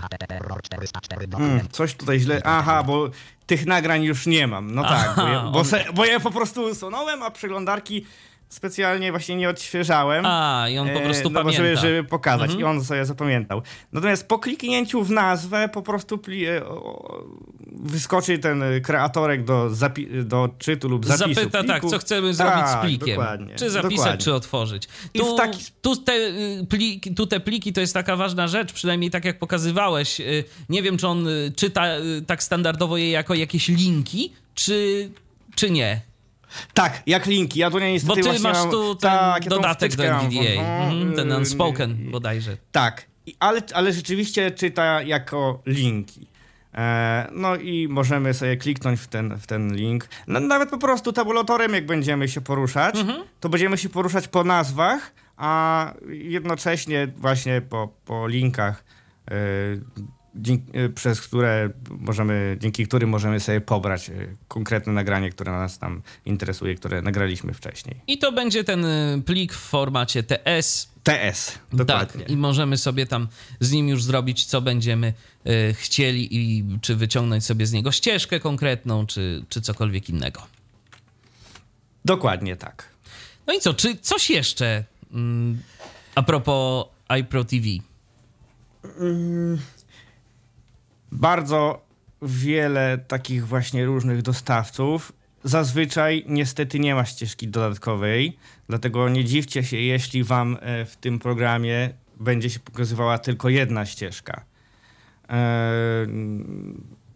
HTTP 0.00 0.36
error 0.36 0.62
404 0.62 1.26
dokument. 1.26 1.72
coś 1.72 1.94
tutaj 1.94 2.20
źle. 2.20 2.40
Aha, 2.44 2.82
bo 2.82 3.10
tych 3.46 3.66
nagrań 3.66 4.02
już 4.02 4.26
nie 4.26 4.46
mam. 4.46 4.74
No 4.74 4.82
tak, 4.82 5.16
bo, 5.16 5.22
Aha, 5.22 5.50
bo, 5.52 5.58
on- 5.58 5.64
se, 5.64 5.84
bo 5.94 6.04
ja 6.04 6.20
po 6.20 6.30
prostu 6.30 6.62
usunąłem, 6.62 7.22
a 7.22 7.30
przeglądarki 7.30 8.06
specjalnie 8.52 9.10
właśnie 9.10 9.36
nie 9.36 9.48
odświeżałem. 9.48 10.26
A, 10.26 10.66
i 10.68 10.78
on 10.78 10.88
po 10.90 11.00
E, 11.00 11.04
prostu 11.04 11.30
no, 11.30 11.40
pamięta. 11.40 11.62
Żeby, 11.64 11.76
żeby 11.76 12.04
pokazać 12.04 12.50
Mhm. 12.50 12.60
i 12.60 12.64
on 12.64 12.84
sobie 12.84 13.04
zapamiętał. 13.06 13.62
Natomiast 13.92 14.28
po 14.28 14.38
kliknięciu 14.38 15.02
w 15.02 15.10
nazwę 15.10 15.68
po 15.68 15.82
prostu 15.82 16.18
pli, 16.18 16.46
e, 16.46 16.64
o, 16.66 17.24
wyskoczy 17.72 18.38
ten 18.38 18.62
kreatorek 18.82 19.44
do, 19.44 19.70
do 20.24 20.48
czytu 20.58 20.88
lub 20.88 21.06
zapisu 21.06 21.34
Zapyta, 21.40 21.58
pliku. 21.58 21.66
tak, 21.72 21.90
co 21.90 21.98
chcemy 21.98 22.34
zrobić 22.34 22.66
z 22.68 22.72
Tak, 22.72 22.80
plikiem. 22.82 23.08
dokładnie, 23.08 23.54
Czy 23.54 23.70
zapisać, 23.70 23.96
dokładnie. 23.96 24.18
czy 24.18 24.34
otworzyć. 24.34 24.88
I 25.14 25.18
Tu, 25.18 25.36
taki- 25.36 25.64
tu, 25.82 25.96
te, 25.96 26.12
y, 26.12 26.66
pliki, 26.68 27.14
tu 27.14 27.26
te 27.26 27.40
pliki 27.40 27.72
to 27.72 27.80
jest 27.80 27.94
taka 27.94 28.16
ważna 28.16 28.48
rzecz, 28.48 28.72
przynajmniej 28.72 29.10
tak 29.10 29.24
jak 29.24 29.38
pokazywałeś. 29.38 30.20
Y, 30.20 30.44
Nie 30.68 30.82
wiem, 30.82 30.96
czy 30.98 31.08
on 31.08 31.26
y, 31.28 31.52
czyta 31.56 31.84
tak 32.26 32.42
standardowo 32.42 32.96
je 32.96 33.10
jako 33.10 33.34
jakieś 33.34 33.68
linki, 33.68 34.32
czy, 34.54 35.10
czy 35.54 35.70
nie. 35.70 36.00
Tak, 36.74 37.02
jak 37.06 37.26
linki. 37.26 37.58
Ja 37.60 37.70
tu 37.70 37.78
nie 37.78 37.92
niestety 37.92 38.22
Bo 38.22 38.32
ty 38.32 38.40
masz 38.40 38.56
mam, 38.56 38.70
tu 38.70 38.94
ten 38.94 39.10
tak, 39.10 39.44
ja 39.44 39.50
dodatek 39.50 39.90
do 39.96 40.02
wtyczkę 40.02 40.12
mam 40.12 40.26
NVDA, 40.26 40.62
mhm, 40.62 41.14
ten 41.16 41.28
Yy, 41.28 41.36
unspoken 41.36 42.10
bodajże. 42.10 42.56
Tak, 42.72 43.06
I- 43.26 43.34
ale, 43.40 43.62
ale 43.74 43.92
rzeczywiście 43.92 44.50
czyta 44.50 45.02
jako 45.02 45.62
linki. 45.66 46.32
E, 46.74 47.28
no 47.32 47.56
i 47.56 47.88
możemy 47.88 48.34
sobie 48.34 48.56
kliknąć 48.56 49.00
w 49.00 49.06
ten, 49.06 49.36
w 49.38 49.46
ten 49.46 49.76
link. 49.76 50.08
No, 50.26 50.40
nawet 50.40 50.70
po 50.70 50.78
prostu 50.78 51.12
tabulatorem, 51.12 51.74
jak 51.74 51.86
będziemy 51.86 52.28
się 52.28 52.40
poruszać, 52.40 52.94
to 53.40 53.48
będziemy 53.48 53.78
się 53.78 53.88
poruszać 53.88 54.28
po 54.28 54.44
nazwach, 54.44 55.12
a 55.36 55.92
jednocześnie 56.08 57.08
właśnie 57.16 57.60
po, 57.60 57.88
po 58.04 58.28
linkach, 58.28 58.84
e, 59.30 59.34
dzięki, 60.34 60.78
e, 60.78 60.88
przez 60.88 61.20
które 61.20 61.70
możemy, 61.90 62.56
dzięki 62.60 62.86
którym 62.86 63.10
możemy 63.10 63.40
sobie 63.40 63.60
pobrać 63.60 64.10
e, 64.10 64.12
konkretne 64.48 64.92
nagranie, 64.92 65.30
które 65.30 65.52
nas 65.52 65.78
tam 65.78 66.02
interesuje, 66.26 66.74
które 66.74 67.02
nagraliśmy 67.02 67.54
wcześniej. 67.54 68.00
I 68.06 68.18
to 68.18 68.32
będzie 68.32 68.64
ten 68.64 68.84
y, 68.84 69.22
plik 69.26 69.52
w 69.52 69.60
formacie 69.60 70.22
TS, 70.22 70.92
TS, 71.02 71.58
dokładnie. 71.72 72.22
Tak, 72.22 72.30
i 72.30 72.36
możemy 72.36 72.78
sobie 72.78 73.06
tam 73.06 73.28
z 73.60 73.72
nim 73.72 73.88
już 73.88 74.04
zrobić, 74.04 74.44
co 74.44 74.60
będziemy 74.60 75.12
y, 75.46 75.74
chcieli 75.74 76.36
i 76.36 76.64
czy 76.80 76.96
wyciągnąć 76.96 77.44
sobie 77.44 77.66
z 77.66 77.72
niego 77.72 77.92
ścieżkę 77.92 78.40
konkretną, 78.40 79.06
czy, 79.06 79.44
czy 79.48 79.60
cokolwiek 79.60 80.08
innego. 80.08 80.42
Dokładnie 82.04 82.56
tak. 82.56 82.88
No 83.46 83.54
i 83.54 83.60
co, 83.60 83.74
czy 83.74 83.96
coś 83.96 84.30
jeszcze 84.30 84.84
mm, 85.12 85.62
a 86.14 86.22
propos 86.22 86.86
iPro 87.20 87.44
TV? 87.44 87.66
Bardzo 91.12 91.86
wiele 92.22 92.98
takich 93.08 93.46
właśnie 93.46 93.84
różnych 93.84 94.22
dostawców. 94.22 95.12
Zazwyczaj 95.44 96.24
niestety 96.28 96.78
nie 96.80 96.94
ma 96.94 97.04
ścieżki 97.04 97.48
dodatkowej, 97.48 98.36
dlatego 98.68 99.08
nie 99.08 99.24
dziwcie 99.24 99.64
się, 99.64 99.76
jeśli 99.76 100.24
wam 100.24 100.58
e, 100.60 100.84
w 100.84 100.96
tym 100.96 101.18
programie 101.18 101.90
będzie 102.20 102.50
się 102.50 102.60
pokazywała 102.60 103.18
tylko 103.18 103.48
jedna 103.48 103.86
ścieżka. 103.86 104.44
E, 105.28 106.06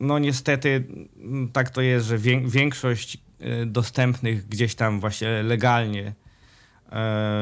No 0.00 0.18
niestety 0.18 0.84
tak 1.52 1.70
to 1.70 1.80
jest, 1.80 2.06
że 2.06 2.18
wię- 2.18 2.48
większość 2.48 3.18
e, 3.40 3.66
dostępnych 3.66 4.48
gdzieś 4.48 4.74
tam 4.74 5.00
właśnie 5.00 5.42
legalnie 5.42 6.14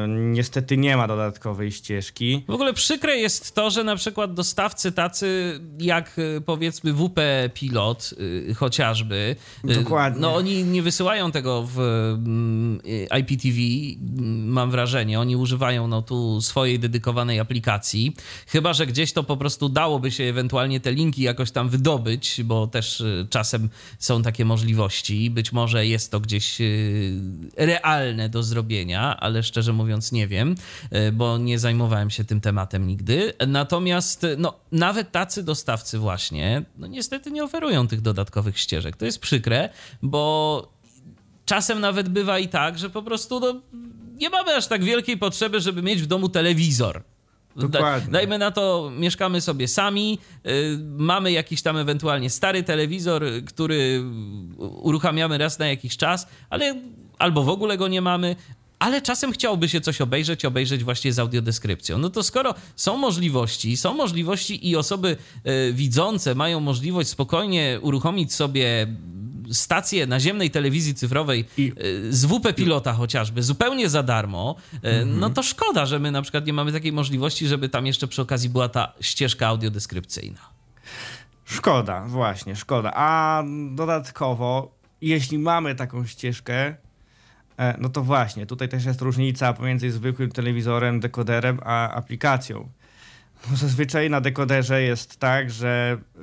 niestety 0.07 0.77
nie 0.77 0.97
ma 0.97 1.07
dodatkowej 1.07 1.71
ścieżki. 1.71 2.43
W 2.47 2.53
ogóle 2.53 2.73
przykre 2.73 3.17
jest 3.17 3.55
to, 3.55 3.69
że 3.69 3.83
na 3.83 3.95
przykład 3.95 4.33
dostawcy 4.33 4.91
tacy 4.91 5.59
jak 5.79 6.19
y, 6.19 6.41
powiedzmy 6.45 6.93
WP 6.93 7.19
Pilot 7.53 8.13
y, 8.19 8.53
chociażby, 8.53 9.35
Dokładnie. 9.63 10.21
no 10.21 10.35
oni 10.35 10.63
nie 10.63 10.81
wysyłają 10.81 11.31
tego 11.31 11.67
w 11.73 11.79
mm, 11.79 12.81
IPTV, 13.19 13.57
mm, 13.57 14.47
mam 14.47 14.71
wrażenie. 14.71 15.19
Oni 15.19 15.35
używają 15.35 15.87
no 15.87 16.01
tu 16.01 16.41
swojej 16.41 16.79
dedykowanej 16.79 17.39
aplikacji. 17.39 18.15
Chyba, 18.47 18.73
że 18.73 18.87
gdzieś 18.87 19.13
to 19.13 19.23
po 19.23 19.37
prostu 19.37 19.69
dałoby 19.69 20.11
się 20.11 20.23
ewentualnie 20.23 20.79
te 20.79 20.91
linki 20.91 21.21
jakoś 21.21 21.51
tam 21.51 21.69
wydobyć, 21.69 22.41
bo 22.43 22.67
też 22.67 23.03
czasem 23.29 23.69
są 23.99 24.21
takie 24.21 24.45
możliwości. 24.45 25.29
Być 25.29 25.51
może 25.51 25.87
jest 25.87 26.11
to 26.11 26.19
gdzieś 26.19 26.57
realne 27.57 28.29
do 28.29 28.43
zrobienia, 28.43 29.17
ale 29.17 29.34
szczerze 29.43 29.73
mówiąc 29.73 30.11
nie 30.11 30.27
wiem, 30.27 30.55
y, 30.93 31.11
bo 31.11 31.37
nie 31.37 31.59
zajmowałem 31.59 32.09
się 32.09 32.23
tym 32.23 32.41
tematem 32.41 32.87
nigdy. 32.87 33.33
Natomiast 33.47 34.23
y, 34.23 34.35
no, 34.37 34.53
nawet 34.71 35.11
tacy 35.11 35.43
dostawcy 35.43 35.99
właśnie, 35.99 36.63
no 36.77 36.87
niestety 36.87 37.31
nie 37.31 37.43
oferują 37.43 37.87
tych 37.87 38.01
dodatkowych 38.01 38.59
ścieżek. 38.59 38.97
To 38.97 39.05
jest 39.05 39.19
przykre, 39.19 39.69
bo 40.01 40.75
czasem 41.45 41.79
nawet 41.79 42.09
bywa 42.09 42.39
i 42.39 42.47
tak, 42.47 42.77
że 42.79 42.89
po 42.89 43.03
prostu 43.03 43.39
no, 43.39 43.61
nie 44.17 44.29
mamy 44.29 44.55
aż 44.55 44.67
tak 44.67 44.83
wielkiej 44.83 45.17
potrzeby, 45.17 45.59
żeby 45.61 45.81
mieć 45.81 46.01
w 46.01 46.07
domu 46.07 46.29
telewizor. 46.29 47.03
Dokładnie. 47.55 48.11
dajmy 48.11 48.37
na 48.37 48.51
to, 48.51 48.91
mieszkamy 48.97 49.41
sobie 49.41 49.67
sami, 49.67 50.19
y, 50.47 50.77
mamy 50.97 51.31
jakiś 51.31 51.61
tam 51.61 51.77
ewentualnie 51.77 52.29
stary 52.29 52.63
telewizor, 52.63 53.23
który 53.45 54.03
uruchamiamy 54.57 55.37
raz 55.37 55.59
na 55.59 55.67
jakiś 55.67 55.97
czas, 55.97 56.27
ale 56.49 56.75
albo 57.17 57.43
w 57.43 57.49
ogóle 57.49 57.77
go 57.77 57.87
nie 57.87 58.01
mamy. 58.01 58.35
Ale 58.85 59.01
czasem 59.01 59.31
chciałoby 59.31 59.69
się 59.69 59.81
coś 59.81 60.01
obejrzeć, 60.01 60.45
obejrzeć 60.45 60.83
właśnie 60.83 61.13
z 61.13 61.19
audiodeskrypcją. 61.19 61.97
No 61.97 62.09
to 62.09 62.23
skoro 62.23 62.55
są 62.75 62.97
możliwości, 62.97 63.77
są 63.77 63.93
możliwości 63.93 64.69
i 64.69 64.75
osoby 64.75 65.17
y, 65.69 65.73
widzące 65.73 66.35
mają 66.35 66.59
możliwość 66.59 67.09
spokojnie 67.09 67.79
uruchomić 67.81 68.33
sobie 68.33 68.87
stację 69.51 70.07
naziemnej 70.07 70.51
telewizji 70.51 70.93
cyfrowej 70.95 71.45
I- 71.57 71.73
y, 72.07 72.13
z 72.13 72.25
WP 72.25 72.53
Pilota 72.53 72.93
chociażby, 72.93 73.43
zupełnie 73.43 73.89
za 73.89 74.03
darmo, 74.03 74.55
y, 74.73 75.05
no 75.05 75.29
to 75.29 75.43
szkoda, 75.43 75.85
że 75.85 75.99
my 75.99 76.11
na 76.11 76.21
przykład 76.21 76.45
nie 76.45 76.53
mamy 76.53 76.71
takiej 76.71 76.91
możliwości, 76.93 77.47
żeby 77.47 77.69
tam 77.69 77.85
jeszcze 77.85 78.07
przy 78.07 78.21
okazji 78.21 78.49
była 78.49 78.69
ta 78.69 78.93
ścieżka 79.01 79.47
audiodeskrypcyjna. 79.47 80.39
Szkoda, 81.45 82.05
właśnie, 82.07 82.55
szkoda. 82.55 82.91
A 82.95 83.43
dodatkowo, 83.75 84.71
jeśli 85.01 85.39
mamy 85.39 85.75
taką 85.75 86.05
ścieżkę, 86.05 86.53
e, 86.67 86.84
no 87.77 87.89
to 87.89 88.01
właśnie, 88.01 88.45
tutaj 88.45 88.69
też 88.69 88.85
jest 88.85 89.01
różnica 89.01 89.53
pomiędzy 89.53 89.91
zwykłym 89.91 90.31
telewizorem, 90.31 90.99
dekoderem, 90.99 91.59
a 91.63 91.89
aplikacją. 91.91 92.69
Zazwyczaj 93.53 94.09
na 94.09 94.21
dekoderze 94.21 94.81
jest 94.81 95.17
tak, 95.17 95.51
że 95.51 95.97
y, 96.17 96.21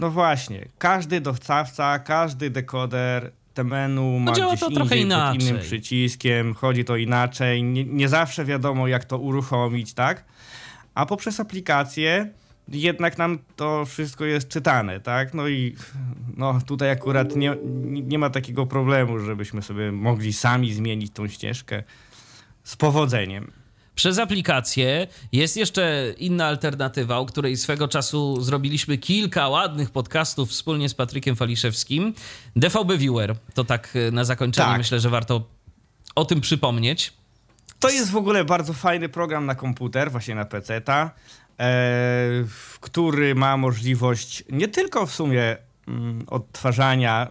no 0.00 0.10
właśnie, 0.10 0.68
każdy 0.78 1.20
dostawca, 1.20 1.98
każdy 1.98 2.50
dekoder 2.50 3.32
te 3.54 3.64
menu 3.64 4.18
ma 4.18 4.30
No 4.30 4.36
działa 4.36 4.52
gdzieś 4.52 4.60
to 4.60 4.70
trochę 4.70 4.88
pod 4.90 4.98
inaczej. 4.98 5.40
innym 5.42 5.58
przyciskiem, 5.62 6.54
chodzi 6.54 6.84
to 6.84 6.96
inaczej, 6.96 7.62
nie, 7.62 7.84
nie 7.84 8.08
zawsze 8.08 8.44
wiadomo 8.44 8.88
jak 8.88 9.04
to 9.04 9.18
uruchomić, 9.18 9.94
tak? 9.94 10.24
A 10.94 11.06
poprzez 11.06 11.40
aplikację 11.40 12.30
jednak 12.68 13.18
nam 13.18 13.38
to 13.56 13.84
wszystko 13.84 14.24
jest 14.24 14.48
czytane, 14.48 15.00
tak? 15.00 15.34
No 15.34 15.48
i 15.48 15.76
no, 16.36 16.60
tutaj 16.66 16.90
akurat 16.90 17.36
nie, 17.36 17.56
nie 17.84 18.18
ma 18.18 18.30
takiego 18.30 18.66
problemu, 18.66 19.18
żebyśmy 19.18 19.62
sobie 19.62 19.92
mogli 19.92 20.32
sami 20.32 20.74
zmienić 20.74 21.12
tą 21.12 21.28
ścieżkę 21.28 21.82
z 22.64 22.76
powodzeniem. 22.76 23.50
Przez 23.94 24.18
aplikację 24.18 25.06
jest 25.32 25.56
jeszcze 25.56 26.14
inna 26.18 26.46
alternatywa, 26.46 27.18
o 27.18 27.26
której 27.26 27.56
swego 27.56 27.88
czasu 27.88 28.40
zrobiliśmy 28.40 28.98
kilka 28.98 29.48
ładnych 29.48 29.90
podcastów 29.90 30.50
wspólnie 30.50 30.88
z 30.88 30.94
Patrykiem 30.94 31.36
Faliszewskim. 31.36 32.14
DVB 32.56 32.92
Viewer. 32.98 33.36
To 33.54 33.64
tak 33.64 33.96
e, 33.96 34.10
na 34.10 34.24
zakończenie 34.24 34.68
Tak. 34.68 34.78
myślę, 34.78 35.00
że 35.00 35.10
warto 35.10 35.46
o 36.14 36.24
tym 36.24 36.40
przypomnieć. 36.40 37.12
To 37.78 37.90
jest 37.90 38.10
w 38.10 38.16
ogóle 38.16 38.44
bardzo 38.44 38.72
fajny 38.72 39.08
program 39.08 39.46
na 39.46 39.54
komputer, 39.54 40.10
właśnie 40.10 40.34
na 40.34 40.44
PC-ta, 40.44 41.10
który 42.80 43.34
ma 43.34 43.56
możliwość 43.56 44.44
nie 44.50 44.68
tylko 44.68 45.06
w 45.06 45.12
sumie 45.12 45.56
mm, 45.88 46.24
odtwarzania 46.26 47.30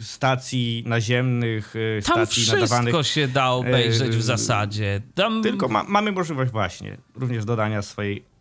y, 0.00 0.04
stacji 0.04 0.84
naziemnych, 0.86 1.76
y, 1.76 2.00
Tam 2.04 2.14
stacji 2.14 2.42
wszystko 2.42 2.60
nadawanych, 2.60 3.06
się 3.06 3.28
da 3.28 3.50
obejrzeć 3.50 4.16
w 4.16 4.20
e, 4.20 4.22
zasadzie. 4.22 5.00
Tam 5.14 5.42
tylko 5.42 5.68
ma, 5.68 5.84
mamy 5.84 6.12
możliwość 6.12 6.52
właśnie 6.52 6.96
również 7.14 7.44
dodania 7.44 7.82
swojej 7.82 8.18
y, 8.18 8.31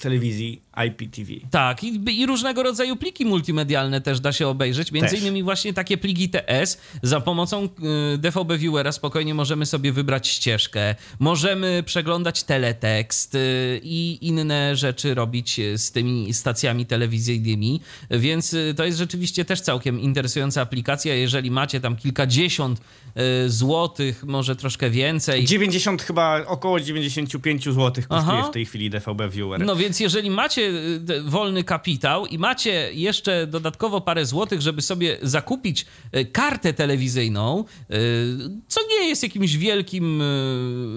telewizji 0.00 0.62
IPTV. 0.86 1.32
Tak, 1.50 1.84
i, 1.84 2.20
i 2.20 2.26
różnego 2.26 2.62
rodzaju 2.62 2.96
pliki 2.96 3.24
multimedialne 3.24 4.00
też 4.00 4.20
da 4.20 4.32
się 4.32 4.48
obejrzeć. 4.48 4.92
Między 4.92 5.10
Też. 5.10 5.20
innymi 5.20 5.42
właśnie 5.42 5.74
takie 5.74 5.98
pliki 5.98 6.28
TS. 6.28 6.78
Za 7.02 7.20
pomocą 7.20 7.68
y, 8.14 8.18
DVB 8.18 8.56
Viewera 8.58 8.92
spokojnie 8.92 9.34
możemy 9.34 9.66
sobie 9.66 9.92
wybrać 9.92 10.28
ścieżkę, 10.28 10.94
możemy 11.18 11.82
przeglądać 11.86 12.42
teletekst 12.42 13.34
y, 13.34 13.80
i 13.82 14.18
inne 14.20 14.76
rzeczy 14.76 15.14
robić 15.14 15.60
z 15.76 15.92
tymi 15.92 16.34
stacjami 16.34 16.86
telewizyjnymi. 16.86 17.80
Więc 18.10 18.54
y, 18.54 18.74
to 18.76 18.84
jest 18.84 18.98
rzeczywiście 18.98 19.44
też 19.44 19.60
całkiem 19.60 20.00
interesująca 20.00 20.62
aplikacja. 20.62 21.14
Jeżeli 21.14 21.50
macie 21.50 21.80
tam 21.80 21.96
kilkadziesiąt 21.96 22.80
złotych, 23.46 24.24
może 24.24 24.56
troszkę 24.56 24.90
więcej. 24.90 25.44
90 25.44 26.02
chyba, 26.02 26.46
około 26.46 26.80
95 26.80 27.64
zł 27.64 27.92
kosztuje 28.08 28.38
Aha. 28.38 28.48
w 28.48 28.50
tej 28.50 28.66
chwili 28.66 28.90
DVB 28.90 29.30
Viewer. 29.30 29.65
No 29.66 29.76
więc 29.76 30.00
jeżeli 30.00 30.30
macie 30.30 30.62
y, 31.10 31.22
wolny 31.22 31.64
kapitał 31.64 32.26
i 32.26 32.38
macie 32.38 32.92
jeszcze 32.92 33.46
dodatkowo 33.46 34.00
parę 34.00 34.26
złotych, 34.26 34.60
żeby 34.60 34.82
sobie 34.82 35.18
zakupić 35.22 35.86
y, 36.16 36.24
kartę 36.24 36.72
telewizyjną, 36.72 37.64
y, 37.64 37.94
co 38.68 38.80
nie 38.90 39.08
jest 39.08 39.22
jakimś 39.22 39.56
wielkim 39.56 40.22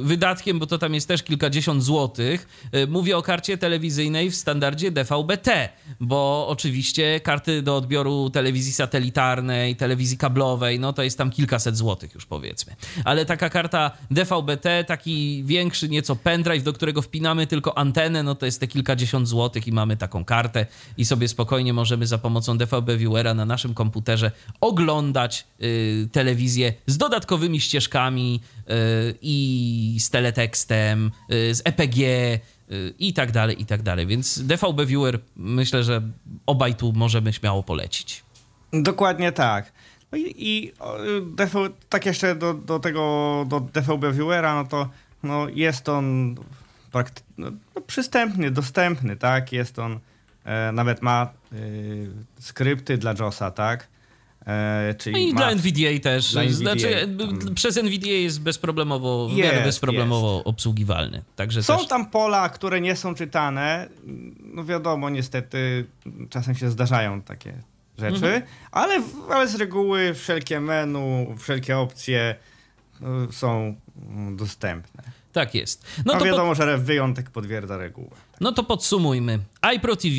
wydatkiem, 0.01 0.59
bo 0.59 0.65
to 0.65 0.78
tam 0.78 0.93
jest 0.93 1.07
też 1.07 1.24
kilkadziesiąt 1.24 1.84
złotych. 1.84 2.70
Mówię 2.88 3.17
o 3.17 3.22
karcie 3.22 3.57
telewizyjnej 3.57 4.32
w 4.32 4.36
standardzie 4.36 4.91
DVB-T, 4.91 5.70
bo 5.99 6.47
oczywiście 6.49 7.20
karty 7.20 7.61
do 7.61 7.76
odbioru 7.76 8.30
telewizji 8.30 8.74
satelitarnej, 8.74 9.76
telewizji 9.76 10.17
kablowej, 10.17 10.80
no 10.80 10.93
to 10.93 11.03
jest 11.03 11.17
tam 11.17 11.32
kilkaset 11.32 11.78
złotych 11.78 12.15
już 12.15 12.26
powiedzmy. 12.26 12.76
Ale 13.05 13.26
taka 13.26 13.49
karta 13.49 13.91
DVB-T, 14.11 14.84
taki 14.84 15.43
większy 15.45 15.89
nieco 15.89 16.15
pendrive, 16.15 16.63
do 16.63 16.74
którego 16.74 17.01
wpinamy 17.01 17.47
tylko 17.47 17.78
antenę, 17.78 18.24
no 18.24 18.36
to 18.36 18.45
jest 18.45 18.59
te 18.60 18.68
kilkadziesiąt 18.68 19.28
złotych 19.28 19.68
i 19.68 19.72
mamy 19.72 19.97
taką 19.97 20.26
kartę 20.26 20.66
i 20.97 21.05
sobie 21.05 21.28
spokojnie 21.28 21.74
możemy 21.74 22.07
za 22.07 22.18
pomocą 22.18 22.57
DVB 22.57 22.97
Viewera 22.97 23.34
na 23.34 23.45
naszym 23.45 23.74
komputerze 23.74 24.32
oglądać 24.62 25.47
y, 25.62 26.10
telewizję 26.12 26.74
z 26.88 26.97
dodatkowymi 26.97 27.62
ścieżkami 27.62 28.41
y, 28.60 28.64
i 29.22 29.97
z 29.99 30.10
teletekstem, 30.10 31.12
y, 31.32 31.55
z 31.55 31.62
EPG 31.66 31.97
y, 31.97 32.39
i 32.99 33.14
tak 33.14 33.32
dalej, 33.32 33.62
i 33.62 33.66
tak 33.66 33.82
dalej. 33.82 34.07
Więc 34.07 34.39
DVB 34.39 34.86
Viewer 34.86 35.20
myślę, 35.36 35.84
że 35.84 36.01
obaj 36.45 36.76
tu 36.76 36.93
możemy 36.93 37.34
śmiało 37.34 37.64
polecić. 37.64 38.24
Dokładnie 38.74 39.32
tak. 39.32 39.72
No 40.12 40.18
i, 40.18 40.72
tak 41.89 42.05
jeszcze 42.05 42.36
do, 42.36 42.53
do 42.53 42.80
tego, 42.80 43.45
do 43.47 43.60
DVB 43.60 44.14
Viewera, 44.14 44.55
no 44.55 44.66
to 44.66 44.89
no 45.24 45.47
jest 45.49 45.89
on 45.89 46.36
prakty- 46.92 47.22
no, 47.38 47.52
no, 47.76 47.82
przystępny, 47.82 48.52
dostępny, 48.52 49.16
tak? 49.16 49.52
Jest 49.52 49.80
on, 49.80 49.99
e, 50.45 50.72
nawet 50.72 51.02
ma 51.02 51.30
y, 51.53 52.10
skrypty 52.40 52.98
dla 52.98 53.14
JOSa, 53.20 53.52
tak? 53.52 53.88
E, 54.48 54.95
czyli 54.98 55.14
No 55.14 55.20
i 55.32 55.34
dla 55.34 55.52
NVDA 55.52 55.99
też. 56.03 56.32
dla 56.32 56.41
NVDA, 56.41 56.57
znaczy, 56.57 57.18
tam. 57.45 57.56
przez 57.56 57.78
NVDA 57.78 58.07
jest 58.10 58.41
bezproblemowo, 58.41 59.28
w 59.30 59.32
Jest, 59.32 59.52
miarę 59.52 59.66
bezproblemowo 59.66 60.44
obsługiwalny. 60.44 61.24
Także 61.36 61.64
Są 61.64 61.78
też... 61.78 61.88
tam 61.88 62.06
pola, 62.10 62.49
które 62.49 62.82
nie 62.82 62.95
są 62.95 63.16
czytane. 63.16 63.90
No 64.44 64.66
wiadomo, 64.66 65.10
niestety 65.10 65.86
czasem 66.30 66.56
się 66.56 66.70
zdarzają 66.72 67.22
takie 67.22 67.53
rzeczy, 67.98 68.16
Mhm. 68.16 68.41
ale, 68.72 69.02
ale 69.30 69.48
z 69.48 69.56
reguły 69.56 70.14
wszelkie 70.14 70.60
menu, 70.60 71.28
wszelkie 71.38 71.78
opcje 71.78 72.36
no, 73.02 73.32
są 73.32 73.76
mm, 74.10 74.38
dostępne. 74.38 75.03
Tak 75.34 75.56
jest. 75.56 75.85
No 75.97 76.03
No 76.06 76.14
A 76.14 76.15
to, 76.15 76.19
pod, 76.19 76.27
wiadomo, 76.27 76.56
że 76.56 76.77
wyjątek 76.77 77.30
potwierdza 77.30 77.77
regułę. 77.77 78.10
no 78.41 78.51
to 78.51 78.64
podsumujmy. 78.64 79.39
iPro 79.76 79.95
TV, 79.95 80.15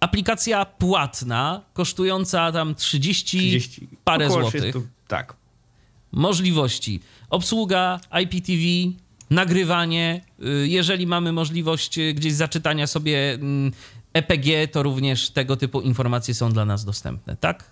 aplikacja 0.00 0.64
płatna, 0.64 1.62
kosztująca 1.72 2.52
tam 2.52 2.74
30, 2.74 3.38
30, 3.38 3.88
parę 4.04 4.30
złotych. 4.30 4.60
30, 4.62 4.80
tak. 5.08 5.36
Możliwości. 6.12 7.00
Obsługa 7.30 8.00
IPTV, 8.22 8.62
nagrywanie. 9.30 10.20
y, 10.62 10.68
Jeżeli 10.68 11.06
mamy 11.06 11.32
możliwość 11.32 11.98
y, 11.98 12.14
gdzieś 12.14 12.32
zaczytania 12.32 12.86
sobie 12.86 13.32
mm, 13.34 13.72
EPG, 14.12 14.68
to 14.68 14.82
również 14.82 15.30
tego 15.30 15.56
typu 15.56 15.80
informacje 15.80 16.34
są 16.34 16.52
dla 16.52 16.64
nas 16.64 16.84
dostępne, 16.84 17.36
tak? 17.36 17.64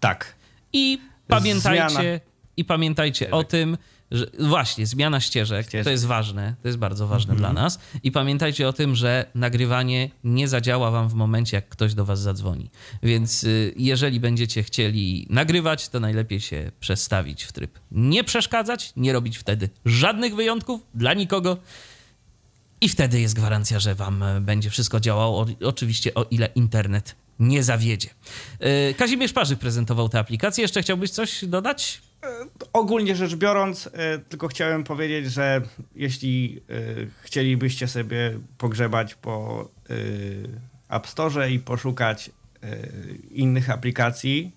Tak. 0.00 0.34
I 0.72 0.98
pamiętajcie, 1.28 1.88
Zmiana. 1.94 2.20
i 2.56 2.64
pamiętajcie 2.64 3.30
o 3.30 3.44
tym, 3.44 3.78
że 4.10 4.26
właśnie, 4.38 4.86
zmiana 4.86 5.20
ścieżek, 5.20 5.66
Ścieżek. 5.66 5.84
to 5.84 5.90
jest 5.90 6.06
ważne, 6.06 6.54
to 6.62 6.68
jest 6.68 6.78
bardzo 6.78 7.06
ważne 7.06 7.36
dla 7.36 7.52
nas. 7.52 7.78
I 8.02 8.12
pamiętajcie 8.12 8.68
o 8.68 8.72
tym, 8.72 8.96
że 8.96 9.26
nagrywanie 9.34 10.10
nie 10.24 10.48
zadziała 10.48 10.90
wam 10.90 11.08
w 11.08 11.14
momencie, 11.14 11.56
jak 11.56 11.68
ktoś 11.68 11.94
do 11.94 12.04
was 12.04 12.20
zadzwoni. 12.20 12.70
Więc 13.02 13.44
y, 13.44 13.74
jeżeli 13.76 14.20
będziecie 14.20 14.62
chcieli 14.62 15.26
nagrywać, 15.30 15.88
to 15.88 16.00
najlepiej 16.00 16.40
się 16.40 16.70
przestawić 16.80 17.44
w 17.44 17.52
tryb 17.52 17.78
nie 17.92 18.24
przeszkadzać, 18.24 18.92
nie 18.96 19.12
robić 19.12 19.38
wtedy 19.38 19.68
żadnych 19.84 20.34
wyjątków 20.34 20.80
dla 20.94 21.14
nikogo. 21.14 21.56
I 22.80 22.88
wtedy 22.88 23.20
jest 23.20 23.34
gwarancja, 23.34 23.80
że 23.80 23.94
wam 23.94 24.22
e, 24.22 24.40
będzie 24.40 24.70
wszystko 24.70 25.00
działało, 25.00 25.46
oczywiście 25.64 26.14
o 26.14 26.24
ile 26.30 26.48
internet 26.54 27.14
nie 27.38 27.62
zawiedzie. 27.64 28.08
Y, 28.90 28.94
Kazimierz 28.94 29.32
Parzyk 29.32 29.58
prezentował 29.58 30.08
tę 30.08 30.18
aplikację. 30.18 30.62
Jeszcze 30.62 30.82
chciałbyś 30.82 31.10
coś 31.10 31.44
dodać? 31.44 32.00
Ogólnie 32.72 33.16
rzecz 33.16 33.34
biorąc, 33.34 33.90
e, 33.92 34.18
tylko 34.18 34.48
chciałem 34.48 34.84
powiedzieć, 34.84 35.32
że 35.32 35.62
jeśli 35.94 36.60
e, 36.70 36.74
chcielibyście 37.22 37.88
sobie 37.88 38.38
pogrzebać 38.58 39.14
po 39.14 39.68
e, 40.90 40.96
App 40.96 41.06
Store 41.06 41.50
i 41.50 41.58
poszukać 41.58 42.30
e, 42.62 42.76
innych 43.30 43.70
aplikacji, 43.70 44.52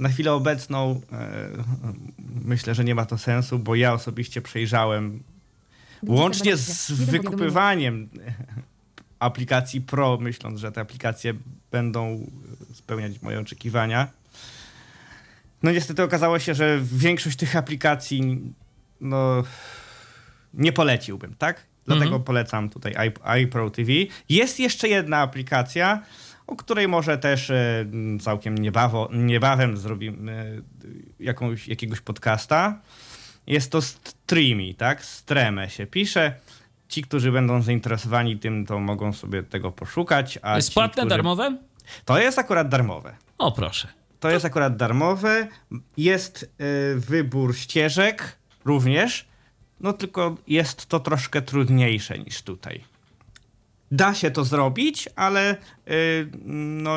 na 0.00 0.08
chwilę 0.08 0.32
obecną 0.32 1.00
e, 1.12 1.48
myślę, 2.44 2.74
że 2.74 2.84
nie 2.84 2.94
ma 2.94 3.06
to 3.06 3.18
sensu, 3.18 3.58
bo 3.58 3.74
ja 3.74 3.92
osobiście 3.92 4.42
przejrzałem 4.42 5.22
łącznie 6.06 6.56
z 6.56 6.92
wykupywaniem 6.92 8.08
aplikacji 9.18 9.80
Pro, 9.80 10.18
myśląc, 10.20 10.60
że 10.60 10.72
te 10.72 10.80
aplikacje 10.80 11.34
będą 11.70 12.30
spełniać 12.74 13.22
moje 13.22 13.40
oczekiwania. 13.40 14.08
No 15.62 15.70
niestety 15.70 16.02
okazało 16.02 16.38
się, 16.38 16.54
że 16.54 16.78
większość 16.82 17.36
tych 17.36 17.56
aplikacji 17.56 18.52
no, 19.00 19.42
nie 20.54 20.72
poleciłbym, 20.72 21.34
tak? 21.38 21.66
Dlatego 21.86 22.06
Mhm. 22.06 22.22
polecam 22.22 22.68
tutaj 22.70 22.94
iPro 23.42 23.70
TV. 23.70 23.92
Jest 24.28 24.60
jeszcze 24.60 24.88
jedna 24.88 25.18
aplikacja, 25.18 26.02
o 26.46 26.56
której 26.56 26.88
może 26.88 27.18
też 27.18 27.50
e, 27.50 27.86
całkiem 28.20 28.58
niebawo, 28.58 29.08
niebawem 29.12 29.76
zrobimy 29.76 30.62
e, 30.84 31.24
jakąś, 31.24 31.68
jakiegoś 31.68 32.00
podcasta. 32.00 32.80
Jest 33.46 33.72
to 33.72 33.82
Streamy, 33.82 34.74
tak? 34.74 35.04
Streme 35.04 35.70
się 35.70 35.86
pisze. 35.86 36.34
Ci, 36.88 37.02
którzy 37.02 37.32
będą 37.32 37.62
zainteresowani 37.62 38.38
tym, 38.38 38.66
to 38.66 38.78
mogą 38.80 39.12
sobie 39.12 39.42
tego 39.42 39.72
poszukać. 39.72 40.38
A 40.42 40.56
Jest 40.56 40.68
ci, 40.68 40.74
płatne, 40.74 40.92
którzy... 41.02 41.08
darmowe? 41.08 41.56
To 42.04 42.18
jest 42.18 42.38
akurat 42.38 42.68
darmowe. 42.68 43.14
O, 43.38 43.52
proszę. 43.52 43.88
To 44.22 44.30
jest 44.30 44.44
akurat 44.44 44.76
darmowe. 44.76 45.48
Jest 45.96 46.42
y, 46.42 46.46
wybór 46.96 47.56
ścieżek 47.56 48.36
również. 48.64 49.26
No 49.80 49.92
tylko 49.92 50.36
jest 50.46 50.86
to 50.86 51.00
troszkę 51.00 51.42
trudniejsze 51.42 52.18
niż 52.18 52.42
tutaj. 52.42 52.84
Da 53.90 54.14
się 54.14 54.30
to 54.30 54.44
zrobić, 54.44 55.08
ale 55.16 55.56
y, 55.88 56.30
no, 56.44 56.96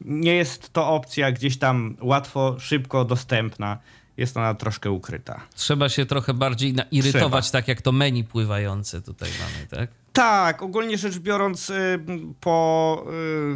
nie 0.00 0.34
jest 0.34 0.72
to 0.72 0.88
opcja 0.88 1.32
gdzieś 1.32 1.58
tam 1.58 1.96
łatwo, 2.00 2.56
szybko 2.58 3.04
dostępna. 3.04 3.78
Jest 4.16 4.36
ona 4.36 4.54
troszkę 4.54 4.90
ukryta. 4.90 5.40
Trzeba 5.54 5.88
się 5.88 6.06
trochę 6.06 6.34
bardziej 6.34 6.74
nairytować, 6.74 7.44
Trzeba. 7.44 7.60
tak 7.60 7.68
jak 7.68 7.82
to 7.82 7.92
menu 7.92 8.24
pływające 8.24 9.02
tutaj 9.02 9.30
mamy, 9.40 9.66
tak? 9.66 9.90
Tak, 10.12 10.62
ogólnie 10.62 10.98
rzecz 10.98 11.18
biorąc, 11.18 11.70
y, 11.70 11.98
po 12.40 13.04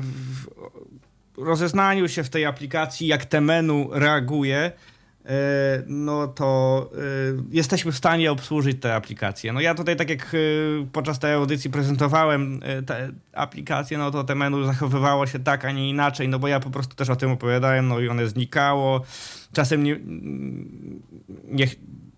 y, 0.01 1.04
rozeznaniu 1.37 2.09
się 2.09 2.25
w 2.25 2.31
tej 2.31 2.45
aplikacji, 2.45 3.07
jak 3.07 3.25
te 3.25 3.41
menu 3.41 3.89
reaguje, 3.93 4.73
y, 5.27 5.31
no 5.87 6.29
to 6.29 6.91
y, 6.95 7.45
jesteśmy 7.51 7.93
w 7.93 7.97
stanie 7.97 8.33
obsłużyć 8.33 8.81
te 8.81 8.95
aplikacje. 8.95 9.53
No 9.53 9.61
ja 9.61 9.75
tutaj, 9.75 9.97
tak 9.97 10.11
jak 10.11 10.35
y, 10.35 10.87
podczas 10.93 11.19
tej 11.19 11.33
audycji 11.33 11.71
prezentowałem 11.71 12.61
te 12.87 13.11
aplikacje, 13.33 13.99
no 13.99 14.11
to 14.11 14.25
te 14.25 14.35
menu 14.35 14.65
zachowywało 14.65 15.27
się 15.27 15.39
tak, 15.39 15.65
a 15.65 15.73
nie 15.73 15.91
inaczej, 15.91 16.29
no 16.29 16.39
bo 16.39 16.49
ja 16.49 16.61
po 16.61 16.71
prostu 16.71 16.97
też 16.97 17.11
o 17.11 17.17
tym 17.17 17.31
opowiadałem, 17.31 17.89
no 17.89 18.01
i 18.01 18.09
one 18.09 18.29
znikało. 18.29 19.05
Czasem 19.53 19.85
nie, 19.85 20.01
nie, 21.45 21.67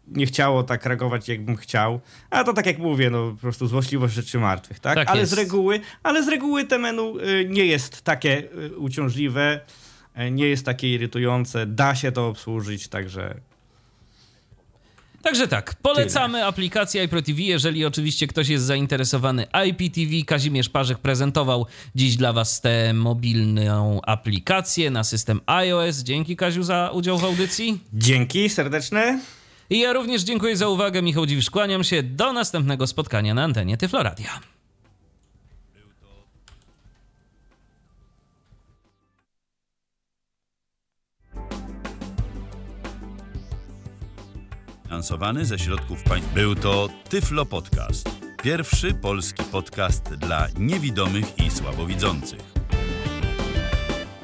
nie 0.08 0.26
chciało 0.26 0.62
tak 0.62 0.86
reagować, 0.86 1.28
jakbym 1.28 1.56
chciał. 1.56 2.00
A 2.30 2.44
to 2.44 2.52
tak 2.52 2.66
jak 2.66 2.78
mówię, 2.78 3.10
no 3.10 3.30
po 3.30 3.36
prostu 3.36 3.66
złośliwość 3.66 4.14
rzeczy 4.14 4.38
martwych, 4.38 4.80
tak? 4.80 4.94
Tak 4.94 5.08
ale 5.08 5.20
jest. 5.20 5.32
z 5.32 5.34
reguły, 5.34 5.80
ale 6.02 6.24
z 6.24 6.28
reguły 6.28 6.64
te 6.64 6.78
menu 6.78 7.18
y, 7.20 7.48
nie 7.48 7.66
jest 7.66 8.02
takie 8.02 8.52
y, 8.52 8.76
uciążliwe, 8.78 9.60
y, 10.20 10.30
nie 10.30 10.46
jest 10.46 10.64
takie 10.64 10.94
irytujące, 10.94 11.66
da 11.66 11.94
się 11.94 12.12
to 12.12 12.28
obsłużyć, 12.28 12.88
także 12.88 13.40
Także 15.26 15.48
tak, 15.48 15.74
polecamy 15.74 16.44
aplikację 16.44 17.04
iProTV, 17.04 17.42
jeżeli 17.42 17.84
oczywiście 17.84 18.26
ktoś 18.26 18.48
jest 18.48 18.64
zainteresowany 18.64 19.46
IPTV. 19.66 20.10
Kazimierz 20.26 20.68
Parzyk 20.68 20.98
prezentował 20.98 21.66
dziś 21.94 22.16
dla 22.16 22.32
Was 22.32 22.60
tę 22.60 22.92
mobilną 22.92 24.00
aplikację 24.02 24.90
na 24.90 25.04
system 25.04 25.40
iOS. 25.46 25.98
Dzięki 25.98 26.36
Kaziu 26.36 26.62
za 26.62 26.90
udział 26.90 27.18
w 27.18 27.24
audycji. 27.24 27.80
dzięki 27.92 28.48
serdeczne. 28.48 29.20
I 29.70 29.80
ja 29.80 29.93
również 29.93 30.22
dziękuję 30.22 30.56
za 30.56 30.68
uwagę. 30.68 31.02
Michał 31.02 31.26
Dziwisz, 31.26 31.51
kłaniam 31.51 31.84
się. 31.84 32.02
Do 32.02 32.32
następnego 32.32 32.86
spotkania 32.86 33.34
na 33.34 33.44
antenie 33.44 33.76
Tyfloradia. 33.76 34.40
Finansowany 44.82 45.44
ze 45.44 45.59
środków 45.59 46.02
państw. 46.02 46.34
Był 46.34 46.55
to 46.55 46.88
Tyflo 47.09 47.47
Podcast. 47.47 48.10
Pierwszy 48.43 48.94
polski 48.94 49.44
podcast 49.44 50.14
dla 50.14 50.48
niewidomych 50.59 51.38
i 51.38 51.51
słabowidzących. 51.51 52.55